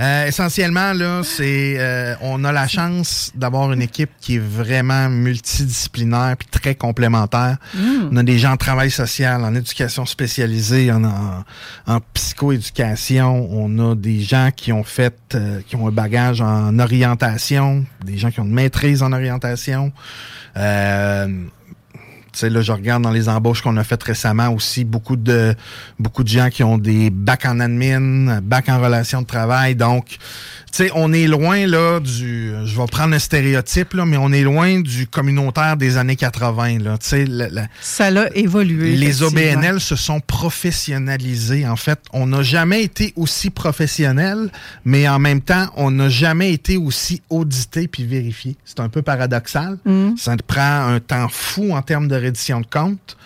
[0.00, 5.08] Euh, essentiellement, là, c'est euh, on a la chance d'avoir une équipe qui est vraiment
[5.08, 7.56] multidisciplinaire puis très complémentaire.
[7.74, 8.08] Mm.
[8.12, 11.44] On a des gens en travail social, en éducation spécialisée, en, en,
[11.86, 13.48] en psychoéducation.
[13.50, 18.18] On a des gens qui ont fait, euh, qui ont un bagage en orientation, des
[18.18, 19.92] gens qui ont une maîtrise en orientation.
[20.56, 21.28] Euh,
[22.40, 25.54] sais, là, je regarde dans les embauches qu'on a faites récemment aussi, beaucoup de
[25.98, 29.74] beaucoup de gens qui ont des bacs en admin, bacs en relations de travail.
[29.74, 30.06] Donc,
[30.72, 32.52] tu sais, on est loin là du.
[32.64, 36.78] Je vais prendre un stéréotype là, mais on est loin du communautaire des années 80
[36.80, 36.98] là.
[36.98, 38.96] Tu sais, la- la- Ça l'a évolué.
[38.96, 39.22] les.
[39.22, 41.66] OBNL se sont professionnalisés.
[41.66, 44.50] En fait, on n'a jamais été aussi professionnel,
[44.84, 48.56] mais en même temps, on n'a jamais été aussi audité puis vérifié.
[48.64, 49.78] C'est un peu paradoxal.
[49.84, 50.16] Mm.
[50.16, 53.16] Ça prend un temps fou en termes de reddition de compte.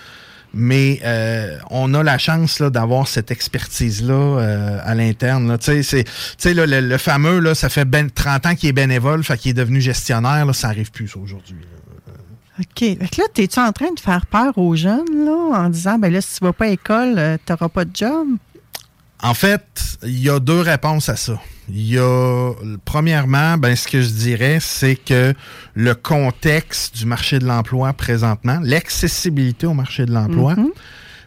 [0.53, 5.47] Mais euh, on a la chance là, d'avoir cette expertise-là euh, à l'interne.
[5.47, 5.59] là.
[5.59, 8.55] Tu sais, c'est- tu sais, là, le, le fameux, là, ça fait ben- 30 ans
[8.57, 10.45] qu'il est bénévole, fait qu'il est devenu gestionnaire.
[10.45, 11.57] Là, ça arrive plus ça, aujourd'hui.
[12.59, 12.67] OK.
[12.75, 16.21] Que là, es-tu en train de faire peur aux jeunes, là, en disant, ben là,
[16.21, 18.27] si tu vas pas à l'école, euh, t'auras pas de job?
[19.23, 19.63] En fait,
[20.03, 21.39] il y a deux réponses à ça.
[21.73, 22.53] Il y a,
[22.85, 25.35] premièrement, ben, ce que je dirais, c'est que
[25.75, 30.71] le contexte du marché de l'emploi présentement, l'accessibilité au marché de l'emploi, Mhm.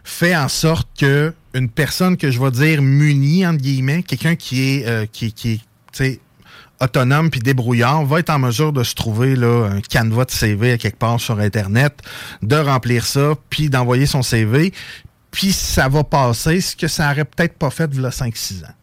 [0.04, 4.62] fait en sorte que une personne que je vais dire munie, entre guillemets, quelqu'un qui
[4.62, 5.60] est, euh, qui, qui
[6.00, 6.20] est,
[6.80, 10.72] autonome puis débrouillard va être en mesure de se trouver là, un canevas de CV
[10.72, 11.94] à quelque part sur Internet,
[12.42, 14.72] de remplir ça, puis d'envoyer son CV,
[15.30, 18.64] puis ça va passer, ce que ça aurait peut-être pas fait il y a 5-6
[18.64, 18.74] ans.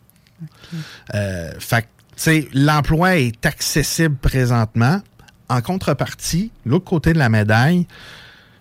[1.16, 5.02] Euh, fait que, tu sais, l'emploi est accessible présentement.
[5.50, 7.86] En contrepartie, l'autre côté de la médaille,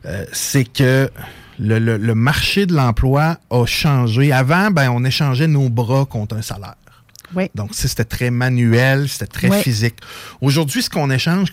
[0.07, 1.11] euh, c'est que
[1.59, 4.33] le, le- le marché de l'emploi a changé.
[4.33, 6.75] Avant, ben, on échangeait nos bras contre un salaire.
[7.35, 7.49] Oui.
[7.55, 9.97] Donc, c'était très manuel, c'était très physique.
[10.41, 11.53] Aujourd'hui, ce qu'on échange,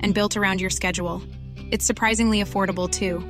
[0.00, 1.22] and built around your schedule.
[1.70, 3.20] It's surprisingly affordable too.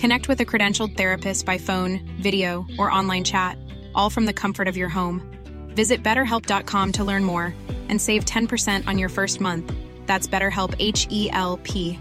[0.00, 3.58] Connect with a credentialed therapist by phone, video, or online chat,
[3.94, 5.20] all from the comfort of your home.
[5.74, 7.54] Visit betterhelp.com to learn more
[7.88, 9.72] and save 10% on your first month.
[10.06, 11.98] That's BetterHelp H E L P.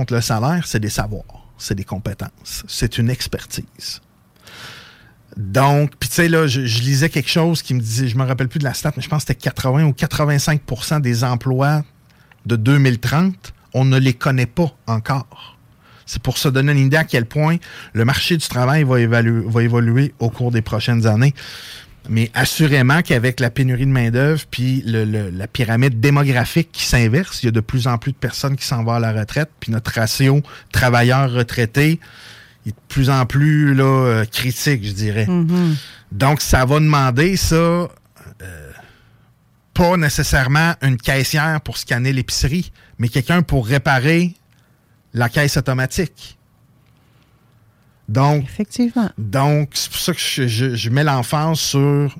[0.00, 4.00] contre le salaire, c'est des savoirs, c'est des compétences, c'est une expertise.
[5.36, 8.48] Donc, puis tu sais, là, je, lisais quelque chose qui me disait, je me rappelle
[8.48, 11.84] plus de la stat, mais je pense que c'était 80 ou 85% des emplois
[12.46, 15.56] de 2030, on ne les connaît pas encore.
[16.06, 17.58] C'est pour se donner une idée à quel point
[17.92, 21.34] le marché du travail va, évoluer au cours des prochaines années.
[22.08, 27.48] Mais assurément qu'avec la pénurie de main-d'œuvre puis la pyramide démographique qui s'inverse, il y
[27.50, 29.92] a de plus en plus de personnes qui s'en vont à la retraite, puis notre
[29.92, 32.00] ratio travailleurs-retraités
[32.66, 35.26] est de plus en plus là, euh, critique, je dirais.
[35.26, 35.76] Mhm.
[36.12, 37.88] Donc, ça va demander ça, euh,
[39.74, 44.34] pas nécessairement une caissière pour scanner l'épicerie, mais quelqu'un pour réparer
[45.14, 46.36] la caisse automatique.
[48.08, 49.10] Donc, Effectivement.
[49.18, 52.14] donc, c'est pour ça que je, je- je mets l'emphase sur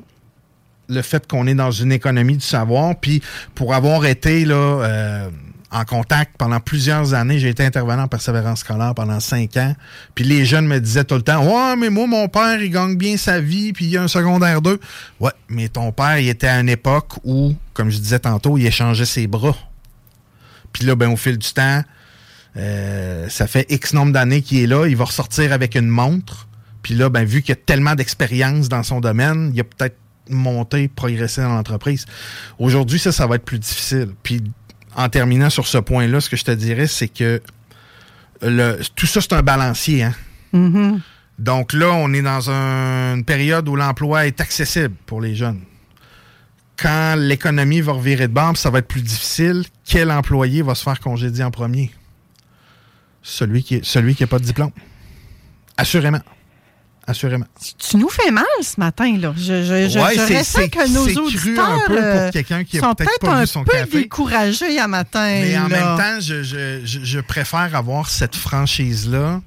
[0.88, 2.94] le fait qu'on est dans une économie du savoir.
[2.98, 3.22] Puis,
[3.54, 5.30] pour avoir été là, euh,
[5.72, 9.74] en contact pendant plusieurs années, j'ai été intervenant en persévérance scolaire pendant cinq ans.
[10.14, 12.96] Puis les jeunes me disaient tout le temps Ouais, mais moi, mon père, il gagne
[12.96, 14.80] bien sa vie, puis il y a un secondaire 2.
[15.20, 18.66] Ouais, mais ton père, il était à une époque où, comme je disais tantôt, il
[18.66, 19.56] échangeait ses bras.
[20.72, 21.82] Puis là, ben, au fil du temps,
[22.56, 24.86] euh, ça fait X nombre d'années qu'il est là.
[24.86, 26.48] Il va ressortir avec une montre.
[26.82, 29.96] Puis là, ben, vu qu'il y a tellement d'expérience dans son domaine, il a peut-être
[30.28, 32.06] monté, progressé dans l'entreprise.
[32.58, 34.10] Aujourd'hui, ça, ça va être plus difficile.
[34.22, 34.42] Puis
[34.96, 37.40] en terminant sur ce point-là, ce que je te dirais, c'est que
[38.42, 40.02] le, tout ça, c'est un balancier.
[40.04, 40.14] Hein?
[40.52, 41.00] Mhm.
[41.38, 45.60] Donc là, on est dans un- une période où l'emploi est accessible pour les jeunes.
[46.76, 50.82] Quand l'économie va revirer de bord, ça va être plus difficile, quel employé va se
[50.82, 51.90] faire congédier en premier?
[53.22, 54.70] Celui qui celui qui n'a pas de diplôme.
[55.76, 56.20] Assurément.
[57.06, 57.46] Assurément.
[57.78, 59.32] Tu nous fais mal ce matin, là.
[59.36, 62.30] Je, je, je, Ouais, je c'est- ressens c'est- que nos auditeurs un peu pour euh,
[62.30, 64.02] quelqu'un qui a sont peut-être pas un son peu café.
[64.02, 65.24] découragés à matin.
[65.26, 65.68] Mais en là.
[65.68, 69.40] même temps, je, préfère avoir cette franchise-là.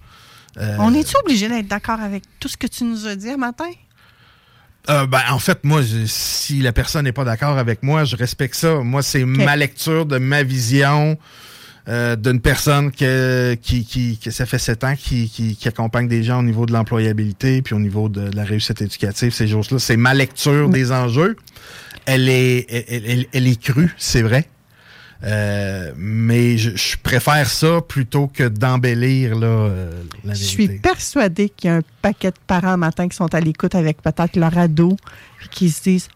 [0.58, 3.38] Euh, On est-tu obligé d'être d'accord avec tout ce que tu nous as dit à
[3.38, 3.70] matin?
[4.90, 8.16] Euh, ben, en fait, moi, je- si la personne n'est pas d'accord avec moi, je
[8.18, 8.76] respecte ça.
[8.80, 11.18] Moi, c'est ma lecture de ma vision
[11.90, 16.08] euh, d'une personne que, qui, qui, que ça fait sept ans qui, qui, qui accompagne
[16.08, 19.80] des gens au niveau de l'employabilité puis au niveau de, la réussite éducative, ces choses-là.
[19.80, 21.36] C'est ma lecture des enjeux.
[22.06, 24.48] Elle est, elle, elle- elle est crue, c'est vrai.
[25.26, 29.92] Euh, mais je, je préfère ça plutôt que d'embellir là, euh,
[30.26, 33.40] la Je suis persuadée qu'il y a un paquet de parents matin qui sont à
[33.40, 34.98] l'écoute avec peut-être leur ado,
[35.40, 36.10] puis qui se disent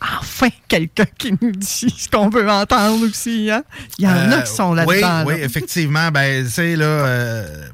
[0.00, 3.50] enfin quelqu'un qui nous dit ce qu'on veut entendre aussi.
[3.50, 3.64] Hein?
[3.98, 4.92] Il y en a Euh, qui sont là-dedans.
[4.94, 5.24] Oui, là.
[5.26, 6.10] oui, effectivement.
[6.10, 7.66] Ben, tu sais, là, euh,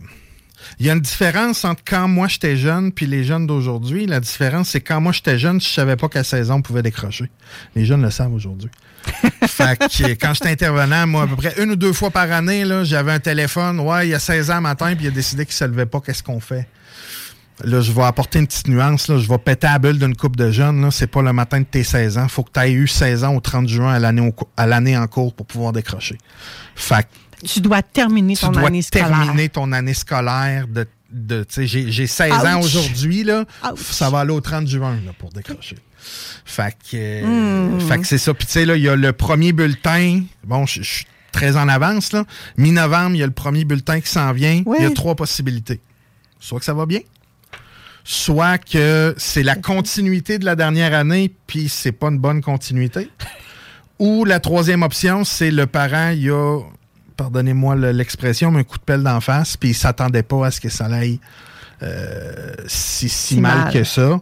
[0.79, 4.07] il y a une différence entre quand moi j'étais jeune puis les jeunes d'aujourd'hui.
[4.07, 6.83] La différence, c'est quand moi j'étais jeune, je savais pas qu'à 16 ans on pouvait
[6.83, 7.31] décrocher.
[7.77, 8.71] Les jeunes le savent aujourd'hui.
[9.47, 12.65] fait que quand j'étais intervenant, moi, à peu près une ou deux fois par année,
[12.85, 13.79] j'avais un téléphone.
[13.81, 15.85] Ouais, il y a 16 ans matin, puis il a décidé qu'il ne se levait
[15.87, 16.01] pas.
[16.01, 16.67] Qu'est-ce qu'on fait?
[17.63, 19.07] Là, je vais apporter une petite nuance.
[19.09, 19.17] Là.
[19.19, 20.91] Je vais péter la bulle d'une coupe de jeunes.
[20.91, 22.27] C'est pas le matin de tes 16 ans.
[22.29, 25.47] faut que tu aies eu 16 ans au 30 juin à l'année, en cours pour
[25.47, 26.19] pouvoir décrocher.
[26.75, 27.07] Fait
[27.45, 29.07] Tu dois terminer tu ton dois année scolaire.
[29.09, 30.85] terminer ton année scolaire de.
[31.13, 33.45] de j'ai, j'ai 16 ans aujourd'hui, là.
[33.71, 33.79] Ouch.
[33.79, 35.77] Ça va aller au 30 juin là, pour décrocher.
[36.45, 37.81] Fait que, euh, Hmm.
[37.81, 38.35] fait que c'est ça.
[38.35, 40.23] Puis tu sais, là, il y a le premier bulletin.
[40.43, 42.25] Bon, je suis très en avance, là.
[42.59, 44.63] Mi-novembre, il y a le premier bulletin qui s'en vient.
[44.67, 44.77] Oui.
[44.81, 45.81] Il y a trois possibilités.
[46.41, 47.01] Soit que ça va bien,
[48.05, 53.11] soit que c'est la continuité de la dernière année, puis c'est pas une bonne continuité.
[53.99, 56.61] Ou la troisième option, c'est le parent, il a,
[57.17, 60.51] pardonnez-moi le- l'expression, mais un coup de pelle d'en face, puis il s'attendait pas à
[60.51, 61.19] ce que ça aille
[61.83, 63.73] euh, si, si Si mal, mal.
[63.73, 64.21] que ça.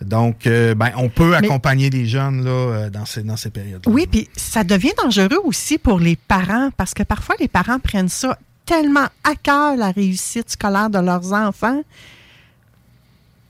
[0.00, 3.50] Donc, euh, ben, on peut Mais- accompagner les jeunes là, euh, dans ces, dans ces
[3.50, 3.90] périodes-là.
[3.92, 8.08] Oui, puis ça devient dangereux aussi pour les parents parce que parfois les parents prennent
[8.08, 11.82] ça tellement à cœur, la réussite scolaire de leurs enfants,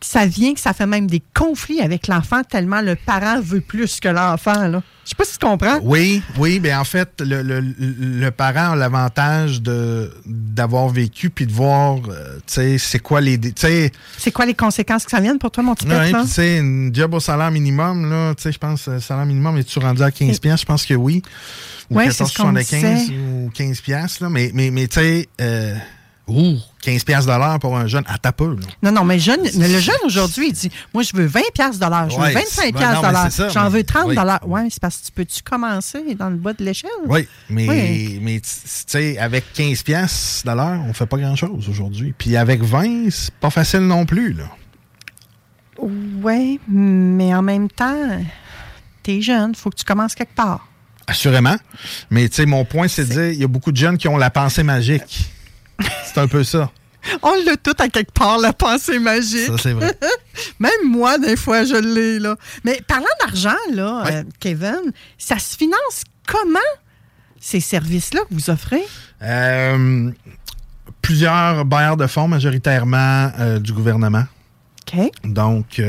[0.00, 3.98] ça vient que ça fait même des conflits avec l'enfant tellement le parent veut plus
[4.00, 4.68] que l'enfant.
[4.68, 4.82] là.
[5.04, 5.78] Je sais pas si tu comprends.
[5.82, 11.46] Oui, oui, mais en fait, le, le- le parent a l'avantage de d'avoir vécu puis
[11.46, 15.38] de voir, euh, tu sais, c'est quoi les, C'est quoi les conséquences que ça viennent
[15.38, 18.52] pour toi, mon petit puis tu sais, une job au salaire minimum, là, tu sais,
[18.52, 20.60] je pense, le salaire minimum, es-tu rendu à 15 piastres?
[20.60, 21.22] Je pense que oui.
[21.90, 22.54] Ou Ouais, c'est ce qu'on 14,75
[23.06, 23.14] disait.
[23.18, 24.28] ou 15 piastres, là.
[24.28, 25.74] Mais, mais, mais tu sais, euh,
[26.28, 28.66] ouh, 15 piastres de l'heure pour un jeune, à ta peu, là.
[28.82, 31.84] Non, non, mais, jeune, mais le jeune aujourd'hui, il dit Moi, je veux 20 piastres
[31.84, 33.48] de l'heure, je veux Ouais, 25 c'est- ben piastres non, de mais l'heure, c'est ça,
[33.48, 34.14] j'en veux 30 oui.
[34.16, 34.48] dollars.
[34.48, 36.90] Ouais, c'est parce que tu peux-tu commencer dans le bas de l'échelle?
[37.06, 38.20] Oui, mais, Oui.
[38.22, 38.48] mais tu
[38.86, 42.14] sais, avec 15 piastres de l'heure, on fait pas grand-chose aujourd'hui.
[42.16, 44.44] Puis avec 20, c'est pas facile non plus, là.
[45.80, 47.94] Oui, mais en même temps,
[49.02, 50.66] t'es jeune, faut que tu commences quelque part.
[51.06, 51.56] Assurément.
[52.10, 54.08] Mais tu sais, mon point, c'est de dire, il y a beaucoup de jeunes qui
[54.08, 55.30] ont la pensée magique.
[56.04, 56.70] C'est un peu ça.
[57.22, 59.46] On l'a tout à quelque part, la pensée magique.
[59.46, 59.96] Ça, c'est vrai.
[60.58, 62.36] Même moi, des fois, je l'ai, là.
[62.64, 66.58] Mais parlant d'argent, là, euh, Kevin, ça se finance comment,
[67.40, 68.84] ces services-là que vous offrez?
[69.22, 70.10] Euh,
[71.00, 74.24] plusieurs bailleurs de fonds, majoritairement euh, du gouvernement.
[74.92, 75.10] OK.
[75.24, 75.80] Donc,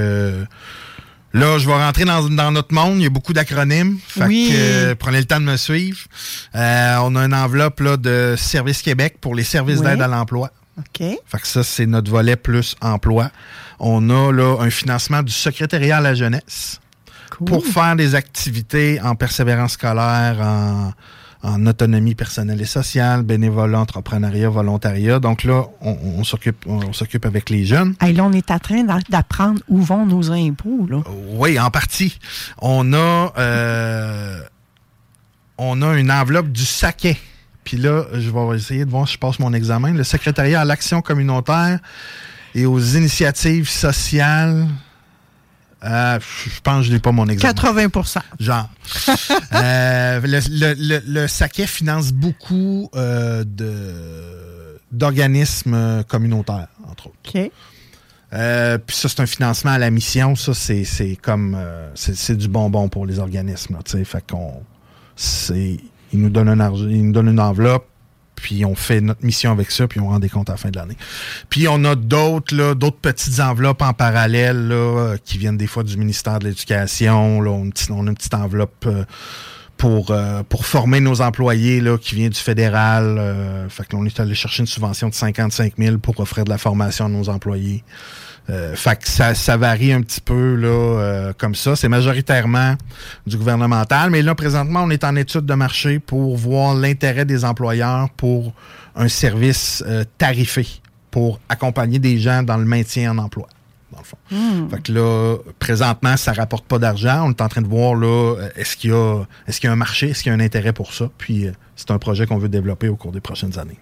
[1.33, 2.97] là, je vais rentrer dans, dans notre monde.
[2.97, 3.97] Il y a beaucoup d'acronymes.
[4.07, 4.49] Fait Oui.
[4.51, 5.99] que, euh, prenez le temps de me suivre.
[6.55, 9.85] Euh, on a une enveloppe là, de Service Québec pour les services Oui.
[9.85, 10.51] d'aide à l'emploi.
[10.77, 10.99] OK.
[11.25, 13.31] Fait que ça, c'est notre volet plus emploi.
[13.79, 16.79] On a là un financement du secrétariat à la jeunesse
[17.31, 17.47] Cool.
[17.47, 20.93] pour faire des activités en persévérance scolaire, en,
[21.41, 25.19] en autonomie personnelle et sociale, bénévolat, entrepreneuriat, volontariat.
[25.19, 27.95] Donc là, on, on s'occupe, on s'occupe avec les jeunes.
[28.01, 31.01] Hey, là, on est en train d'a- d'apprendre où vont nos impôts, là.
[31.33, 32.19] Oui, en partie.
[32.61, 34.41] On a, euh,
[35.57, 37.17] on a une enveloppe du saquet.
[37.63, 39.93] Puis là, je vais essayer de voir si je passe mon examen.
[39.93, 41.79] Le secrétariat à l'action communautaire
[42.55, 44.67] et aux initiatives sociales.
[45.83, 47.53] Euh, je pense que je n'ai pas mon examen.
[47.53, 48.69] 80% Genre.
[49.53, 53.43] Euh, le, le- le- le saquet finance beaucoup euh,
[54.91, 57.15] d'organismes communautaires, entre autres.
[57.27, 57.51] OK.
[58.85, 60.35] Puis ça, c'est un financement à la mission.
[60.35, 61.57] Ça, c'est comme...
[61.95, 63.75] c'est du bonbon pour les organismes.
[63.75, 64.03] Là, tu sais.
[64.03, 64.61] fait qu'on...
[65.15, 65.77] c'est-
[66.13, 67.87] Ils nous donnent un argent, ils nous donnent une enveloppe,
[68.41, 70.69] puis on fait notre mission avec ça, puis on rend des comptes à la fin
[70.69, 70.97] de l'année.
[71.49, 75.83] Puis on a d'autres, d'autres petites enveloppes en parallèle, là, euh, qui viennent des fois
[75.83, 77.41] du ministère de l'Éducation.
[77.41, 79.03] Là, on, a une petite- enveloppe euh,
[79.77, 83.17] pour, euh, pour former nos employés, là, qui vient du fédéral.
[83.17, 86.43] euh, fait que là, on est allé chercher une subvention de 55 000 pour offrir
[86.43, 87.83] de la formation à nos employés.
[88.49, 91.75] Euh, fait que ça, ça varie un petit peu là, euh, comme ça.
[91.75, 92.75] C'est majoritairement
[93.27, 97.45] du gouvernemental, mais là, présentement, on est en étude de marché pour voir l'intérêt des
[97.45, 98.53] employeurs pour
[98.95, 100.67] un service euh, tarifé
[101.11, 103.47] pour accompagner des gens dans le maintien en emploi.
[103.91, 104.17] Dans le fond.
[104.29, 104.69] Hmm.
[104.69, 107.25] Fait que là, présentement, ça rapporte pas d'argent.
[107.27, 109.69] On est en train de voir là, euh, est-ce qu'il y a, est-ce qu'il y
[109.69, 111.09] a un marché, est-ce qu'il y a un intérêt pour ça?
[111.17, 113.79] Puis c'est un projet qu'on veut développer au cours des prochaines années.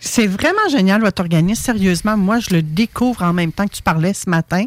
[0.00, 1.62] C'est vraiment génial, votre organisme.
[1.62, 4.64] Sérieusement, moi, je le découvre en même temps que tu parlais ce matin.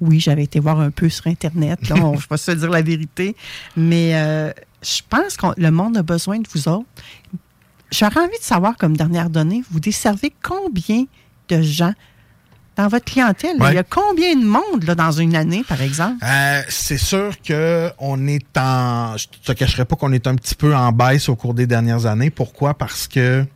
[0.00, 1.88] Oui, j'avais été voir un peu sur Internet.
[1.88, 3.36] Là, on, je vais se dire la vérité.
[3.76, 6.86] Mais euh, je pense que le monde a besoin de vous autres.
[7.90, 11.04] J'aurais envie de savoir, comme dernière donnée, vous desservez combien
[11.48, 11.92] de gens?
[12.76, 13.56] Dans votre clientèle?
[13.58, 13.70] Ouais.
[13.70, 16.22] Il y a combien de monde là, dans une année, par exemple?
[16.22, 19.16] Euh, c'est sûr que on est en.
[19.16, 22.04] Je te cacherai pas qu'on est un petit peu en baisse au cours des dernières
[22.04, 22.28] années.
[22.28, 22.74] Pourquoi?
[22.74, 23.46] Parce que,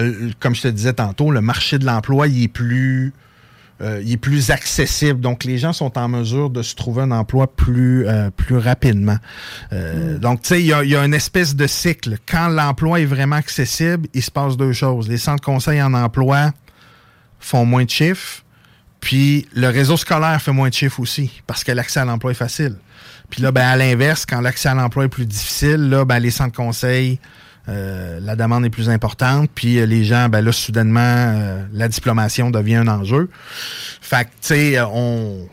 [0.00, 3.12] euh, comme je te disais tantôt, le marché de l'emploi, il est plus.
[3.82, 5.20] euh, il est plus accessible.
[5.20, 9.16] Donc, les gens sont en mesure de se trouver un emploi plus, euh, plus rapidement.
[9.72, 12.18] Euh, Donc, tu sais, il y a, il y a une espèce de cycle.
[12.28, 15.08] Quand l'emploi est vraiment accessible, il se passe deux choses.
[15.08, 16.52] Les centres conseils en emploi
[17.38, 18.42] font moins de chiffres,
[19.00, 22.34] puis le réseau scolaire fait moins de chiffres aussi, parce que l'accès à l'emploi est
[22.34, 22.76] facile.
[23.30, 26.30] Puis là, ben, à l'inverse, quand l'accès à l'emploi est plus difficile, là, ben, les
[26.30, 27.18] centres conseils,
[27.68, 31.88] euh, la demande est plus importante, puis euh, les gens, ben là, soudainement, euh, la
[31.88, 33.28] diplomation devient un enjeu.
[34.00, 35.48] Fait que, tu sais, on...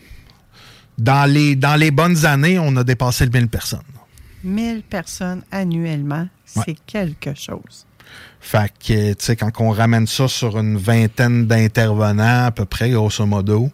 [0.98, 3.82] Dans les, dans les bonnes années, on a dépassé le 1000 personnes.
[4.44, 7.86] 1000 personnes annuellement, c'est quelque chose.
[8.40, 12.90] Fait que, tu sais, quand on ramène ça sur une vingtaine d'intervenants, à peu près,
[12.90, 13.70] grosso modo,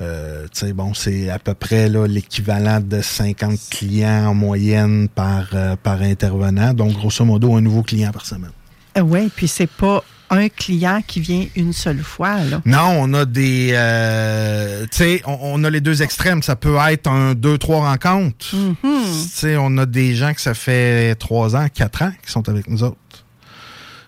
[0.00, 6.02] euh, bon, c'est à peu près l'équivalent de 50 clients en moyenne par, euh, par
[6.02, 6.72] intervenant.
[6.74, 8.52] Donc, grosso modo, un nouveau client par semaine.
[9.00, 12.44] oui, puis c'est pas un client qui vient une seule fois.
[12.44, 12.60] Là.
[12.66, 13.70] Non, on a des...
[13.72, 16.42] euh, tu sais, on, on a les deux extrêmes.
[16.42, 18.54] Ça peut être un, deux, trois rencontres.
[18.54, 18.76] Mhm.
[18.82, 22.48] Tu sais, on a des gens que ça fait trois ans, quatre ans qui sont
[22.48, 22.96] avec nous autres.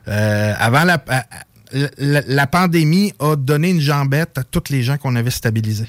[0.09, 1.03] Euh, avant la,
[1.73, 5.89] la, la pandémie a donné une jambette à tous les gens qu'on avait stabilisés.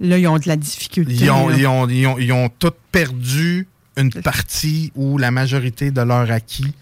[0.00, 1.14] Là, ils ont de la difficulté.
[1.14, 5.90] Ils ont, ils ont, ils ont, ils ont tous perdu une partie ou la majorité
[5.90, 6.74] de leur acquis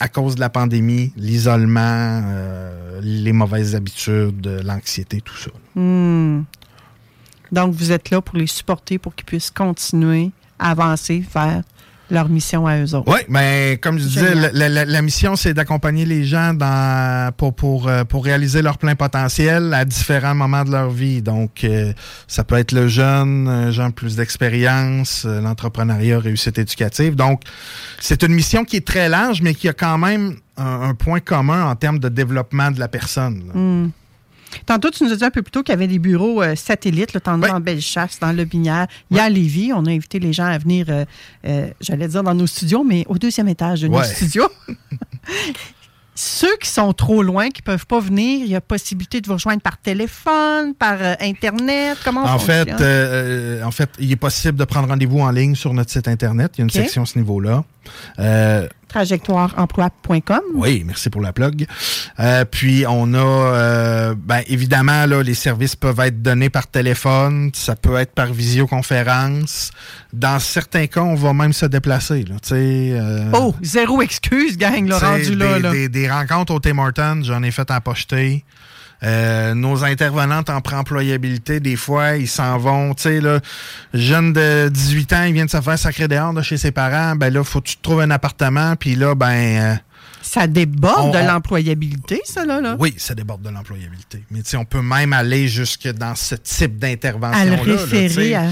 [0.00, 1.80] à cause de la pandémie, l'isolement,
[2.26, 5.50] euh, les mauvaises habitudes, l'anxiété, tout ça.
[5.74, 6.42] Hmm.
[7.52, 11.62] Donc, vous êtes là pour les supporter, pour qu'ils puissent continuer à avancer vers
[12.10, 13.10] leur mission à eux autres.
[13.12, 17.54] Oui, mais comme je disais, la, la- la mission, c'est d'accompagner les gens dans, pour,
[17.54, 21.20] pour, euh, pour réaliser leur plein potentiel à différents moments de leur vie.
[21.22, 21.92] Donc, euh,
[22.28, 27.16] ça peut être le jeune, un jeune plus d'expérience, euh, l'entrepreneuriat, réussite éducative.
[27.16, 27.42] Donc,
[28.00, 31.20] c'est une mission qui est très large, mais qui a quand même un, un point
[31.20, 33.90] commun en termes de développement de la personne.
[34.64, 36.54] Tantôt, tu nous as dit un peu plus tôt qu'il y avait des bureaux euh,
[36.56, 38.86] satellites, là, t'en as en Bellechasse, dans le Binière.
[39.10, 39.72] Il y a à Lévis.
[39.74, 41.04] On a invité les gens à venir, euh,
[41.46, 44.48] euh, j'allais dire dans nos studios, mais au deuxième étage de nos studios.
[46.18, 49.26] Ceux qui sont trop loin, qui ne peuvent pas venir, il y a possibilité de
[49.26, 51.98] vous rejoindre par téléphone, par euh, Internet.
[52.02, 55.54] Comment on En fait, euh, en fait, il est possible de prendre rendez-vous en ligne
[55.54, 56.52] sur notre site Internet.
[56.54, 57.64] Il y a une section à ce niveau-là.
[58.18, 60.40] Euh, Trajectoireemploi.com.
[60.54, 61.66] Oui, merci pour la plug.
[62.20, 67.50] Euh, puis on a, euh, ben, évidemment, là, les services peuvent être donnés par téléphone,
[67.52, 69.70] ça peut être par visioconférence.
[70.12, 72.24] Dans certains cas, on va même se déplacer.
[72.24, 75.70] Là, euh, Oh, zéro excuse, gang, là, rendu des, là.
[75.72, 77.70] Des, des rencontres au Tim Hortons, j'en ai fait.
[79.02, 83.40] Euh, nos intervenantes en préemployabilité, des fois, ils s'en vont, tu sais, là,
[83.92, 87.14] jeune de 18 ans, il vient de se faire sacrer dehors de chez ses parents,
[87.14, 89.26] ben là, faut que tu te trouves un appartement, puis là, ben...
[89.60, 89.74] euh,
[90.22, 92.60] Ça déborde on- de l'employabilité, ça, là.
[92.62, 92.76] là.
[92.78, 94.24] oui, ça déborde de l'employabilité.
[94.30, 97.44] Mais tu sais, on peut même aller jusque dans ce type à d'intervention-là.
[97.64, 97.96] le là, tu sais.
[97.98, 98.44] référer à.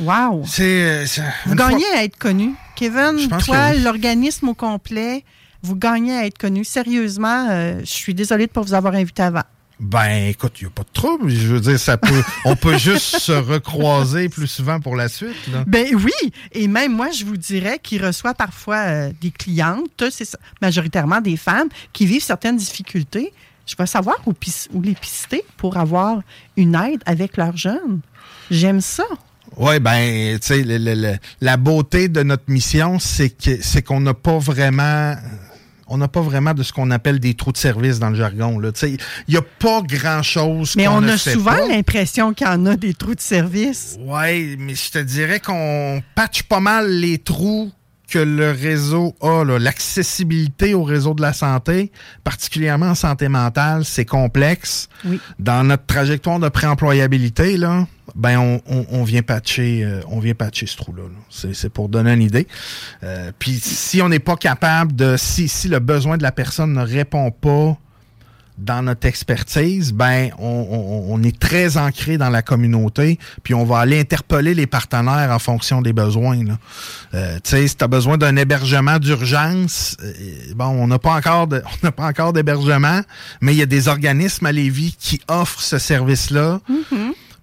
[0.00, 0.44] Wow!
[0.46, 1.04] C'est,
[1.44, 2.54] Vous gagnez fois- à être connu.
[2.76, 5.22] Kevin, toi, l'organisme au complet,
[5.62, 6.64] vous gagnez à être connu.
[6.64, 9.42] Sérieusement, euh, je suis désolée de ne pas vous avoir invité avant.
[9.80, 11.30] Ben, écoute, il n'y a pas de trouble.
[11.30, 15.46] Je veux dire, ça peut, on peut juste se recroiser plus souvent pour la suite.
[15.50, 15.64] Là.
[15.66, 20.36] Ben oui, et même moi, je vous dirais qu'il reçoit parfois euh, des clientes, c'est
[20.60, 23.32] majoritairement des femmes, qui vivent certaines difficultés.
[23.66, 24.34] Je veux savoir où,
[24.82, 26.20] les pister pour avoir
[26.56, 28.00] une aide avec leurs jeunes.
[28.50, 29.04] J'aime ça.
[29.56, 34.38] Oui, ben, tu sais, la beauté de notre mission, c'est que c'est qu'on n'a pas
[34.38, 35.14] vraiment.
[35.92, 38.60] On n'a pas vraiment de ce qu'on appelle des trous de service dans le jargon.
[38.60, 38.70] là.
[38.70, 38.90] Tu sais,
[39.26, 42.94] Il n'y a pas grand-chose Mais on a souvent l'impression qu'il y en a des
[42.94, 43.98] trous de service.
[44.00, 47.72] Oui, mais je te dirais qu'on patche pas mal les trous
[48.10, 49.44] que le réseau a.
[49.44, 51.90] L'accessibilité au réseau de la santé,
[52.24, 54.88] particulièrement en santé mentale, c'est complexe.
[55.04, 55.20] Oui.
[55.38, 60.34] Dans notre trajectoire de préemployabilité, là, ben on, on- on vient patcher, euh, on vient
[60.34, 61.02] patcher ce trou-là.
[61.04, 61.08] là.
[61.30, 62.46] C'est, c'est pour donner une idée.
[63.04, 66.72] Euh, Puis si on n'est pas capable de, si, si le besoin de la personne
[66.72, 67.76] ne répond pas
[68.60, 73.64] dans notre expertise, ben on, on- on est très ancré dans la communauté, puis on
[73.64, 76.38] va aller interpeller les partenaires en fonction des besoins.
[77.14, 80.12] Euh, tu sais, si tu as besoin d'un hébergement d'urgence, euh,
[80.54, 83.00] bon, on n'a pas encore de, on n'a pas encore d'hébergement,
[83.40, 86.60] mais il y a des organismes à Lévis qui offrent ce service-là.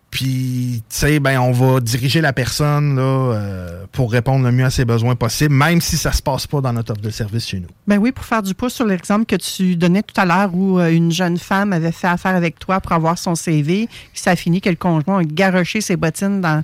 [0.09, 4.63] Puis, tu sais, ben, on va diriger la personne là, euh, pour répondre le mieux
[4.63, 7.45] à ses besoins possibles, même si ça se passe pas dans notre offre de service
[7.45, 7.67] chez nous.
[7.87, 10.79] Ben oui, pour faire du pouce sur l'exemple que tu donnais tout à l'heure où
[10.79, 14.31] euh, une jeune femme avait fait affaire avec toi pour avoir son CV, puis ça
[14.31, 16.63] a fini que le conjoint a garoché ses bottines dans,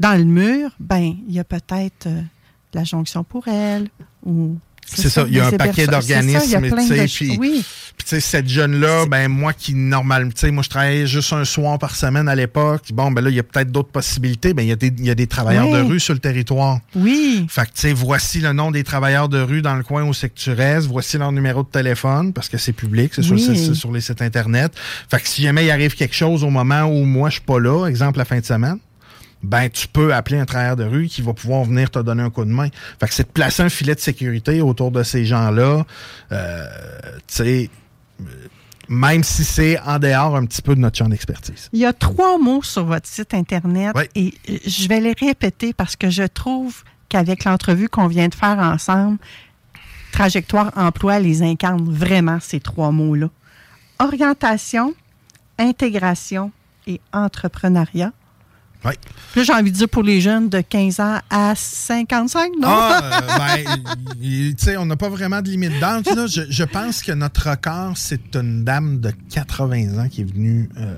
[0.00, 2.22] dans le mur, ben il y a peut-être euh,
[2.74, 3.88] la jonction pour elle
[4.26, 4.56] ou
[4.86, 7.64] c'est ça, il y a un paquet d'organismes, tu sais, puis, oui.
[7.98, 11.44] tu sais, cette jeune-là, ben moi qui normalement, tu sais, moi je travaillais juste un
[11.44, 12.82] soir par semaine à l'époque.
[12.92, 14.54] Bon, ben là, il y a peut-être d'autres possibilités.
[14.54, 16.80] Ben il y a des, il y a des travailleurs de rue sur le territoire.
[16.94, 17.46] Oui.
[17.48, 20.14] Fait que tu sais, voici le nom des travailleurs de rue dans le coin où
[20.14, 20.86] c'est que tu restes.
[20.86, 24.72] Voici leur numéro de téléphone parce que c'est public, c'est sur, sur, les sites internet.
[25.10, 27.58] Fait que si jamais il arrive quelque chose au moment où moi je suis pas
[27.58, 28.78] là, exemple la fin de semaine
[29.44, 32.30] ben tu peux appeler un travailleur de rue qui va pouvoir venir te donner un
[32.30, 32.68] coup de main.
[32.98, 35.84] Fait que c'est de placer un filet de sécurité autour de ces gens-là.
[36.32, 36.66] Euh,
[37.26, 37.70] tu sais,
[38.88, 41.68] même si c'est en dehors un petit peu de notre champ d'expertise.
[41.72, 45.74] Il y a trois mots sur votre site Internet et euh, je vais les répéter
[45.74, 49.18] parce que je trouve qu'avec l'entrevue qu'on vient de faire ensemble,
[50.12, 53.28] Trajectoire Emploi les incarne vraiment, ces trois mots-là.
[53.98, 54.94] Orientation,
[55.58, 56.50] intégration
[56.86, 58.12] et entrepreneuriat.
[58.84, 58.92] Oui.
[59.36, 62.68] Là, j'ai envie de dire pour les jeunes de 15 ans à 55, non?
[62.68, 66.04] Ah, euh, ben, tu sais, on n'a pas vraiment de limite d'âge.
[66.06, 70.68] Je, je, pense que notre record, c'est une dame de 80 ans qui est venue.
[70.76, 70.94] Euh,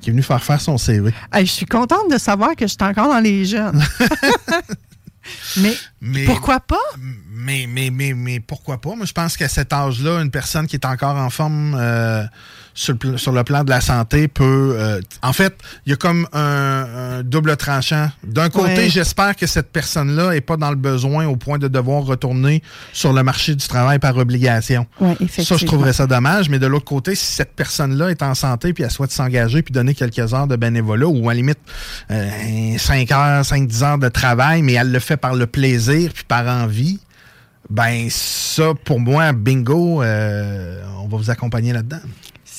[0.00, 1.12] qui est venue faire faire son CV.
[1.34, 3.82] je suis contente de savoir que je suis encore dans les jeunes.
[5.56, 6.76] mais, pourquoi pas?
[7.30, 8.94] Mais, mais, mais, mais pourquoi pas?
[8.94, 12.24] Moi, je pense qu'à cet âge-là, une personne qui est encore en forme euh,
[12.78, 14.76] sur le, plan de la santé peut...
[14.78, 15.52] Euh, en fait,
[15.84, 18.08] il y a comme un, double tranchant.
[18.22, 22.04] D'un côté, j'espère que cette personne-là n'est pas dans le besoin au point de devoir
[22.04, 24.86] retourner sur le marché du travail par obligation.
[25.28, 26.48] ça, je trouverais ça dommage.
[26.50, 29.72] Mais de l'autre côté, si cette personne-là est en santé puis elle souhaite s'engager puis
[29.72, 31.58] donner quelques heures de bénévolat ou à la limite
[32.12, 36.24] euh, 5 heures, 5-10 heures de travail, mais elle le fait par le plaisir puis
[36.28, 37.00] par envie,
[37.70, 42.00] ben ça, pour moi, bingo, euh, on va vous accompagner là-dedans.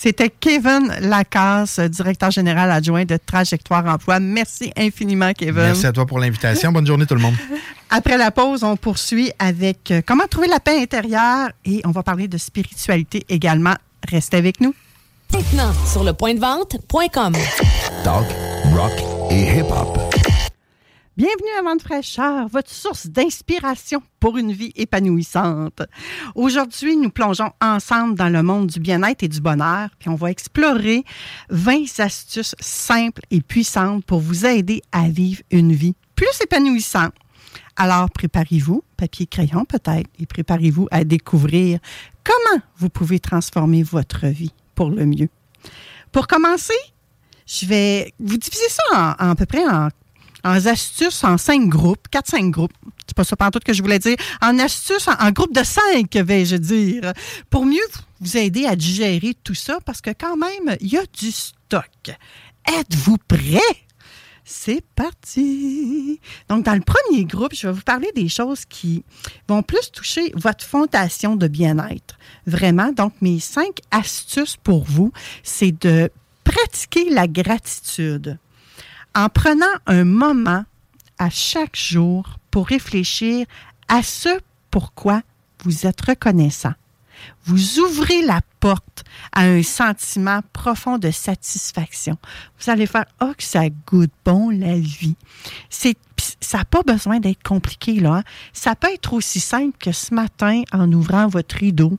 [0.01, 4.21] C'était Kevin Lacasse, directeur général adjoint de Trajectoire Emploi.
[4.21, 5.55] Merci infiniment, Kevin.
[5.63, 6.71] Merci à toi pour l'invitation.
[6.71, 7.35] Bonne journée, tout le monde.
[7.89, 12.01] Après la pause, on poursuit avec euh, comment trouver la paix intérieure et on va
[12.01, 13.75] parler de spiritualité également.
[14.09, 14.73] Restez avec nous.
[15.33, 17.33] Maintenant, sur le point de vente.com.
[18.05, 18.25] Talk,
[18.73, 20.18] rock et hip-hop.
[21.19, 25.81] Bienvenue à Vente fraîcheur, votre source d'inspiration pour une vie épanouissante.
[26.33, 30.31] Aujourd'hui, nous plongeons ensemble dans le monde du bien-être et du bonheur, puis on va
[30.31, 31.03] explorer
[31.49, 37.11] 20 astuces simples et puissantes pour vous aider à vivre une vie plus épanouissante.
[37.75, 41.79] Alors, préparez-vous, papier crayon peut-être, et préparez-vous à découvrir
[42.23, 45.27] comment vous pouvez transformer votre vie pour le mieux.
[46.13, 46.79] Pour commencer,
[47.45, 49.89] je vais vous diviser ça en, à peu près en
[50.43, 52.73] en astuces en cinq groupes, quatre, cinq groupes.
[53.07, 54.17] C'est pas ça tout que je voulais dire.
[54.41, 57.13] En astuces, en, groupe de cinq, vais-je dire,
[57.49, 57.79] pour mieux
[58.19, 62.11] vous aider à digérer tout ça, parce que quand même, il y a du stock.
[62.67, 63.59] Êtes-vous prêts?
[64.51, 66.19] C'est parti.
[66.49, 69.03] Donc, dans le premier groupe, je vais vous parler des choses qui
[69.47, 72.17] vont plus toucher votre fondation de bien-être.
[72.47, 72.91] Vraiment.
[72.91, 75.11] Donc, mes cinq astuces pour vous,
[75.43, 76.09] c'est de
[76.43, 78.39] pratiquer la gratitude
[79.15, 80.65] en prenant un moment
[81.17, 83.45] à chaque jour pour réfléchir
[83.87, 84.29] à ce
[84.71, 85.21] pourquoi
[85.63, 86.73] vous êtes reconnaissant.
[87.45, 89.03] Vous ouvrez la porte
[89.33, 92.17] à un sentiment profond de satisfaction.
[92.59, 95.15] Vous allez faire Oh, que ça goûte bon la vie.
[95.69, 95.89] Ça
[96.53, 98.17] n'a pas besoin d'être compliqué, là.
[98.17, 98.23] Hein.
[98.53, 101.97] Ça peut être aussi simple que ce matin, en ouvrant votre rideau,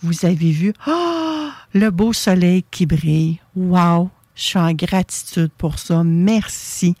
[0.00, 3.40] vous avez vu Oh, le beau soleil qui brille.
[3.54, 4.10] Wow!
[4.34, 6.02] Je suis en gratitude pour ça.
[6.04, 6.94] Merci.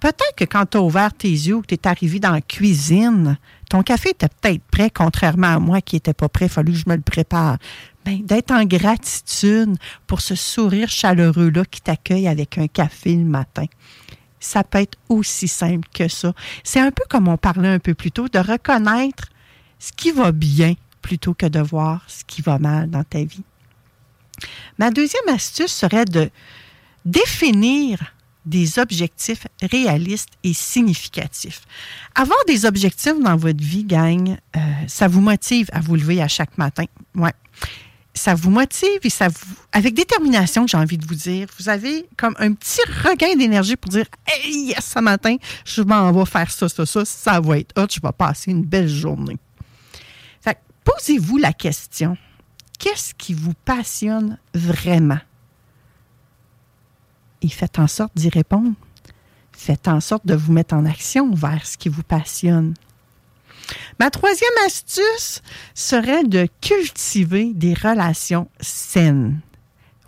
[0.00, 2.40] Peut-être que quand tu as ouvert tes yeux ou que tu es arrivé dans la
[2.40, 6.72] cuisine, ton café était peut-être prêt, contrairement à moi qui n'était pas prêt, il fallu
[6.72, 7.58] que je me le prépare.
[8.06, 13.66] Ben, d'être en gratitude pour ce sourire chaleureux-là qui t'accueille avec un café le matin.
[14.40, 16.32] Ça peut être aussi simple que ça.
[16.64, 19.28] C'est un peu comme on parlait un peu plus tôt, de reconnaître
[19.78, 23.44] ce qui va bien plutôt que de voir ce qui va mal dans ta vie.
[24.78, 26.30] Ma deuxième astuce serait de
[27.04, 27.98] définir
[28.46, 31.62] des objectifs réalistes et significatifs.
[32.14, 36.28] Avoir des objectifs dans votre vie, gang, euh, ça vous motive à vous lever à
[36.28, 36.84] chaque matin.
[37.14, 37.32] Ouais.
[38.14, 39.54] Ça vous motive et ça vous.
[39.72, 43.90] Avec détermination, j'ai envie de vous dire, vous avez comme un petit regain d'énergie pour
[43.90, 47.78] dire Hey, yes, ce matin, je m'en vais faire ça, ça, ça, ça va être
[47.78, 49.36] hot, je vais passer une belle journée.
[50.40, 52.16] Fait posez-vous la question
[52.80, 55.20] qu'est-ce qui vous passionne vraiment?
[57.42, 58.72] et faites en sorte d'y répondre.
[59.52, 62.74] Faites en sorte de vous mettre en action vers ce qui vous passionne.
[63.98, 65.42] Ma troisième astuce
[65.74, 69.40] serait de cultiver des relations saines.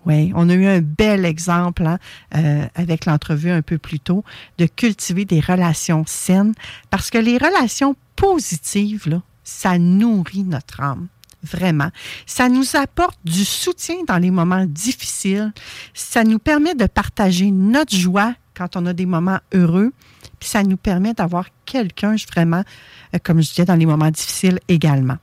[0.05, 1.99] Oui, on a eu un bel exemple hein,
[2.35, 4.25] euh, avec l'entrevue un peu plus tôt
[4.59, 6.55] de cultiver des relations saines
[6.91, 11.07] parce que les relations positives, ça nourrit notre âme.
[11.43, 11.91] Vraiment.
[12.25, 15.53] Ça nous apporte du soutien dans les moments difficiles.
[15.93, 19.93] Ça nous permet de partager notre joie quand on a des moments heureux.
[20.39, 22.63] Puis ça nous permet d'avoir quelqu'un vraiment,
[23.15, 25.17] euh, comme je disais, dans les moments difficiles également.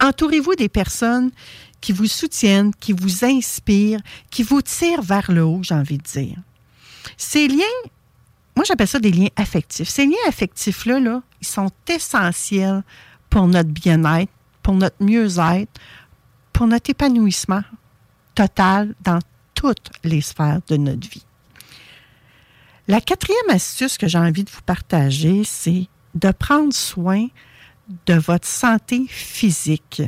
[0.00, 1.30] Entourez-vous des personnes
[1.80, 4.00] qui vous soutiennent, qui vous inspirent,
[4.30, 6.36] qui vous tirent vers le haut, j'ai envie de dire.
[7.16, 7.64] Ces liens,
[8.56, 9.88] moi j'appelle ça des liens affectifs.
[9.88, 12.82] Ces liens affectifs-là, là, ils sont essentiels
[13.28, 14.32] pour notre bien-être,
[14.64, 15.70] pour notre mieux-être,
[16.52, 17.62] pour notre épanouissement
[18.34, 19.20] total dans
[19.54, 21.24] toutes les sphères de notre vie.
[22.88, 27.28] La quatrième astuce que j'ai envie de vous partager, c'est de prendre soin
[28.06, 30.02] de votre santé physique.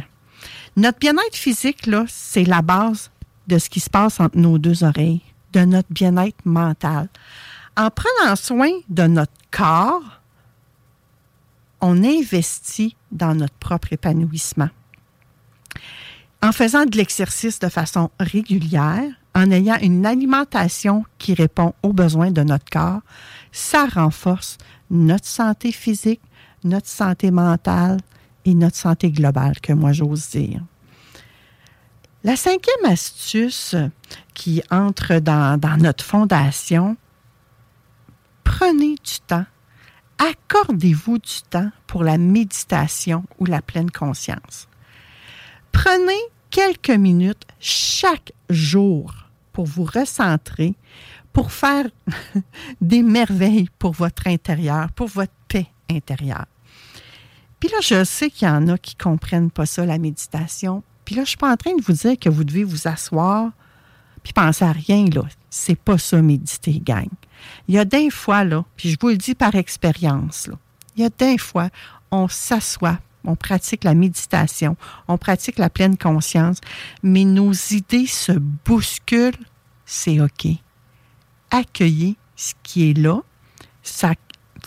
[0.77, 3.11] Notre bien-être physique, là, c'est la base
[3.47, 5.23] de ce qui se passe entre nos deux oreilles,
[5.53, 7.09] de notre bien-être mental.
[7.77, 10.16] En prenant soin de notre corps,
[11.81, 14.71] on investit dans notre propre épanouissement.
[16.43, 19.05] En faisant de l'exercice de façon régulière,
[19.35, 23.01] en ayant une alimentation qui répond aux besoins de notre corps,
[23.53, 24.59] ça renforce
[24.91, 26.23] notre santé physique,
[26.65, 27.99] notre santé mentale
[28.45, 30.63] et notre santé globale, que moi j'ose dire.
[32.25, 33.77] La cinquième astuce
[34.35, 36.97] qui entre dans, notre fondation,
[38.43, 39.47] prenez du temps,
[40.19, 44.69] accordez-vous du temps pour la méditation ou la pleine conscience.
[45.73, 46.21] Prenez
[46.51, 49.15] quelques minutes chaque jour
[49.53, 50.75] pour vous recentrer,
[51.33, 51.87] pour faire
[52.81, 56.47] des merveilles pour votre intérieur, pour votre paix intérieure.
[57.61, 60.83] Puis là, je sais qu'il y en a qui ne comprennent pas ça, la méditation.
[61.05, 63.53] Puis là, je suis pas en train de vous dire que vous devez vous asseoir
[64.27, 65.23] puis penser à rien, là.
[65.51, 67.07] C'est pas ça, méditer, gang.
[67.69, 70.55] Il y a des fois, là, puis je vous le dis par expérience, là,
[70.97, 71.69] il y a des fois,
[72.11, 74.77] on s'assoit, on pratique la méditation,
[75.07, 76.59] on pratique la pleine conscience,
[77.05, 79.39] mais nos idées se bousculent,
[79.85, 80.49] c'est OK.
[81.53, 83.21] Accueillez ce qui est là.
[83.85, 84.15] Ça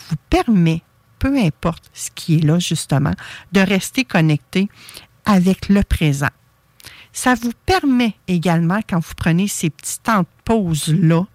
[0.08, 0.80] vous permet,
[1.18, 3.12] peu importe ce qui est là, justement,
[3.52, 4.70] de rester connecté
[5.26, 6.30] avec le présent.
[7.12, 11.26] Ça vous permet également, quand vous prenez ces petits temps de pause-là,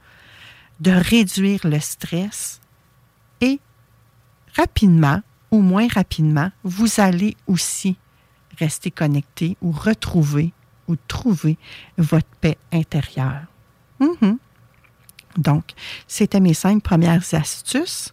[0.80, 2.62] de réduire le stress
[3.42, 3.60] et
[4.56, 5.22] rapidement,
[5.52, 7.98] ou moins rapidement, vous allez aussi
[8.58, 10.54] rester connecté ou retrouver
[10.88, 11.58] ou trouver
[11.98, 13.46] votre paix intérieure.
[14.00, 14.38] Mhm.
[15.38, 15.72] Donc,
[16.08, 18.12] c'était mes cinq premières astuces.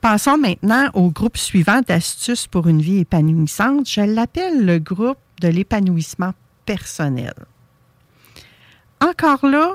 [0.00, 3.88] Passons maintenant au groupe suivant d'astuces pour une vie épanouissante.
[3.88, 6.34] Je l'appelle le groupe de l'épanouissement
[6.64, 7.34] personnel.
[9.00, 9.74] Encore là,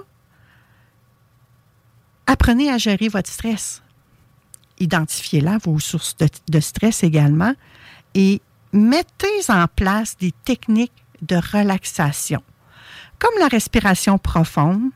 [2.27, 3.81] apprenez à gérer votre stress
[4.79, 7.53] identifiez-la, vos sources de, stress également,
[8.15, 8.41] et
[8.73, 12.41] mettez en place des techniques de relaxation.
[13.19, 14.89] Comme la respiration profonde,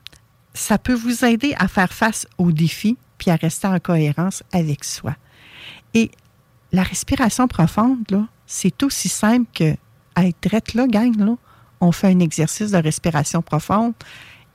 [0.53, 4.83] ça peut vous aider à faire face aux défis puis à rester en cohérence avec
[4.83, 5.15] soi.
[5.93, 6.11] Et
[6.71, 9.75] la respiration profonde, là, c'est aussi simple que
[10.15, 11.35] être là, gang, là,
[11.83, 13.93] on fait un exercice de respiration profonde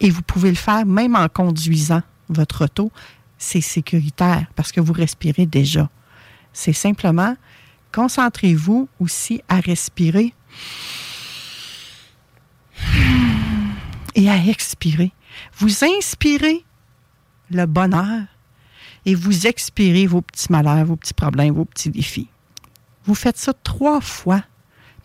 [0.00, 2.90] et vous pouvez le faire même en conduisant votre auto
[3.38, 5.88] c'est sécuritaire parce que vous respirez déjà.
[6.52, 7.36] C'est simplement,
[7.92, 10.34] concentrez-vous aussi à respirer
[14.14, 15.12] et à expirer.
[15.56, 16.64] Vous inspirez
[17.50, 18.22] le bonheur
[19.06, 22.28] et vous expirez vos petits malheurs, vos petits problèmes, vos petits défis.
[23.04, 24.42] Vous faites ça trois fois,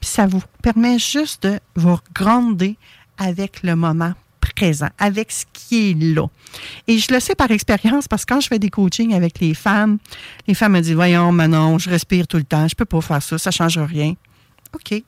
[0.03, 2.75] puis ça vous permet juste de vous gronder
[3.17, 4.11] avec le moment
[4.41, 6.27] présent, avec ce qui est là.
[6.89, 9.53] Et je le sais par expérience parce que quand je fais des coachings avec les
[9.53, 9.99] femmes,
[10.45, 13.23] les femmes me disent Voyons, Manon, je respire tout le temps, je peux pas faire
[13.23, 14.15] ça, ça ne change rien.
[14.73, 15.01] OK.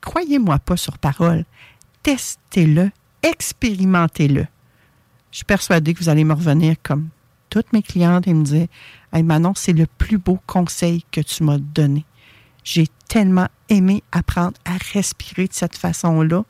[0.00, 1.44] Croyez-moi pas sur parole.
[2.04, 2.92] Testez-le,
[3.24, 4.46] expérimentez-le.
[5.32, 7.08] Je suis persuadée que vous allez me revenir comme
[7.48, 8.68] toutes mes clientes et me dire
[9.12, 12.04] Hey Manon, c'est le plus beau conseil que tu m'as donné.
[12.64, 16.44] J'ai tellement aimé apprendre à respirer de cette façon-là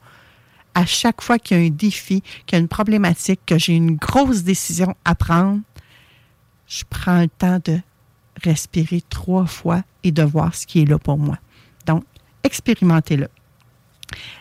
[0.75, 3.75] à chaque fois qu'il y a un défi, qu'il y a une problématique, que j'ai
[3.75, 5.61] une grosse décision à prendre,
[6.67, 7.81] je prends le temps de
[8.43, 11.39] respirer trois fois et de voir ce qui est là pour moi.
[11.87, 12.05] Donc,
[12.45, 13.29] expérimentez-le.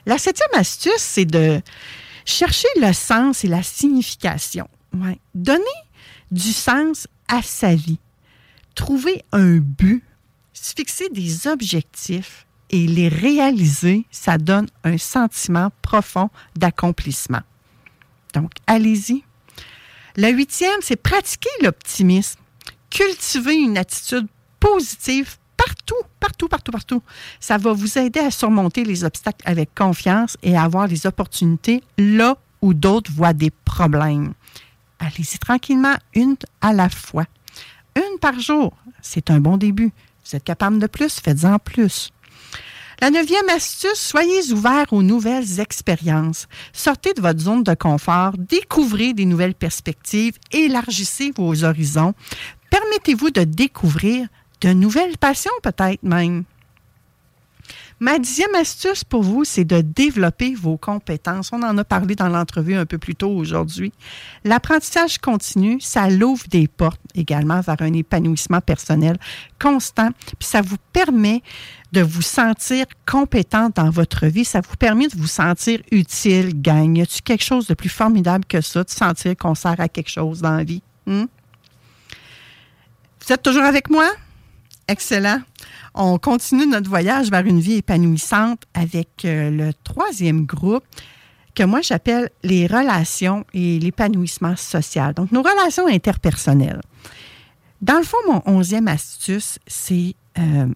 [0.05, 1.61] La septième astuce, c'est de
[2.25, 4.67] chercher le sens et la signification.
[4.93, 5.19] Ouais.
[5.33, 5.63] Donner
[6.31, 7.99] du sens à sa vie.
[8.75, 10.03] Trouver un but.
[10.61, 17.41] Fixer des objectifs et les réaliser, ça donne un sentiment profond d'accomplissement.
[18.33, 19.23] Donc, allez-y.
[20.15, 22.39] La huitième, c'est pratiquer l'optimisme.
[22.89, 24.27] Cultiver une attitude
[24.59, 27.03] positive partout, partout, partout, partout.
[27.39, 31.83] Ça va vous aider à surmonter les obstacles avec confiance et à avoir les opportunités
[31.97, 34.33] là où d'autres voient des problèmes.
[34.99, 37.25] Allez-y tranquillement, une à la fois.
[37.95, 39.91] Une par jour, c'est un bon début.
[40.29, 42.11] Vous êtes capable de plus, faites-en plus.
[43.01, 46.47] La neuvième astuce, soyez ouverts aux nouvelles expériences.
[46.71, 52.13] Sortez de votre zone de confort, découvrez des nouvelles perspectives, élargissez vos horizons.
[52.69, 54.27] Permettez-vous de découvrir
[54.61, 56.43] de nouvelles passions peut-être même.
[58.01, 61.51] Ma dixième astuce pour vous, c'est de développer vos compétences.
[61.51, 63.91] On en a parlé dans l'entrevue un peu plus tôt aujourd'hui.
[64.45, 69.17] L'apprentissage continu, ça l'ouvre des portes également vers un épanouissement personnel
[69.61, 70.11] constant.
[70.39, 71.43] Puis ça vous permet
[71.91, 74.45] de vous sentir compétent dans votre vie.
[74.45, 76.97] Ça vous permet de vous sentir utile, gagne.
[76.97, 80.09] Y a-t-il quelque chose de plus formidable que ça, de sentir qu'on sert à quelque
[80.09, 80.81] chose dans la vie?
[81.05, 81.25] Hmm?
[83.25, 84.09] Vous êtes toujours avec moi?
[84.89, 85.39] Excellent.
[85.93, 90.83] On continue notre voyage vers une vie épanouissante avec euh, le troisième groupe
[91.53, 95.13] que moi j'appelle les relations et l'épanouissement social.
[95.13, 96.81] Donc, nos relations interpersonnelles.
[97.83, 100.67] Dans le fond, mon onzième astuce, c'est euh,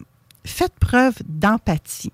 [0.44, 2.12] faites preuve d'empathie.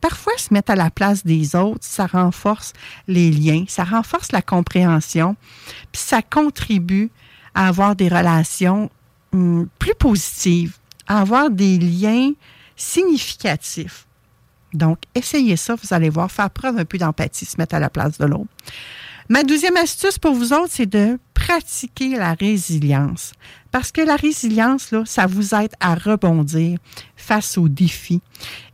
[0.00, 2.72] Parfois, se mettre à la place des autres, ça renforce
[3.06, 5.36] les liens, ça renforce la compréhension,
[5.92, 7.10] puis ça contribue
[7.54, 8.90] à avoir des relations
[9.34, 12.32] hum, plus positives, à avoir des liens
[12.76, 14.06] significatifs.
[14.72, 17.90] Donc, essayez ça, vous allez voir, faire preuve un peu d'empathie, se mettre à la
[17.90, 18.50] place de l'autre.
[19.28, 23.32] Ma deuxième astuce pour vous autres, c'est de pratiquer la résilience.
[23.70, 26.78] Parce que la résilience, là, ça vous aide à rebondir
[27.16, 28.20] face aux défis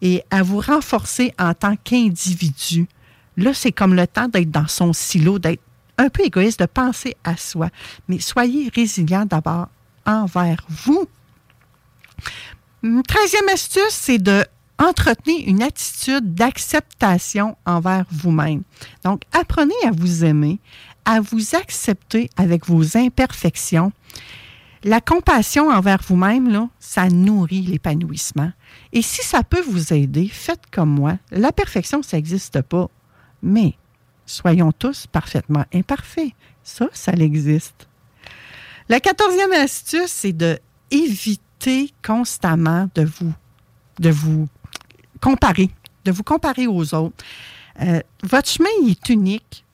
[0.02, 2.88] et à vous renforcer en tant qu'individu.
[3.36, 5.62] Là, c'est comme le temps d'être dans son silo, d'être
[5.98, 7.68] un peu égoïste, de penser à soi.
[8.08, 9.68] Mais soyez résilient d'abord
[10.10, 11.06] envers vous.
[13.06, 14.44] Treizième astuce, c'est de
[14.78, 18.62] entretenir une attitude d'acceptation envers vous-même.
[19.04, 20.58] Donc, apprenez à vous aimer,
[21.04, 23.92] à vous accepter avec vos imperfections.
[24.82, 28.52] La compassion envers vous-même, ça nourrit l'épanouissement.
[28.94, 31.18] Et si ça peut vous aider, faites comme moi.
[31.30, 32.88] La perfection, ça n'existe pas.
[33.42, 33.74] Mais
[34.24, 36.32] soyons tous parfaitement imparfaits.
[36.62, 37.89] Ça, ça existe.
[38.90, 40.58] La quatorzième astuce, c'est de
[40.90, 43.32] éviter constamment de vous,
[44.00, 44.48] de vous
[45.20, 45.70] comparer,
[46.04, 47.24] de vous comparer aux autres.
[47.82, 49.64] Euh, votre chemin est unique.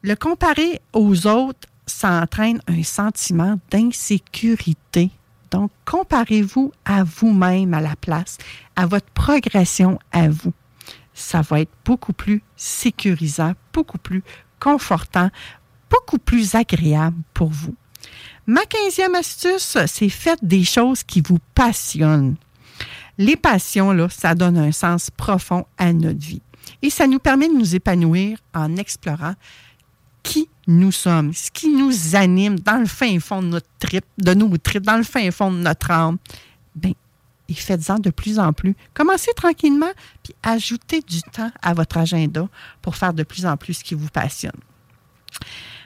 [0.00, 5.10] Le comparer aux autres, ça entraîne un sentiment d'insécurité.
[5.50, 8.38] Donc, comparez-vous à vous-même à la place,
[8.74, 10.54] à votre progression à vous.
[11.12, 14.22] Ça va être beaucoup plus sécurisant, beaucoup plus
[14.58, 15.28] confortant,
[15.90, 17.74] beaucoup plus agréable pour vous.
[18.46, 22.36] Ma quinzième astuce, c'est faites des choses qui vous passionnent.
[23.18, 26.42] Les passions, là, ça donne un sens profond à notre vie.
[26.82, 29.34] Et ça nous permet de nous épanouir en explorant
[30.22, 34.34] qui nous sommes, ce qui nous anime dans le fin fond de notre trip, de
[34.34, 36.18] nos tripes, dans le fin fond de notre âme.
[36.74, 36.92] Bien,
[37.48, 38.76] et faites-en de plus en plus.
[38.94, 39.90] Commencez tranquillement,
[40.22, 42.48] puis ajoutez du temps à votre agenda
[42.80, 44.52] pour faire de plus en plus ce qui vous passionne.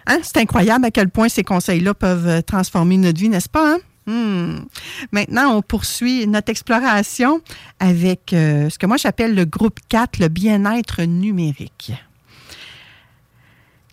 [0.07, 0.19] Hein?
[0.23, 3.75] C'est incroyable à quel point ces conseils-là peuvent transformer notre vie, n'est-ce pas?
[3.75, 3.79] Hein?
[4.07, 4.65] Hmm.
[5.13, 7.41] Maintenant, on poursuit notre exploration
[7.81, 11.93] avec euh, ce que moi j'appelle le groupe 4, le bien-être numérique.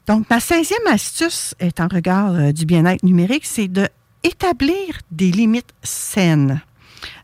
[0.08, 3.88] Donc, ma 16e astuce est en regard euh, du bien-être numérique, c'est de
[4.24, 6.62] établir des limites saines.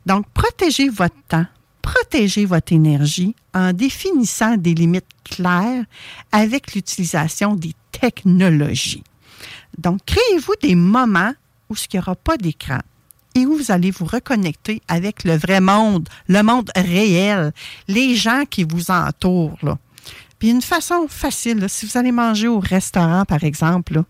[0.06, 1.46] Donc, protégez votre temps,
[1.82, 5.84] protégez votre énergie en définissant des limites claires
[6.32, 9.04] avec l'utilisation des technologies.
[9.78, 11.34] Donc, créez-vous des moments
[11.70, 12.80] où il n'y aura pas d'écran
[13.36, 17.52] et où vous allez vous reconnecter avec le vrai monde, le monde réel,
[17.88, 19.78] les gens qui vous entourent.
[20.40, 24.04] Puis une façon facile, si vous allez manger au restaurant, par exemple,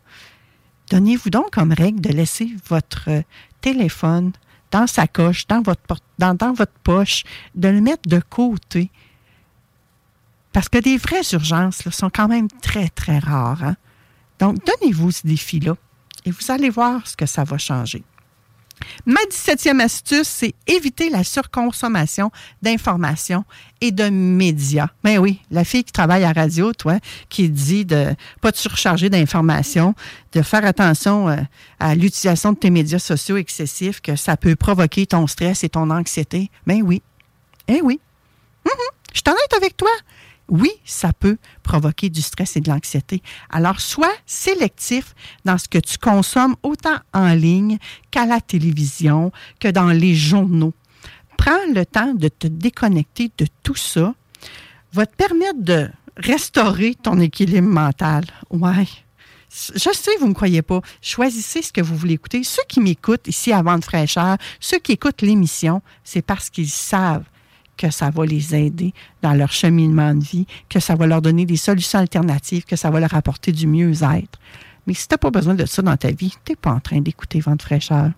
[0.91, 3.09] donnez-vous donc comme règle de laisser votre
[3.61, 4.31] téléphone
[4.71, 7.23] dans sa coche, dans votre poche,
[7.55, 8.91] de le mettre de côté.
[10.57, 13.63] Parce que des vraies urgences sont quand même très, très rares.
[13.63, 13.75] Hein.
[14.39, 15.75] Donc, donnez-vous ce défi-là
[16.25, 18.03] et vous allez voir ce que ça va changer.
[19.05, 22.31] Ma 17e astuce, c'est éviter la surconsommation
[22.63, 23.45] d'informations
[23.81, 24.87] et de médias.
[25.03, 26.97] Ben oui, la fille qui travaille à radio, toi,
[27.29, 29.93] qui dit de pas de surcharger d'informations,
[30.31, 31.35] de faire attention euh,
[31.79, 35.91] à l'utilisation de tes médias sociaux excessifs, que ça peut provoquer ton stress et ton
[35.91, 36.49] anxiété.
[36.65, 37.03] Ben oui.
[37.67, 37.99] Eh oui.
[38.65, 38.71] Mhm.
[39.13, 39.91] Je suis honnête avec toi
[40.49, 43.21] oui, ça peut provoquer du stress et de l'anxiété.
[43.49, 45.13] Alors, sois sélectif
[45.45, 47.77] dans ce que tu consommes, autant en ligne
[48.11, 50.73] qu'à la télévision, que dans les journaux.
[51.37, 54.15] Prends le temps de te déconnecter de tout ça,
[54.93, 58.25] va te permettre de restaurer ton équilibre mental.
[58.49, 58.87] Ouais.
[59.49, 60.81] Je sais, vous ne me croyez pas.
[61.01, 62.43] Choisissez ce que vous voulez écouter.
[62.43, 67.23] Ceux qui m'écoutent ici à Vente fraîcheur, ceux qui écoutent l'émission, c'est parce qu'ils savent
[67.77, 71.45] que ça va les aider dans leur cheminement de vie, que ça va leur donner
[71.45, 74.39] des solutions alternatives, que ça va leur apporter du mieux-être.
[74.87, 76.79] Mais si tu n'as pas besoin de ça dans ta vie, tu n'es pas en
[76.79, 78.11] train d'écouter Vente fraîcheur.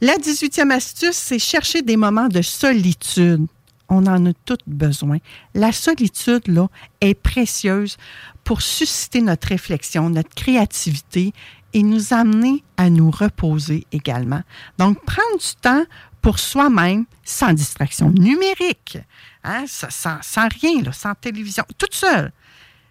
[0.00, 3.46] La 18e astuce, c'est chercher des moments de solitude.
[3.88, 5.18] On en a tous besoin.
[5.54, 6.68] La solitude, là,
[7.00, 7.98] est précieuse
[8.42, 11.32] pour susciter notre réflexion, notre créativité
[11.74, 14.42] et nous amener à nous reposer également.
[14.78, 15.84] Donc, prendre du temps
[16.22, 18.98] pour soi-même, sans distraction numérique,
[19.44, 22.32] hein, sans, rien, sans télévision, toute seule.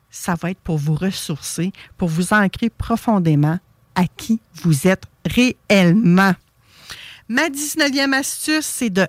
[0.10, 3.58] Ça va être pour vous ressourcer, pour vous ancrer profondément
[3.96, 6.34] à qui vous êtes réellement.
[7.30, 9.08] Ma 19e astuce, c'est de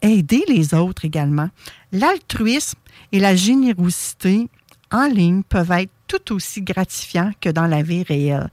[0.00, 1.50] aider les autres également.
[1.90, 2.78] L'altruisme
[3.10, 4.48] et la générosité
[4.92, 8.50] en ligne peuvent être tout aussi gratifiants que dans la vie réelle.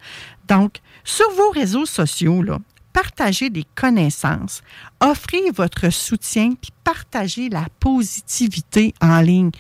[0.47, 2.57] Donc, sur vos réseaux sociaux, là,
[2.93, 4.61] partagez des connaissances,
[4.99, 9.51] offrez votre soutien, puis partagez la positivité en ligne.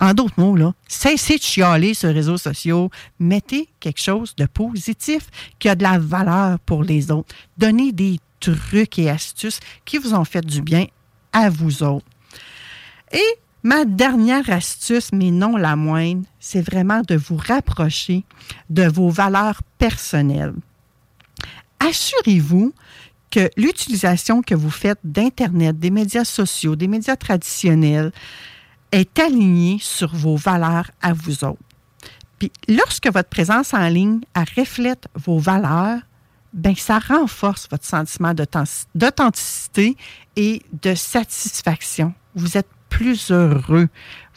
[0.00, 2.90] En d'autres mots, là, cessez de chialer sur les réseaux sociaux.
[3.18, 5.28] Mettez quelque chose de positif
[5.58, 7.34] qui a de la valeur pour les autres.
[7.56, 10.86] Donnez des trucs et astuces qui vous ont fait du bien
[11.32, 12.06] à vous autres.
[13.12, 18.24] Et ma dernière astuce, mais non la moindre, c'est vraiment de vous rapprocher
[18.68, 20.54] de vos valeurs personnelles
[21.80, 22.72] assurez-vous
[23.30, 28.12] que l'utilisation que vous faites d'Internet, des médias sociaux, des médias traditionnels
[28.92, 31.58] est alignée sur vos valeurs à vous autres.
[32.38, 34.20] Puis lorsque votre présence en ligne
[34.56, 36.00] reflète vos valeurs,
[36.52, 38.34] ben ça renforce votre sentiment
[38.94, 39.96] d'authenticité
[40.36, 42.14] et de satisfaction.
[42.36, 43.88] Vous êtes plus heureux,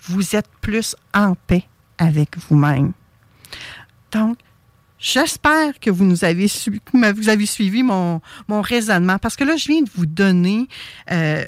[0.08, 1.64] vous êtes plus en paix
[2.00, 2.94] avec vous-même.
[4.12, 4.38] Donc,
[5.00, 6.48] J'espère que vous nous avez,
[6.94, 10.68] vous avez suivi mon, mon, raisonnement parce que là, je viens de vous donner
[11.12, 11.46] euh,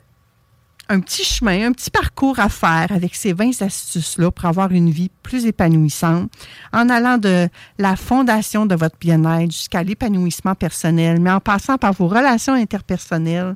[0.87, 4.89] un petit chemin, un petit parcours à faire avec ces 20 astuces-là pour avoir une
[4.89, 6.31] vie plus épanouissante
[6.73, 7.47] en allant de
[7.77, 13.55] la fondation de votre bien-être jusqu'à l'épanouissement personnel, mais en passant par vos relations interpersonnelles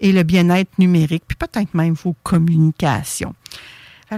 [0.00, 3.34] et le bien-être numérique, puis peut-être même vos communications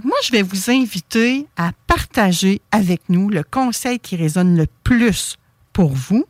[0.05, 5.37] moi, je vais vous inviter à partager avec nous le conseil qui résonne le plus
[5.73, 6.25] pour vous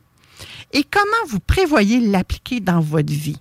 [0.73, 3.39] et comment vous prévoyez l'appliquer dans votre vie.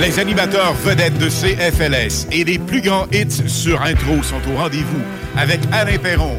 [0.01, 5.03] Les animateurs vedettes de CFLS et les plus grands hits sur intro sont au rendez-vous
[5.37, 6.39] avec Alain Perron,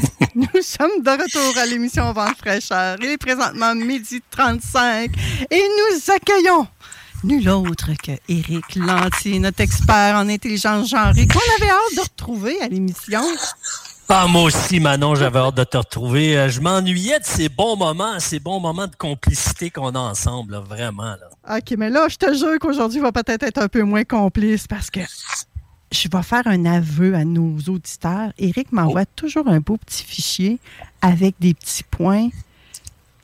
[0.34, 2.96] Nous sommes de retour à l'émission Vent fraîcheur.
[3.00, 5.10] Il est présentement midi 35
[5.50, 6.66] et nous accueillons
[7.24, 12.60] nul autre que Éric Lantier, notre expert en intelligence genrée, qu'on avait hâte de retrouver
[12.60, 13.22] à l'émission.
[14.08, 16.38] Ah, moi aussi, Manon, j'avais hâte de te retrouver.
[16.38, 20.52] Euh, Je m'ennuyais de ces bons moments, ces bons moments de complicité qu'on a ensemble,
[20.52, 21.16] là, vraiment.
[21.16, 21.56] Là.
[21.56, 24.90] OK, mais là, je te jure qu'aujourd'hui va peut-être être un peu moins complice parce
[24.92, 25.00] que
[25.92, 28.30] je vais faire un aveu à nos auditeurs.
[28.38, 30.58] Éric m'envoie toujours un beau petit fichier
[31.02, 32.28] avec des petits points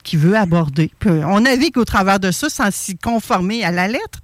[0.05, 0.91] qu'il veut aborder.
[0.99, 4.21] Puis on navigue au travers de ça sans s'y conformer à la lettre.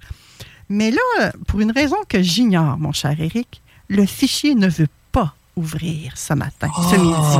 [0.69, 5.33] Mais là, pour une raison que j'ignore, mon cher Éric, le fichier ne veut pas
[5.55, 7.01] ouvrir ce matin, ce Oh.
[7.01, 7.37] midi.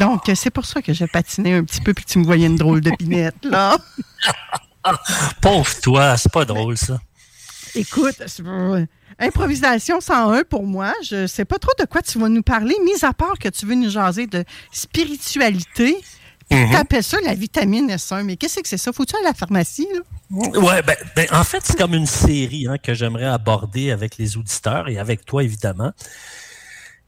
[0.00, 2.46] Donc, c'est pour ça que j'ai patiné un petit peu puis que tu me voyais
[2.46, 3.76] une drôle de pinette, là.
[5.42, 6.98] Pauvre toi, c'est pas drôle, ça.
[7.74, 8.86] Écoute, c'est- euh,
[9.18, 10.92] improvisation 101 pour moi.
[11.02, 13.66] Je sais pas trop de quoi tu vas nous parler, mis à part que tu
[13.66, 15.96] veux nous jaser de spiritualité.
[16.48, 16.70] Puis Mhm.
[16.72, 18.22] t'appelles ça la vitamine S1.
[18.24, 18.90] Mais qu'est-ce que c'est ça?
[18.92, 20.00] Faut-tu aller à la pharmacie, là?
[20.30, 24.36] Ouais, ben, ben, en fait, c'est comme une série hein, que j'aimerais aborder avec les
[24.38, 25.92] auditeurs et avec toi, évidemment.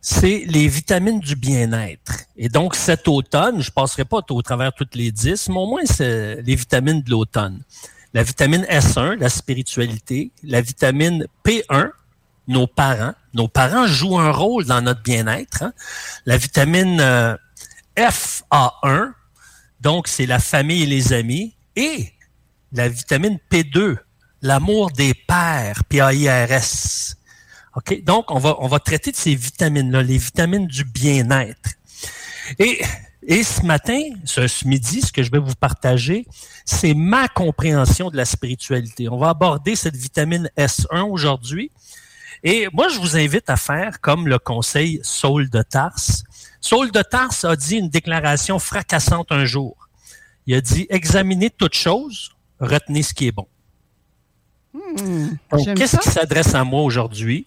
[0.02, 2.12] C'est les vitamines du bien-être.
[2.36, 5.84] Et donc, cet automne, je passerai pas au travers toutes les 10, mais au moins,
[5.84, 7.62] c'est les vitamines de l'automne.
[8.14, 11.90] La vitamine S1, la spiritualité, la vitamine P1,
[12.50, 13.14] nos parents.
[13.32, 15.62] Nos parents jouent un rôle dans notre bien-être.
[15.62, 15.72] hein.
[16.26, 17.36] La vitamine euh,
[17.96, 19.12] FA1,
[19.80, 21.54] donc c'est la famille et les amis.
[21.76, 22.12] Et
[22.72, 23.96] la vitamine P2,
[24.42, 27.16] l'amour des pères, P-A-I-R-S.
[27.76, 28.02] OK?
[28.04, 31.70] Donc, on va, on va traiter de ces vitamines-là, les vitamines du bien-être.
[32.58, 32.80] Et,
[33.44, 36.26] ce matin, ce, ce midi, ce que je vais vous partager,
[36.64, 39.08] c'est ma compréhension de la spiritualité.
[39.08, 41.70] On va aborder cette vitamine S1 aujourd'hui.
[42.42, 46.24] Et moi, je vous invite à faire comme le conseil Saul de Tarse.
[46.60, 49.88] Saul de Tarse a dit une déclaration fracassante un jour.
[50.46, 53.46] Il a dit examinez toute chose, retenez ce qui est bon.
[54.72, 57.46] Hmm, Donc, qu'est-ce qui s'adresse à moi aujourd'hui?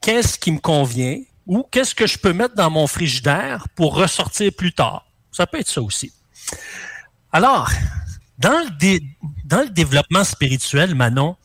[0.00, 1.18] Qu'est-ce qui me convient?
[1.46, 5.04] Ou qu'est-ce que je peux mettre dans mon frigidaire pour ressortir plus tard?
[5.32, 6.12] Ça peut être ça aussi.
[7.32, 7.70] Alors,
[8.38, 9.02] dans le, dé-
[9.44, 11.36] dans le développement spirituel, Manon,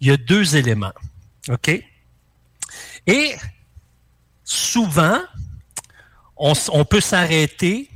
[0.00, 0.92] il y a deux éléments.
[1.48, 1.82] OK?
[3.06, 3.36] Et
[4.44, 5.20] souvent,
[6.36, 7.90] on, on peut s'arrêter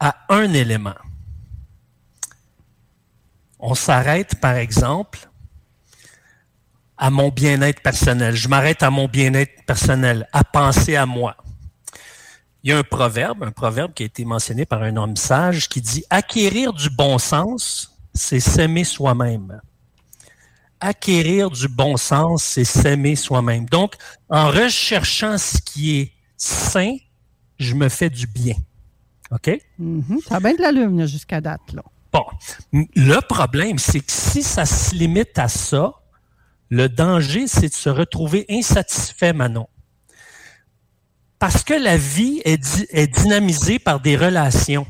[0.00, 0.94] à un élément.
[3.58, 5.28] On s'arrête, par exemple,
[6.96, 8.34] à mon bien-être personnel.
[8.34, 11.36] Je m'arrête à mon bien-être personnel, à penser à moi.
[12.62, 15.68] Il y a un proverbe, un proverbe qui a été mentionné par un homme sage
[15.68, 19.60] qui dit Acquérir du bon sens, c'est s'aimer soi-même.
[20.86, 23.64] Acquérir du bon sens, c'est s'aimer soi-même.
[23.66, 23.94] Donc,
[24.28, 26.96] en recherchant ce qui est sain,
[27.58, 28.54] je me fais du bien.
[29.30, 29.58] OK?
[29.78, 31.72] Mhm, Ça a bien de la lune jusqu'à date.
[31.72, 31.82] Là.
[32.12, 32.24] Bon,
[32.72, 35.94] le problème, c'est que si ça se limite à ça,
[36.68, 39.66] le danger, c'est de se retrouver insatisfait, Manon.
[41.38, 44.86] Parce que la vie est, di- est dynamisée par des relations.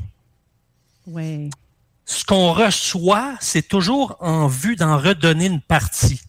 [1.07, 1.51] Oui.
[2.07, 6.21] Ce qu'on reçoit, c'est toujours en vue d'en redonner une partie.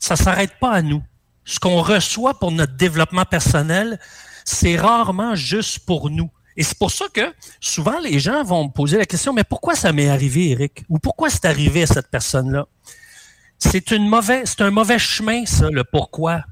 [0.00, 1.02] Ça ne s'arrête pas à nous.
[1.44, 3.98] Ce qu'on reçoit pour notre développement personnel,
[4.44, 6.30] c'est rarement juste pour nous.
[6.56, 9.74] Et c'est pour ça que souvent les gens vont me poser la question, mais pourquoi
[9.74, 10.84] ça m'est arrivé, Eric?
[10.88, 12.66] Ou pourquoi c'est arrivé à cette personne-là?
[13.58, 16.42] C'est une mauvaise, c'est un mauvais chemin, ça, le pourquoi.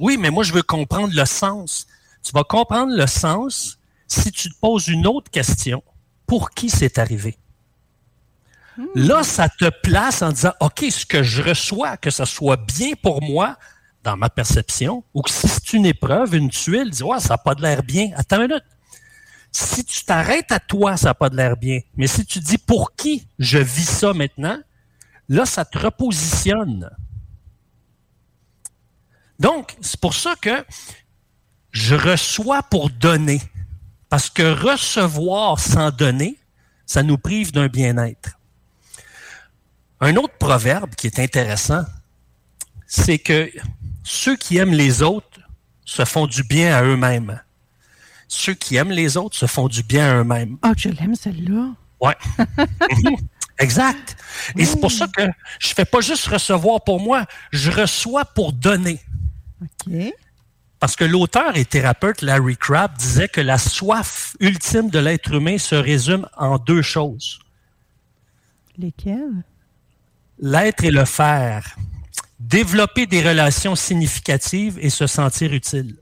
[0.00, 1.86] Oui, mais moi, je veux comprendre le sens.
[2.22, 5.82] Tu vas comprendre le sens si tu te poses une autre question.
[6.30, 7.36] Pour qui c'est arrivé?
[8.94, 12.92] Là, ça te place en disant, OK, ce que je reçois, que ça soit bien
[13.02, 13.58] pour moi
[14.04, 17.38] dans ma perception, ou que si c'est une épreuve, une tuile, dis, ouais, ça n'a
[17.38, 18.10] pas de l'air bien.
[18.14, 18.62] Attends une minute.
[19.50, 21.80] Si tu t'arrêtes à toi, ça n'a pas de l'air bien.
[21.96, 24.60] Mais si tu dis pour qui je vis ça maintenant,
[25.28, 26.90] là, ça te repositionne.
[29.40, 30.64] Donc, c'est pour ça que
[31.72, 33.40] je reçois pour donner.
[34.10, 36.36] Parce que recevoir sans donner,
[36.84, 38.38] ça nous prive d'un bien-être.
[40.00, 41.84] Un autre proverbe qui est intéressant,
[42.86, 43.50] c'est que
[44.02, 45.40] ceux qui aiment les autres
[45.84, 47.40] se font du bien à eux-mêmes.
[48.26, 50.58] Ceux qui aiment les autres se font du bien à eux-mêmes.
[50.62, 51.72] Ah, je l'aime celle-là.
[52.00, 52.16] Ouais.
[53.60, 54.16] Exact.
[54.56, 55.22] Et c'est pour ça que
[55.60, 59.00] je fais pas juste recevoir pour moi, je reçois pour donner.
[59.62, 60.14] OK.
[60.80, 65.58] Parce que l'auteur et thérapeute Larry Crabb disait que la soif ultime de l'être humain
[65.58, 67.38] se résume en deux choses.
[68.78, 69.44] Lesquels?
[70.38, 71.76] L'être et le faire.
[72.38, 75.98] Développer des relations significatives et se sentir utile.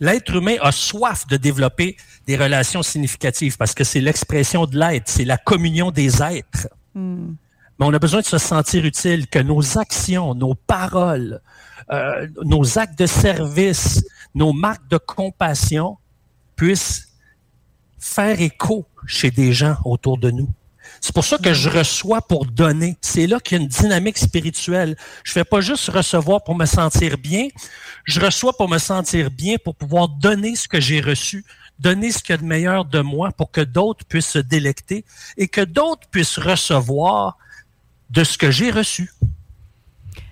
[0.00, 5.10] L'être humain a soif de développer des relations significatives parce que c'est l'expression de l'être,
[5.10, 6.68] c'est la communion des êtres.
[6.94, 7.34] Hmm.
[7.78, 11.40] Mais on a besoin de se sentir utile, que nos actions, nos paroles,
[11.90, 15.98] euh, nos actes de service, nos marques de compassion
[16.56, 17.08] puissent
[17.98, 20.48] faire écho chez des gens autour de nous.
[21.00, 22.96] C'est pour ça que je reçois pour donner.
[23.00, 24.96] C'est là qu'il y a une dynamique spirituelle.
[25.22, 27.48] Je fais pas juste recevoir pour me sentir bien.
[28.04, 31.44] Je reçois pour me sentir bien, pour pouvoir donner ce que j'ai reçu,
[31.78, 35.04] donner ce qu'il y a de meilleur de moi pour que d'autres puissent se délecter
[35.36, 37.36] et que d'autres puissent recevoir
[38.14, 39.10] de ce que j'ai reçu.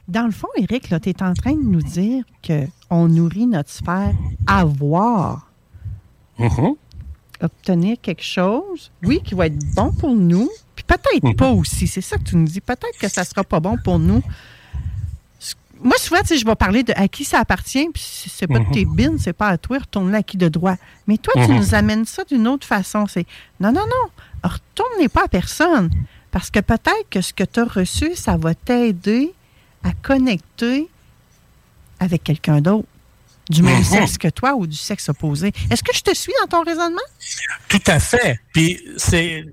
[0.09, 4.15] Dans le fond, Eric, tu es en train de nous dire qu'on nourrit notre sphère
[4.47, 5.49] avoir.
[6.39, 6.75] Mm-hmm.
[7.41, 11.37] Obtenir quelque chose, oui, qui va être bon pour nous, puis peut-être Mm-hmm.
[11.37, 11.87] pas aussi.
[11.87, 12.61] C'est ça que tu nous dis.
[12.61, 14.23] Peut-être que ça sera pas bon pour nous.
[15.85, 18.73] Moi, souvent, je vais parler de à qui ça appartient, puis si c'est pas de
[18.73, 20.77] tes bines, c'est pas à toi, retourne à qui de droit.
[21.09, 21.57] Mais toi, tu Mhm.
[21.59, 23.07] nous amènes ça d'une autre façon.
[23.09, 23.27] C'est
[23.59, 25.91] non, non, non, retournez pas à personne.
[26.33, 29.33] Parce que peut-être que ce que tu as reçu, ça va t'aider
[29.85, 30.89] à connecter
[32.01, 32.89] avec quelqu'un d'autre,
[33.49, 33.85] du même Mhm.
[33.85, 35.53] sexe que toi ou du sexe opposé.
[35.71, 36.99] Est-ce que je te suis dans ton raisonnement?
[37.69, 38.41] Tout à fait.
[38.53, 39.45] Puis c'est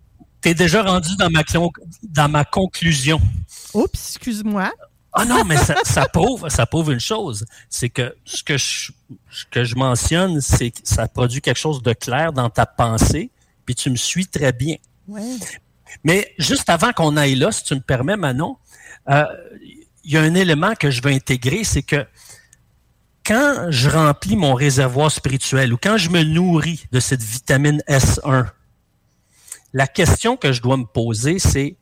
[0.41, 1.69] t'es déjà rendu dans ma clon-
[2.01, 3.19] dans ma conclusion.
[3.73, 4.71] Oups, excuse-moi.
[5.11, 8.91] Ah non, mais ça, ça prouve, ça prouve une chose, c'est que ce que je,
[9.31, 13.31] ce que je mentionne, c'est que ça produit quelque chose de clair dans ta pensée,
[13.65, 14.75] puis tu me suis très bien.
[15.07, 15.35] Ouais.
[16.03, 18.57] Mais juste avant qu'on aille là, si tu me permets, Manon,
[19.09, 19.23] euh,
[20.03, 22.05] il y a un élément que je veux intégrer, c'est que
[23.25, 28.47] quand je remplis mon réservoir spirituel ou quand je me nourris de cette vitamine S1,
[29.73, 31.75] la question que je dois me poser, c'est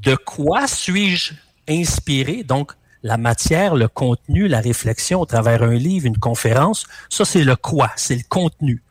[0.00, 1.34] de quoi suis-je
[1.68, 2.44] inspiré?
[2.44, 2.72] Donc,
[3.02, 7.56] la matière, le contenu, la réflexion au travers un livre, une conférence, ça c'est le
[7.56, 8.82] quoi, c'est le contenu.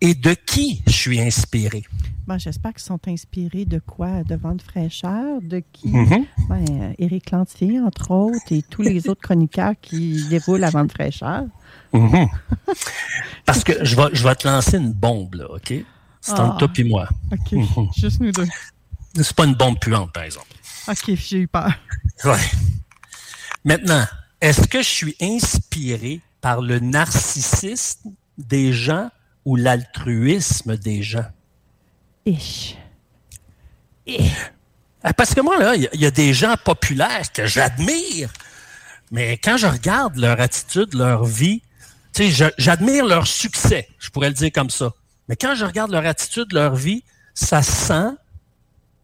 [0.00, 1.84] Et de qui je suis inspiré?
[2.26, 4.22] Bon, J'espère qu'ils sont inspirés de quoi?
[4.22, 5.40] De vente fraîcheur?
[5.42, 5.88] De qui?
[5.88, 6.26] Mhm.
[6.48, 10.92] Ben, euh, Éric Lantier, entre autres, et tous les autres chroniqueurs qui déroulent la vente
[10.92, 11.44] fraîcheur.
[11.92, 12.28] Mhm.
[13.44, 15.74] Parce que je vais, je vais te lancer une bombe, là, OK?
[16.20, 16.44] C'est Ah.
[16.52, 17.08] entre toi et moi.
[17.32, 17.88] OK, Mhm.
[17.96, 18.46] juste nous deux.
[19.14, 20.46] C'est pas une bombe puante, par exemple.
[20.88, 21.72] OK, j'ai eu peur.
[22.24, 22.38] Ouais.
[23.64, 24.04] Maintenant,
[24.40, 29.10] est-ce que je suis inspiré par le narcissisme des gens
[29.44, 31.26] ou l'altruisme des gens?
[32.26, 32.76] Ich.
[35.02, 37.46] Ah, Parce que moi, là, il y a- il y, a des gens populaires que
[37.46, 38.30] j'admire,
[39.10, 41.62] mais quand je regarde leur attitude, leur vie,
[42.12, 44.92] tu sais, je- j'admire leur succès, je pourrais le dire comme ça.
[45.28, 47.02] Mais quand je regarde leur attitude, leur vie,
[47.34, 48.10] ça sent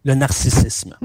[0.05, 0.97] le narcissisme.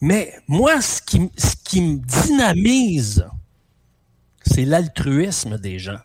[0.00, 3.26] Mais moi, ce qui, ce qui me dynamise,
[4.44, 6.00] c'est l'altruisme des gens.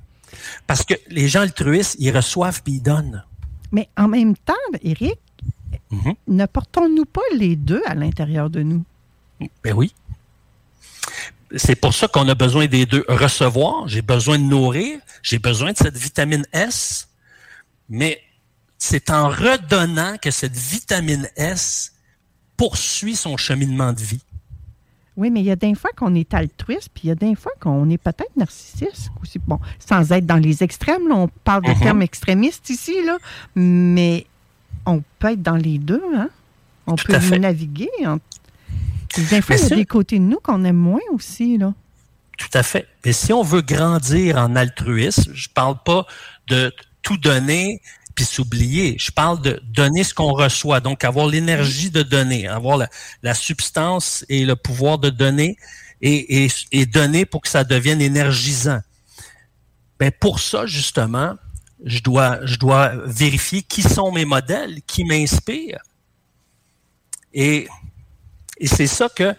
[0.67, 3.23] Parce que les gens altruistes, ils reçoivent puis ils donnent.
[3.71, 4.53] Mais en même temps,
[4.83, 5.19] Éric,
[5.89, 6.13] Mhm.
[6.27, 8.83] ne portons-nous pas les deux à l'intérieur de nous?
[9.63, 9.93] Ben oui.
[11.57, 13.03] C'est pour ça qu'on a besoin des deux.
[13.09, 17.09] Recevoir, j'ai besoin de nourrir, j'ai besoin de cette vitamine S,
[17.89, 18.21] mais
[18.77, 21.93] c'est en redonnant que cette vitamine S
[22.55, 24.21] poursuit son cheminement de vie.
[25.21, 27.35] Oui, mais il y a des fois qu'on est altruiste, puis il y a des
[27.35, 28.87] fois qu'on est peut-être narcissique
[29.21, 29.37] aussi.
[29.45, 31.79] Bon, sans être dans les extrêmes, là, on parle de Mhm.
[31.79, 33.19] termes extrémistes ici, là,
[33.55, 34.25] mais
[34.87, 36.29] on peut être dans les deux, hein?
[36.87, 37.89] On Tout peut naviguer.
[37.99, 41.73] Des fois, Mais il y a des côtés de nous qu'on aime moins aussi, là.
[42.39, 42.87] Tout à fait.
[43.03, 46.07] Et si on veut grandir en altruisme, je parle pas
[46.47, 46.73] de
[47.03, 47.79] tout donner
[48.25, 48.95] s'oublier.
[48.99, 50.79] Je parle de donner ce qu'on reçoit.
[50.79, 52.77] Donc, avoir l'énergie de donner, avoir
[53.21, 55.57] la, substance et le pouvoir de donner
[56.01, 58.81] et, et, et donner pour que ça devienne énergisant.
[59.99, 61.35] Ben, pour ça, justement,
[61.83, 65.83] je dois, je dois vérifier qui sont mes modèles, qui m'inspirent.
[67.33, 67.67] Et,
[68.57, 69.35] et c'est ça que,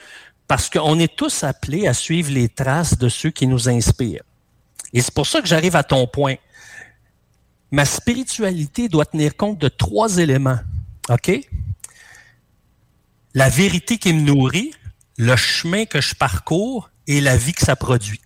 [0.49, 4.25] parce qu'on est tous appelés à suivre les traces de ceux qui nous inspirent.
[4.93, 6.37] Et c'est pour ça que j'arrive à ton point.
[7.73, 10.61] Ma spiritualité doit tenir compte de trois éléments.
[11.09, 11.32] OK?
[13.35, 14.73] La vérité qui me nourrit,
[15.16, 18.20] le chemin que je parcours et la vie que ça produit.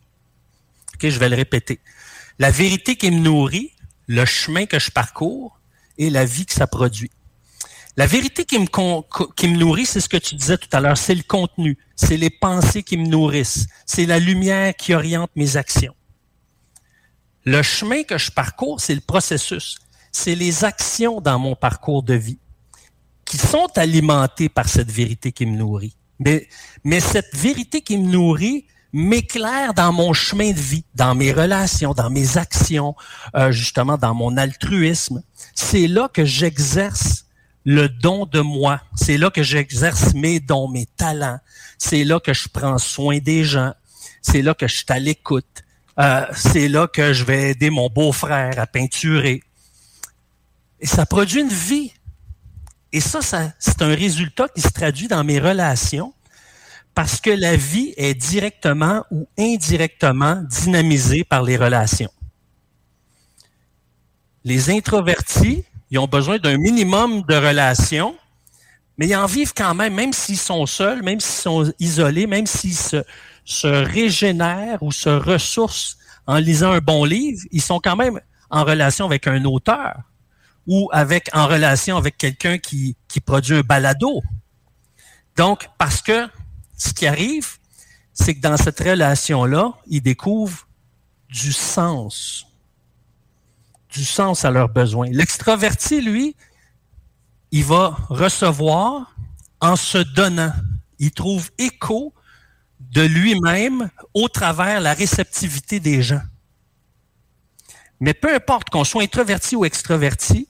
[0.94, 1.81] OK, je vais le répéter.
[2.39, 3.73] La vérité qui me nourrit,
[4.06, 5.60] le chemin que je parcours
[5.97, 7.10] et la vie que ça produit.
[7.97, 8.66] La vérité qui me,
[9.36, 12.18] qui me nourrit, c'est ce que tu disais tout à l'heure, c'est le contenu, c'est
[12.18, 15.94] les pensées qui me nourrissent, c'est la lumière qui oriente mes actions.
[17.47, 19.78] Le chemin que je parcours, c'est le processus,
[20.10, 22.40] c'est les actions dans mon parcours de vie
[23.24, 25.97] qui sont alimentées par cette vérité qui me nourrit.
[26.18, 31.94] Mais, cette vérité qui me nourrit m'éclaire dans mon chemin de vie, dans mes relations,
[31.94, 32.97] dans mes actions,
[33.36, 35.23] euh, justement dans mon altruisme.
[35.55, 37.27] C'est là que j'exerce
[37.64, 38.81] le don de moi.
[38.94, 41.39] C'est là que j'exerce mes dons, mes talents.
[41.78, 43.74] C'est là que je prends soin des gens.
[44.23, 45.64] C'est là que je suis à l'écoute.
[45.98, 49.43] Euh, c'est là que je vais aider mon beau-frère à peinturer.
[50.81, 51.93] Et ça produit une vie.
[52.93, 56.12] Et ça, ça c'est un résultat qui se traduit dans mes relations
[56.94, 62.10] parce que la vie est directement ou indirectement dynamisée par les relations.
[64.44, 68.16] Les introvertis, ils ont besoin d'un minimum de relations,
[68.97, 72.47] mais ils en vivent quand même, même s'ils sont seuls, même s'ils sont isolés, même
[72.47, 73.02] s'ils se,
[73.47, 75.97] se régénèrent ou se ressourcent
[76.27, 78.20] en lisant un bon livre, ils sont quand même
[78.51, 80.02] en relation avec un auteur
[80.66, 84.23] ou avec en relation avec quelqu'un qui, qui produit un balado.
[85.36, 86.28] Donc, parce que
[86.77, 87.56] ce qui arrive,
[88.12, 90.66] c'est que dans cette relation-là, ils découvrent
[91.31, 92.47] du sens
[93.97, 95.09] du sens à leurs besoins.
[95.10, 96.36] L'extraverti, lui,
[97.51, 99.14] il va recevoir
[99.60, 100.52] en se donnant.
[100.98, 102.12] Il trouve écho
[102.97, 106.23] de lui-même au travers la réceptivité des gens.
[108.01, 110.48] Mais peu importe qu'on soit introverti ou extraverti,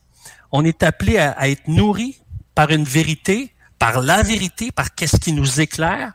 [0.53, 2.21] on est appelé à, être nourri
[2.55, 6.13] par une vérité, par la vérité, par qu'est-ce qui nous éclaire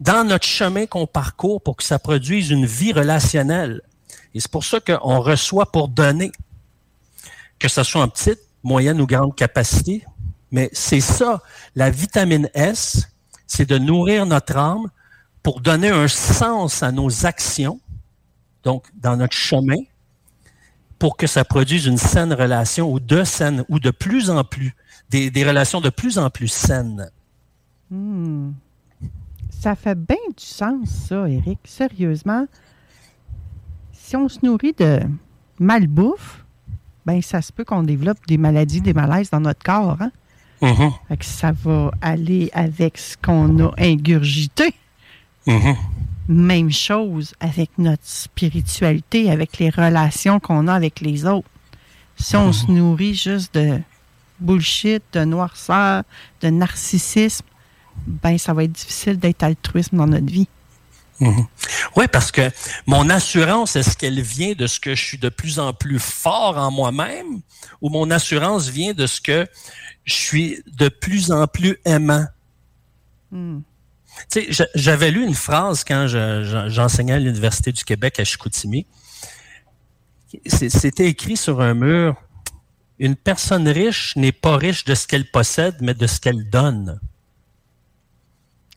[0.00, 3.82] dans notre chemin qu'on parcourt pour que ça produise une vie relationnelle.
[4.32, 6.32] Et c'est pour ça qu'on reçoit pour donner
[7.58, 10.06] que ce soit en petite, moyenne ou grande capacité.
[10.50, 11.42] Mais c'est ça,
[11.74, 13.10] la vitamine S,
[13.46, 14.90] c'est de nourrir notre âme
[15.46, 17.78] pour donner un sens à nos actions,
[18.64, 19.76] donc dans notre chemin,
[20.98, 24.74] pour que ça produise une saine relation ou de saines, ou de plus en plus,
[25.08, 27.12] des, relations de plus en plus saines.
[27.92, 28.54] Hmm.
[29.48, 31.60] Ça fait bien du sens, ça, Eric.
[31.62, 32.48] Sérieusement,
[33.92, 34.98] si on se nourrit de
[35.60, 36.44] malbouffe,
[37.06, 39.98] ben ça se peut qu'on développe des maladies, des malaises dans notre corps.
[40.00, 40.10] Hein?
[40.60, 41.22] Mm-hmm.
[41.22, 44.74] ça va aller avec ce qu'on a ingurgité.
[45.46, 45.76] Mm-hmm.
[46.28, 51.48] Même chose avec notre spiritualité, avec les relations qu'on a avec les autres.
[52.16, 53.80] Si on se nourrit juste de
[54.40, 56.02] bullshit, de noirceur,
[56.40, 57.44] de narcissisme,
[58.06, 60.48] ben ça va être difficile d'être altruiste dans notre vie.
[61.20, 61.46] Mhm.
[61.96, 62.50] Oui, parce que
[62.86, 66.58] mon assurance, est-ce qu'elle vient de ce que je suis de plus en plus fort
[66.58, 67.40] en moi-même
[67.80, 69.46] ou mon assurance vient de ce que
[70.04, 72.26] je suis de plus en plus aimant?
[74.34, 74.40] Hmm.
[74.74, 78.86] J'avais lu une phrase quand j'enseignais à l'Université du Québec à Chicoutimi.
[80.46, 82.16] C'était écrit sur un mur
[82.98, 87.00] Une personne riche n'est pas riche de ce qu'elle possède, mais de ce qu'elle donne.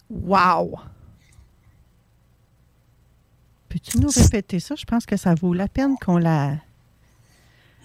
[0.10, 0.80] Wow!
[3.70, 4.76] Peux-tu nous répéter ça?
[4.76, 6.56] Je pense que ça vaut la peine qu'on la,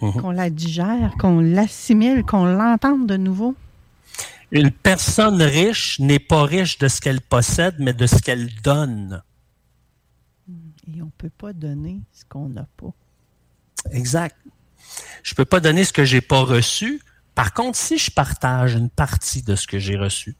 [0.01, 0.13] mhm.
[0.13, 3.55] qu'on la digère, qu'on l'assimile, qu'on l'entende de nouveau.
[4.55, 9.21] Une personne riche n'est pas riche de ce qu'elle possède, mais de ce qu'elle donne.
[10.87, 12.93] Et on ne peut pas donner ce qu'on n'a pas.
[13.91, 14.37] Exact.
[15.23, 17.01] Je ne peux pas donner ce que je n'ai pas reçu.
[17.33, 20.37] Par contre, si je partage une partie de ce que j'ai reçu,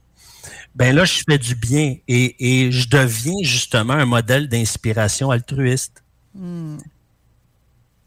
[0.75, 6.03] ben là, je fais du bien et, je deviens justement un modèle d'inspiration altruiste.
[6.33, 6.77] Hmm.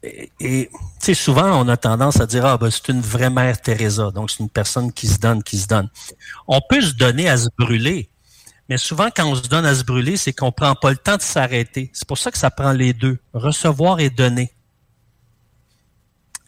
[0.01, 3.61] Et, tu sais, souvent, on a tendance à dire, ah, ben, c'est une vraie mère
[3.61, 4.11] Teresa.
[4.11, 5.89] Donc, c'est une personne qui se donne, qui se donne.
[6.47, 8.09] On peut se donner à se brûler.
[8.69, 11.17] Mais souvent, quand on se donne à se brûler, c'est qu'on prend pas le temps
[11.17, 11.89] de s'arrêter.
[11.93, 13.17] C'est pour ça que ça prend les deux.
[13.33, 14.53] Recevoir et donner.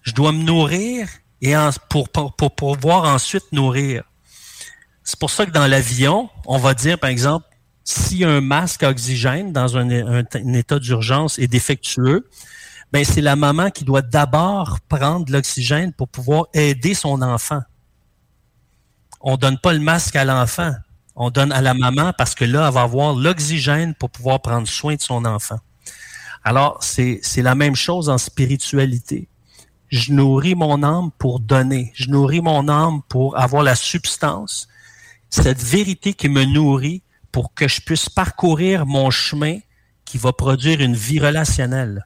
[0.03, 1.07] Je dois me nourrir
[1.41, 1.55] et
[1.89, 2.09] pour
[2.55, 4.03] pouvoir ensuite nourrir.
[5.03, 7.45] C'est pour ça que dans l'avion, on va dire, par exemple,
[7.83, 9.89] si un masque à oxygène dans un,
[10.53, 12.29] état d'urgence est défectueux,
[12.91, 17.61] ben c'est la maman qui doit d'abord prendre l'oxygène pour pouvoir aider son enfant.
[19.21, 20.73] On donne pas le masque à l'enfant,
[21.15, 24.67] on donne à la maman parce que là, elle va avoir l'oxygène pour pouvoir prendre
[24.67, 25.59] soin de son enfant.
[26.43, 29.27] Alors, c'est la même chose en spiritualité.
[29.89, 31.91] Je nourris mon âme pour donner.
[31.93, 34.67] Je nourris mon âme pour avoir la substance
[35.31, 37.01] cette vérité qui me nourrit
[37.31, 39.59] pour que je puisse parcourir mon chemin
[40.03, 42.03] qui va produire une vie relationnelle.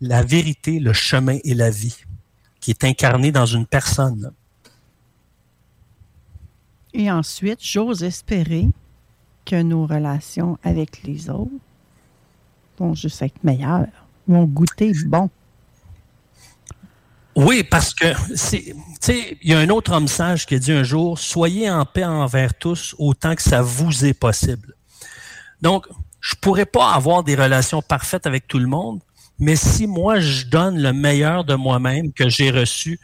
[0.00, 1.96] La vérité, le chemin et la vie
[2.60, 4.32] qui est incarné dans une personne.
[6.92, 8.68] Et ensuite, j'ose espérer
[9.44, 11.50] que nos relations avec les autres
[12.78, 13.86] vont juste être meilleures,
[14.26, 15.30] vont goûter bon.
[17.36, 20.58] Oui, parce que c'est, tu sais, il y a un autre homme sage qui a
[20.58, 24.74] dit un jour soyez en paix envers tous autant que ça vous est possible.
[25.60, 25.86] Donc,
[26.20, 29.00] je pourrais pas avoir des relations parfaites avec tout le monde,
[29.38, 32.98] mais si moi je donne le meilleur de moi-même que j'ai reçu,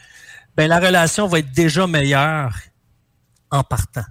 [0.56, 2.54] ben la relation va être déjà meilleure
[3.50, 4.04] en partant,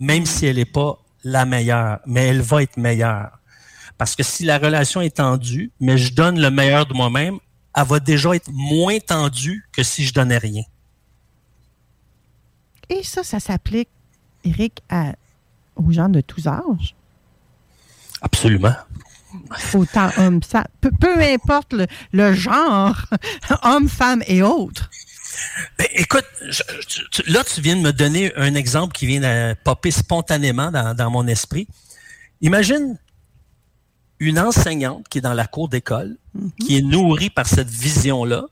[0.00, 3.38] même si elle n'est pas la meilleure, mais elle va être meilleure.
[3.96, 7.38] Parce que si la relation est tendue, mais je donne le meilleur de moi-même,
[7.74, 10.62] elle va déjà être moins tendue que si je donnais rien.
[12.88, 13.88] Et ça, ça s'applique,
[14.44, 15.12] Eric, à,
[15.76, 16.94] aux gens de tous âges?
[18.20, 18.74] Absolument.
[19.74, 22.96] Autant homme, ça, peu, peu importe le, le genre,
[23.62, 24.90] homme, femme et autres.
[25.78, 26.62] Ben, écoute, je-
[27.10, 30.94] tu- là, tu viens de me donner un exemple qui vient de popper spontanément dans,
[30.94, 31.68] dans mon esprit.
[32.40, 32.98] Imagine
[34.20, 36.16] une enseignante qui est dans la cour d'école,
[36.60, 38.44] qui est nourrie par cette vision-là,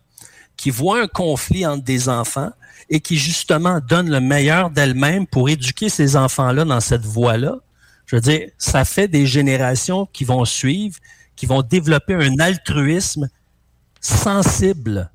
[0.56, 2.50] qui voit un conflit entre des enfants
[2.88, 7.56] et qui justement donne le meilleur d'elle-même pour éduquer ces enfants-là dans cette voie-là.
[8.06, 10.98] Je veux dire, ça fait des générations qui vont suivre,
[11.34, 13.28] qui vont développer un altruisme
[14.00, 15.10] sensible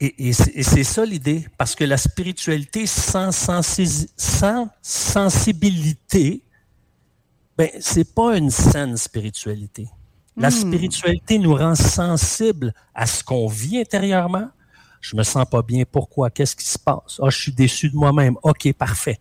[0.00, 0.32] Et, et
[0.62, 6.42] c'est ça l'idée, parce que la spiritualité sans, sensi- sans sensibilité,
[7.56, 9.88] ben, c'est pas une saine spiritualité.
[10.36, 10.50] La Hmm.
[10.50, 14.48] spiritualité nous rend sensibles à ce qu'on vit intérieurement.
[15.04, 15.84] Je me sens pas bien.
[15.84, 16.30] Pourquoi?
[16.30, 17.20] Qu'est-ce qui se passe?
[17.20, 18.38] Ah, je suis déçu de moi-même.
[18.42, 19.18] OK, parfait.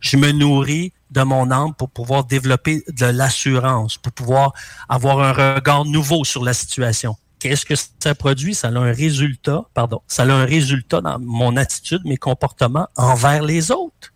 [0.00, 4.54] Je me nourris de mon âme pour pouvoir développer de l'assurance, pour pouvoir
[4.88, 7.16] avoir un regard nouveau sur la situation.
[7.38, 8.54] Qu'est-ce que ça produit?
[8.54, 13.42] Ça a un résultat, pardon, ça a un résultat dans mon attitude, mes comportements envers
[13.42, 14.14] les autres.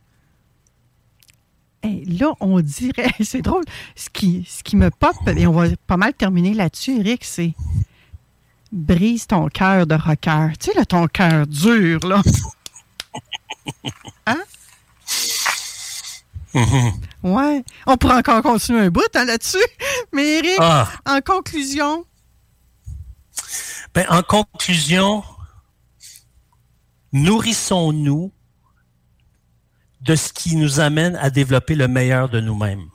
[1.85, 3.65] Là, on dirait, c'est drôle,
[3.95, 7.53] ce qui, ce qui me pop, et on va pas mal terminer là-dessus, Eric, c'est
[8.73, 10.53] brise ton cœur de rocker.
[10.59, 12.23] Tu sais, là, ton cœur dur, là.
[14.27, 14.43] Hein?
[17.23, 17.65] Ouais.
[17.87, 19.59] On pourrait encore continuer un bout hein, là-dessus.
[20.13, 20.89] Mais Eric, Ah.
[21.07, 22.05] en conclusion,
[23.95, 25.25] Ben, en conclusion,
[27.13, 28.33] nourrissons-nous
[30.01, 32.87] de ce qui nous amène à développer le meilleur de nous-mêmes.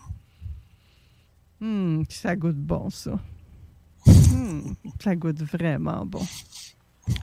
[1.60, 3.12] hmm, ça goûte bon, ça.
[4.06, 4.74] Hmm,
[5.04, 6.26] ça goûte vraiment bon.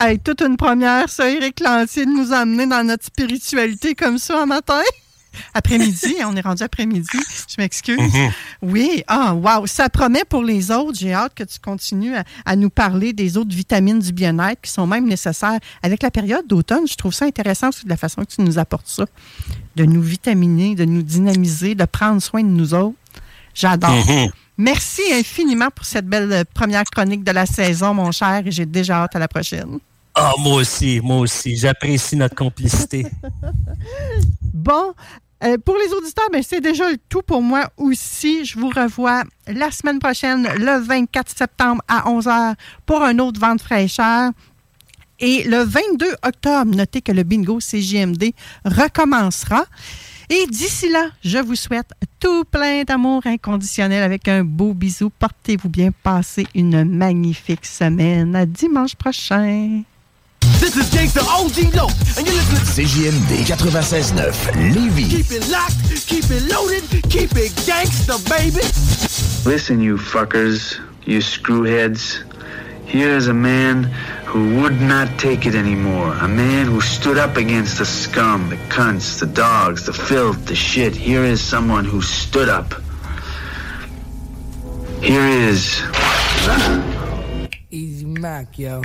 [0.00, 4.42] Hey, toute une première, ça, Eric Lantier, de nous amener dans notre spiritualité comme ça
[4.42, 4.80] un matin.
[5.54, 7.08] Après-midi, on est rendu après-midi.
[7.48, 7.98] Je m'excuse.
[7.98, 8.30] Mhm.
[8.62, 9.66] Oui, ah, wow.
[9.66, 10.98] Ça promet pour les autres.
[10.98, 14.70] J'ai hâte que tu continues à, à nous parler des autres vitamines du bien-être qui
[14.70, 15.58] sont même nécessaires.
[15.82, 18.58] Avec la période d'automne, je trouve ça intéressant aussi de la façon que tu nous
[18.58, 19.06] apportes ça.
[19.76, 22.96] De nous vitaminer, de nous dynamiser, de prendre soin de nous autres.
[23.54, 23.90] J'adore.
[24.06, 24.30] Mhm.
[24.58, 28.66] Merci infiniment pour cette belle euh, première chronique de la saison, mon cher, et j'ai
[28.66, 29.78] déjà hâte à la prochaine.
[30.14, 31.56] Ah, moi aussi, moi aussi.
[31.56, 33.06] J'apprécie notre complicité.
[34.54, 34.94] Bon,
[35.42, 38.44] euh, pour les auditeurs, ben, c'est déjà le tout pour moi aussi.
[38.44, 42.54] Je vous revois la semaine prochaine, le 24 septembre à 11h,
[42.86, 44.30] pour un autre vent de fraîcheur.
[45.18, 48.32] Et le 22 octobre, notez que le bingo CJMD
[48.64, 49.64] recommencera.
[50.34, 55.10] Et d'ici là, je vous souhaite tout plein d'amour inconditionnel avec un beau bisou.
[55.18, 58.34] Portez-vous bien, passez une magnifique semaine.
[58.34, 59.82] À dimanche prochain.
[60.58, 61.86] This is Gangsta OG Low,
[62.16, 65.08] and you're listening to CJMD 96.9 Lévis.
[65.10, 68.64] Keep it locked, keep it loaded, keep it gangsta, baby.
[69.44, 72.24] Listen, you fuckers, you screwheads.
[72.92, 73.84] Here is a man
[74.26, 76.12] who would not take it anymore.
[76.12, 80.54] A man who stood up against the scum, the cunts, the dogs, the filth, the
[80.54, 80.94] shit.
[80.94, 82.74] Here is someone who stood up.
[85.00, 85.80] Here is.
[87.70, 88.82] Easy Mac, yo.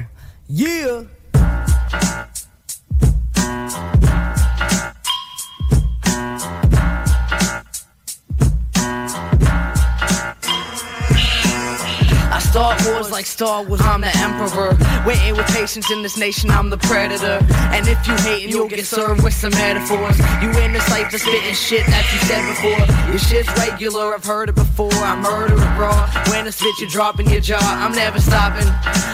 [0.48, 1.04] Yeah.
[13.18, 14.78] Like Star Wars, I'm the Emperor.
[15.04, 17.40] Waiting with patience in this nation, I'm the predator.
[17.74, 20.20] And if you hating, you'll get served with some metaphors.
[20.40, 23.10] You in the cipher spitting shit that you said before.
[23.10, 24.94] Your shit's regular, I've heard it before.
[24.94, 26.06] I murder it raw.
[26.30, 27.58] When I spit, you're dropping your jaw.
[27.60, 28.68] I'm never stopping.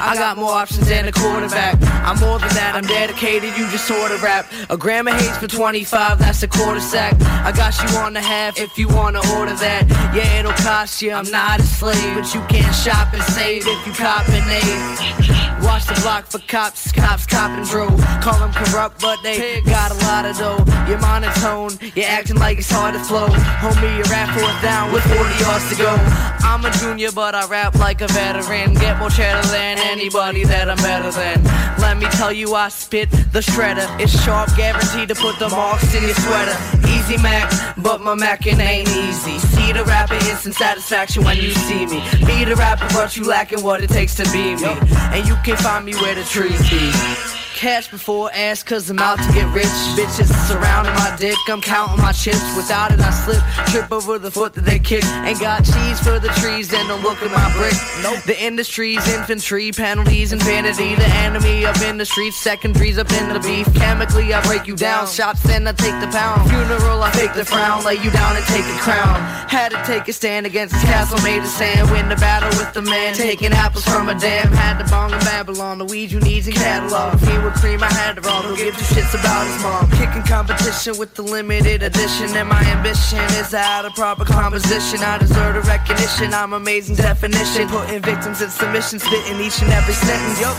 [0.03, 1.79] I got more options than a quarterback.
[2.03, 4.51] I'm more than that, I'm dedicated, you just sort of rap.
[4.69, 7.15] A gram of for 25, that's a quarter sack.
[7.21, 9.87] I got you on the half if you wanna order that.
[10.13, 13.87] Yeah, it'll cost you, I'm not a slave, but you can shop and save if
[13.87, 15.42] you copping eight.
[15.63, 17.99] Watch the block for cops, cops copping drove.
[18.21, 20.63] Call them corrupt, but they got a lot of dough.
[20.87, 23.27] You're monotone, you're acting like it's hard to flow.
[23.27, 25.95] Homie, you're at fourth down with 40 yards to go.
[26.43, 28.73] I'm a junior, but I rap like a veteran.
[28.75, 31.43] Get more cheddar than anybody that I'm better than.
[31.79, 33.87] Let me tell you, I spit the shredder.
[33.99, 36.55] It's sharp, guaranteed to put the marks in your sweater.
[36.87, 39.39] Easy Mac, but my Mackin' ain't easy.
[39.39, 42.03] See the rapper, instant satisfaction when you see me.
[42.25, 44.75] Be the rapper, but you lacking what it takes to be me.
[45.13, 47.42] And you can find me where the trees be.
[47.63, 49.71] Cash before ass, cause I'm out to get rich.
[49.95, 52.43] Bitches surrounding my dick, I'm counting my chips.
[52.57, 53.41] Without it, I slip,
[53.71, 55.05] trip over the foot that they kick.
[55.23, 57.71] Ain't got cheese for the trees, and don't look at my brick.
[58.03, 58.21] Nope.
[58.25, 60.95] The industry's infantry, penalties, and vanity.
[60.95, 63.73] The enemy up in the streets, second secondaries up in the beef.
[63.75, 65.07] Chemically, I break you down.
[65.07, 66.49] Shots, then I take the pound.
[66.49, 67.85] Funeral, I take the frown.
[67.85, 69.21] Lay you down and take a crown.
[69.47, 71.89] Had to take a stand against this castle made of sand.
[71.91, 73.13] Win the battle with the man.
[73.13, 74.51] Taking apples from a dam.
[74.51, 75.77] Had to bong in Babylon.
[75.77, 77.17] The weed you need's in catalog.
[77.53, 78.41] Cream, I had it all.
[78.43, 79.89] Who gives two shits about his mom?
[79.91, 82.29] Kicking competition with the limited edition.
[82.35, 84.99] And my ambition is out of proper composition.
[85.01, 86.33] I deserve the recognition.
[86.33, 87.67] I'm amazing definition.
[87.69, 88.99] Putting victims in submission.
[88.99, 90.39] Spitting each and every sentence.
[90.41, 90.51] Yo,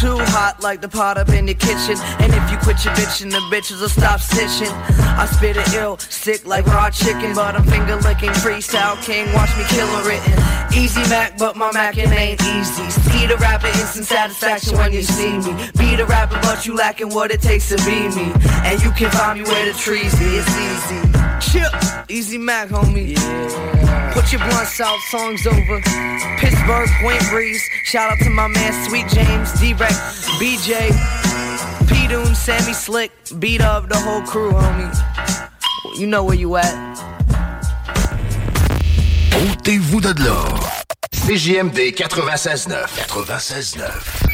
[0.00, 1.96] too hot like the pot up in your kitchen.
[2.18, 4.72] And if you quit your bitching, the bitches will stop stitching.
[5.20, 7.34] I spit it ill, sick like raw chicken.
[7.34, 9.32] But I'm finger licking freestyle king.
[9.32, 10.34] Watch me kill a written.
[10.74, 12.90] Easy Mac, but my Mackin' ain't easy.
[12.90, 15.54] See the rapper, instant satisfaction when you see me.
[15.78, 18.32] Be the rapper, but you lacking what it takes to be me.
[18.64, 20.24] And you can find me where the trees be.
[20.24, 21.14] It's easy.
[21.40, 21.72] Chip,
[22.08, 23.14] Easy Mac, homie.
[24.12, 25.80] Put your blunts out, songs over.
[26.38, 27.62] Pittsburgh, Point Breeze.
[27.84, 29.94] Shout out to my man Sweet James, D-Rex,
[30.38, 30.90] BJ,
[31.88, 35.98] P-Doon, Sammy Slick, beat up the whole crew, homie.
[35.98, 36.74] You know where you at.
[39.32, 40.44] Ôtez-vous de là.
[41.26, 42.86] CJMD 96.9.
[43.08, 44.33] 96.9.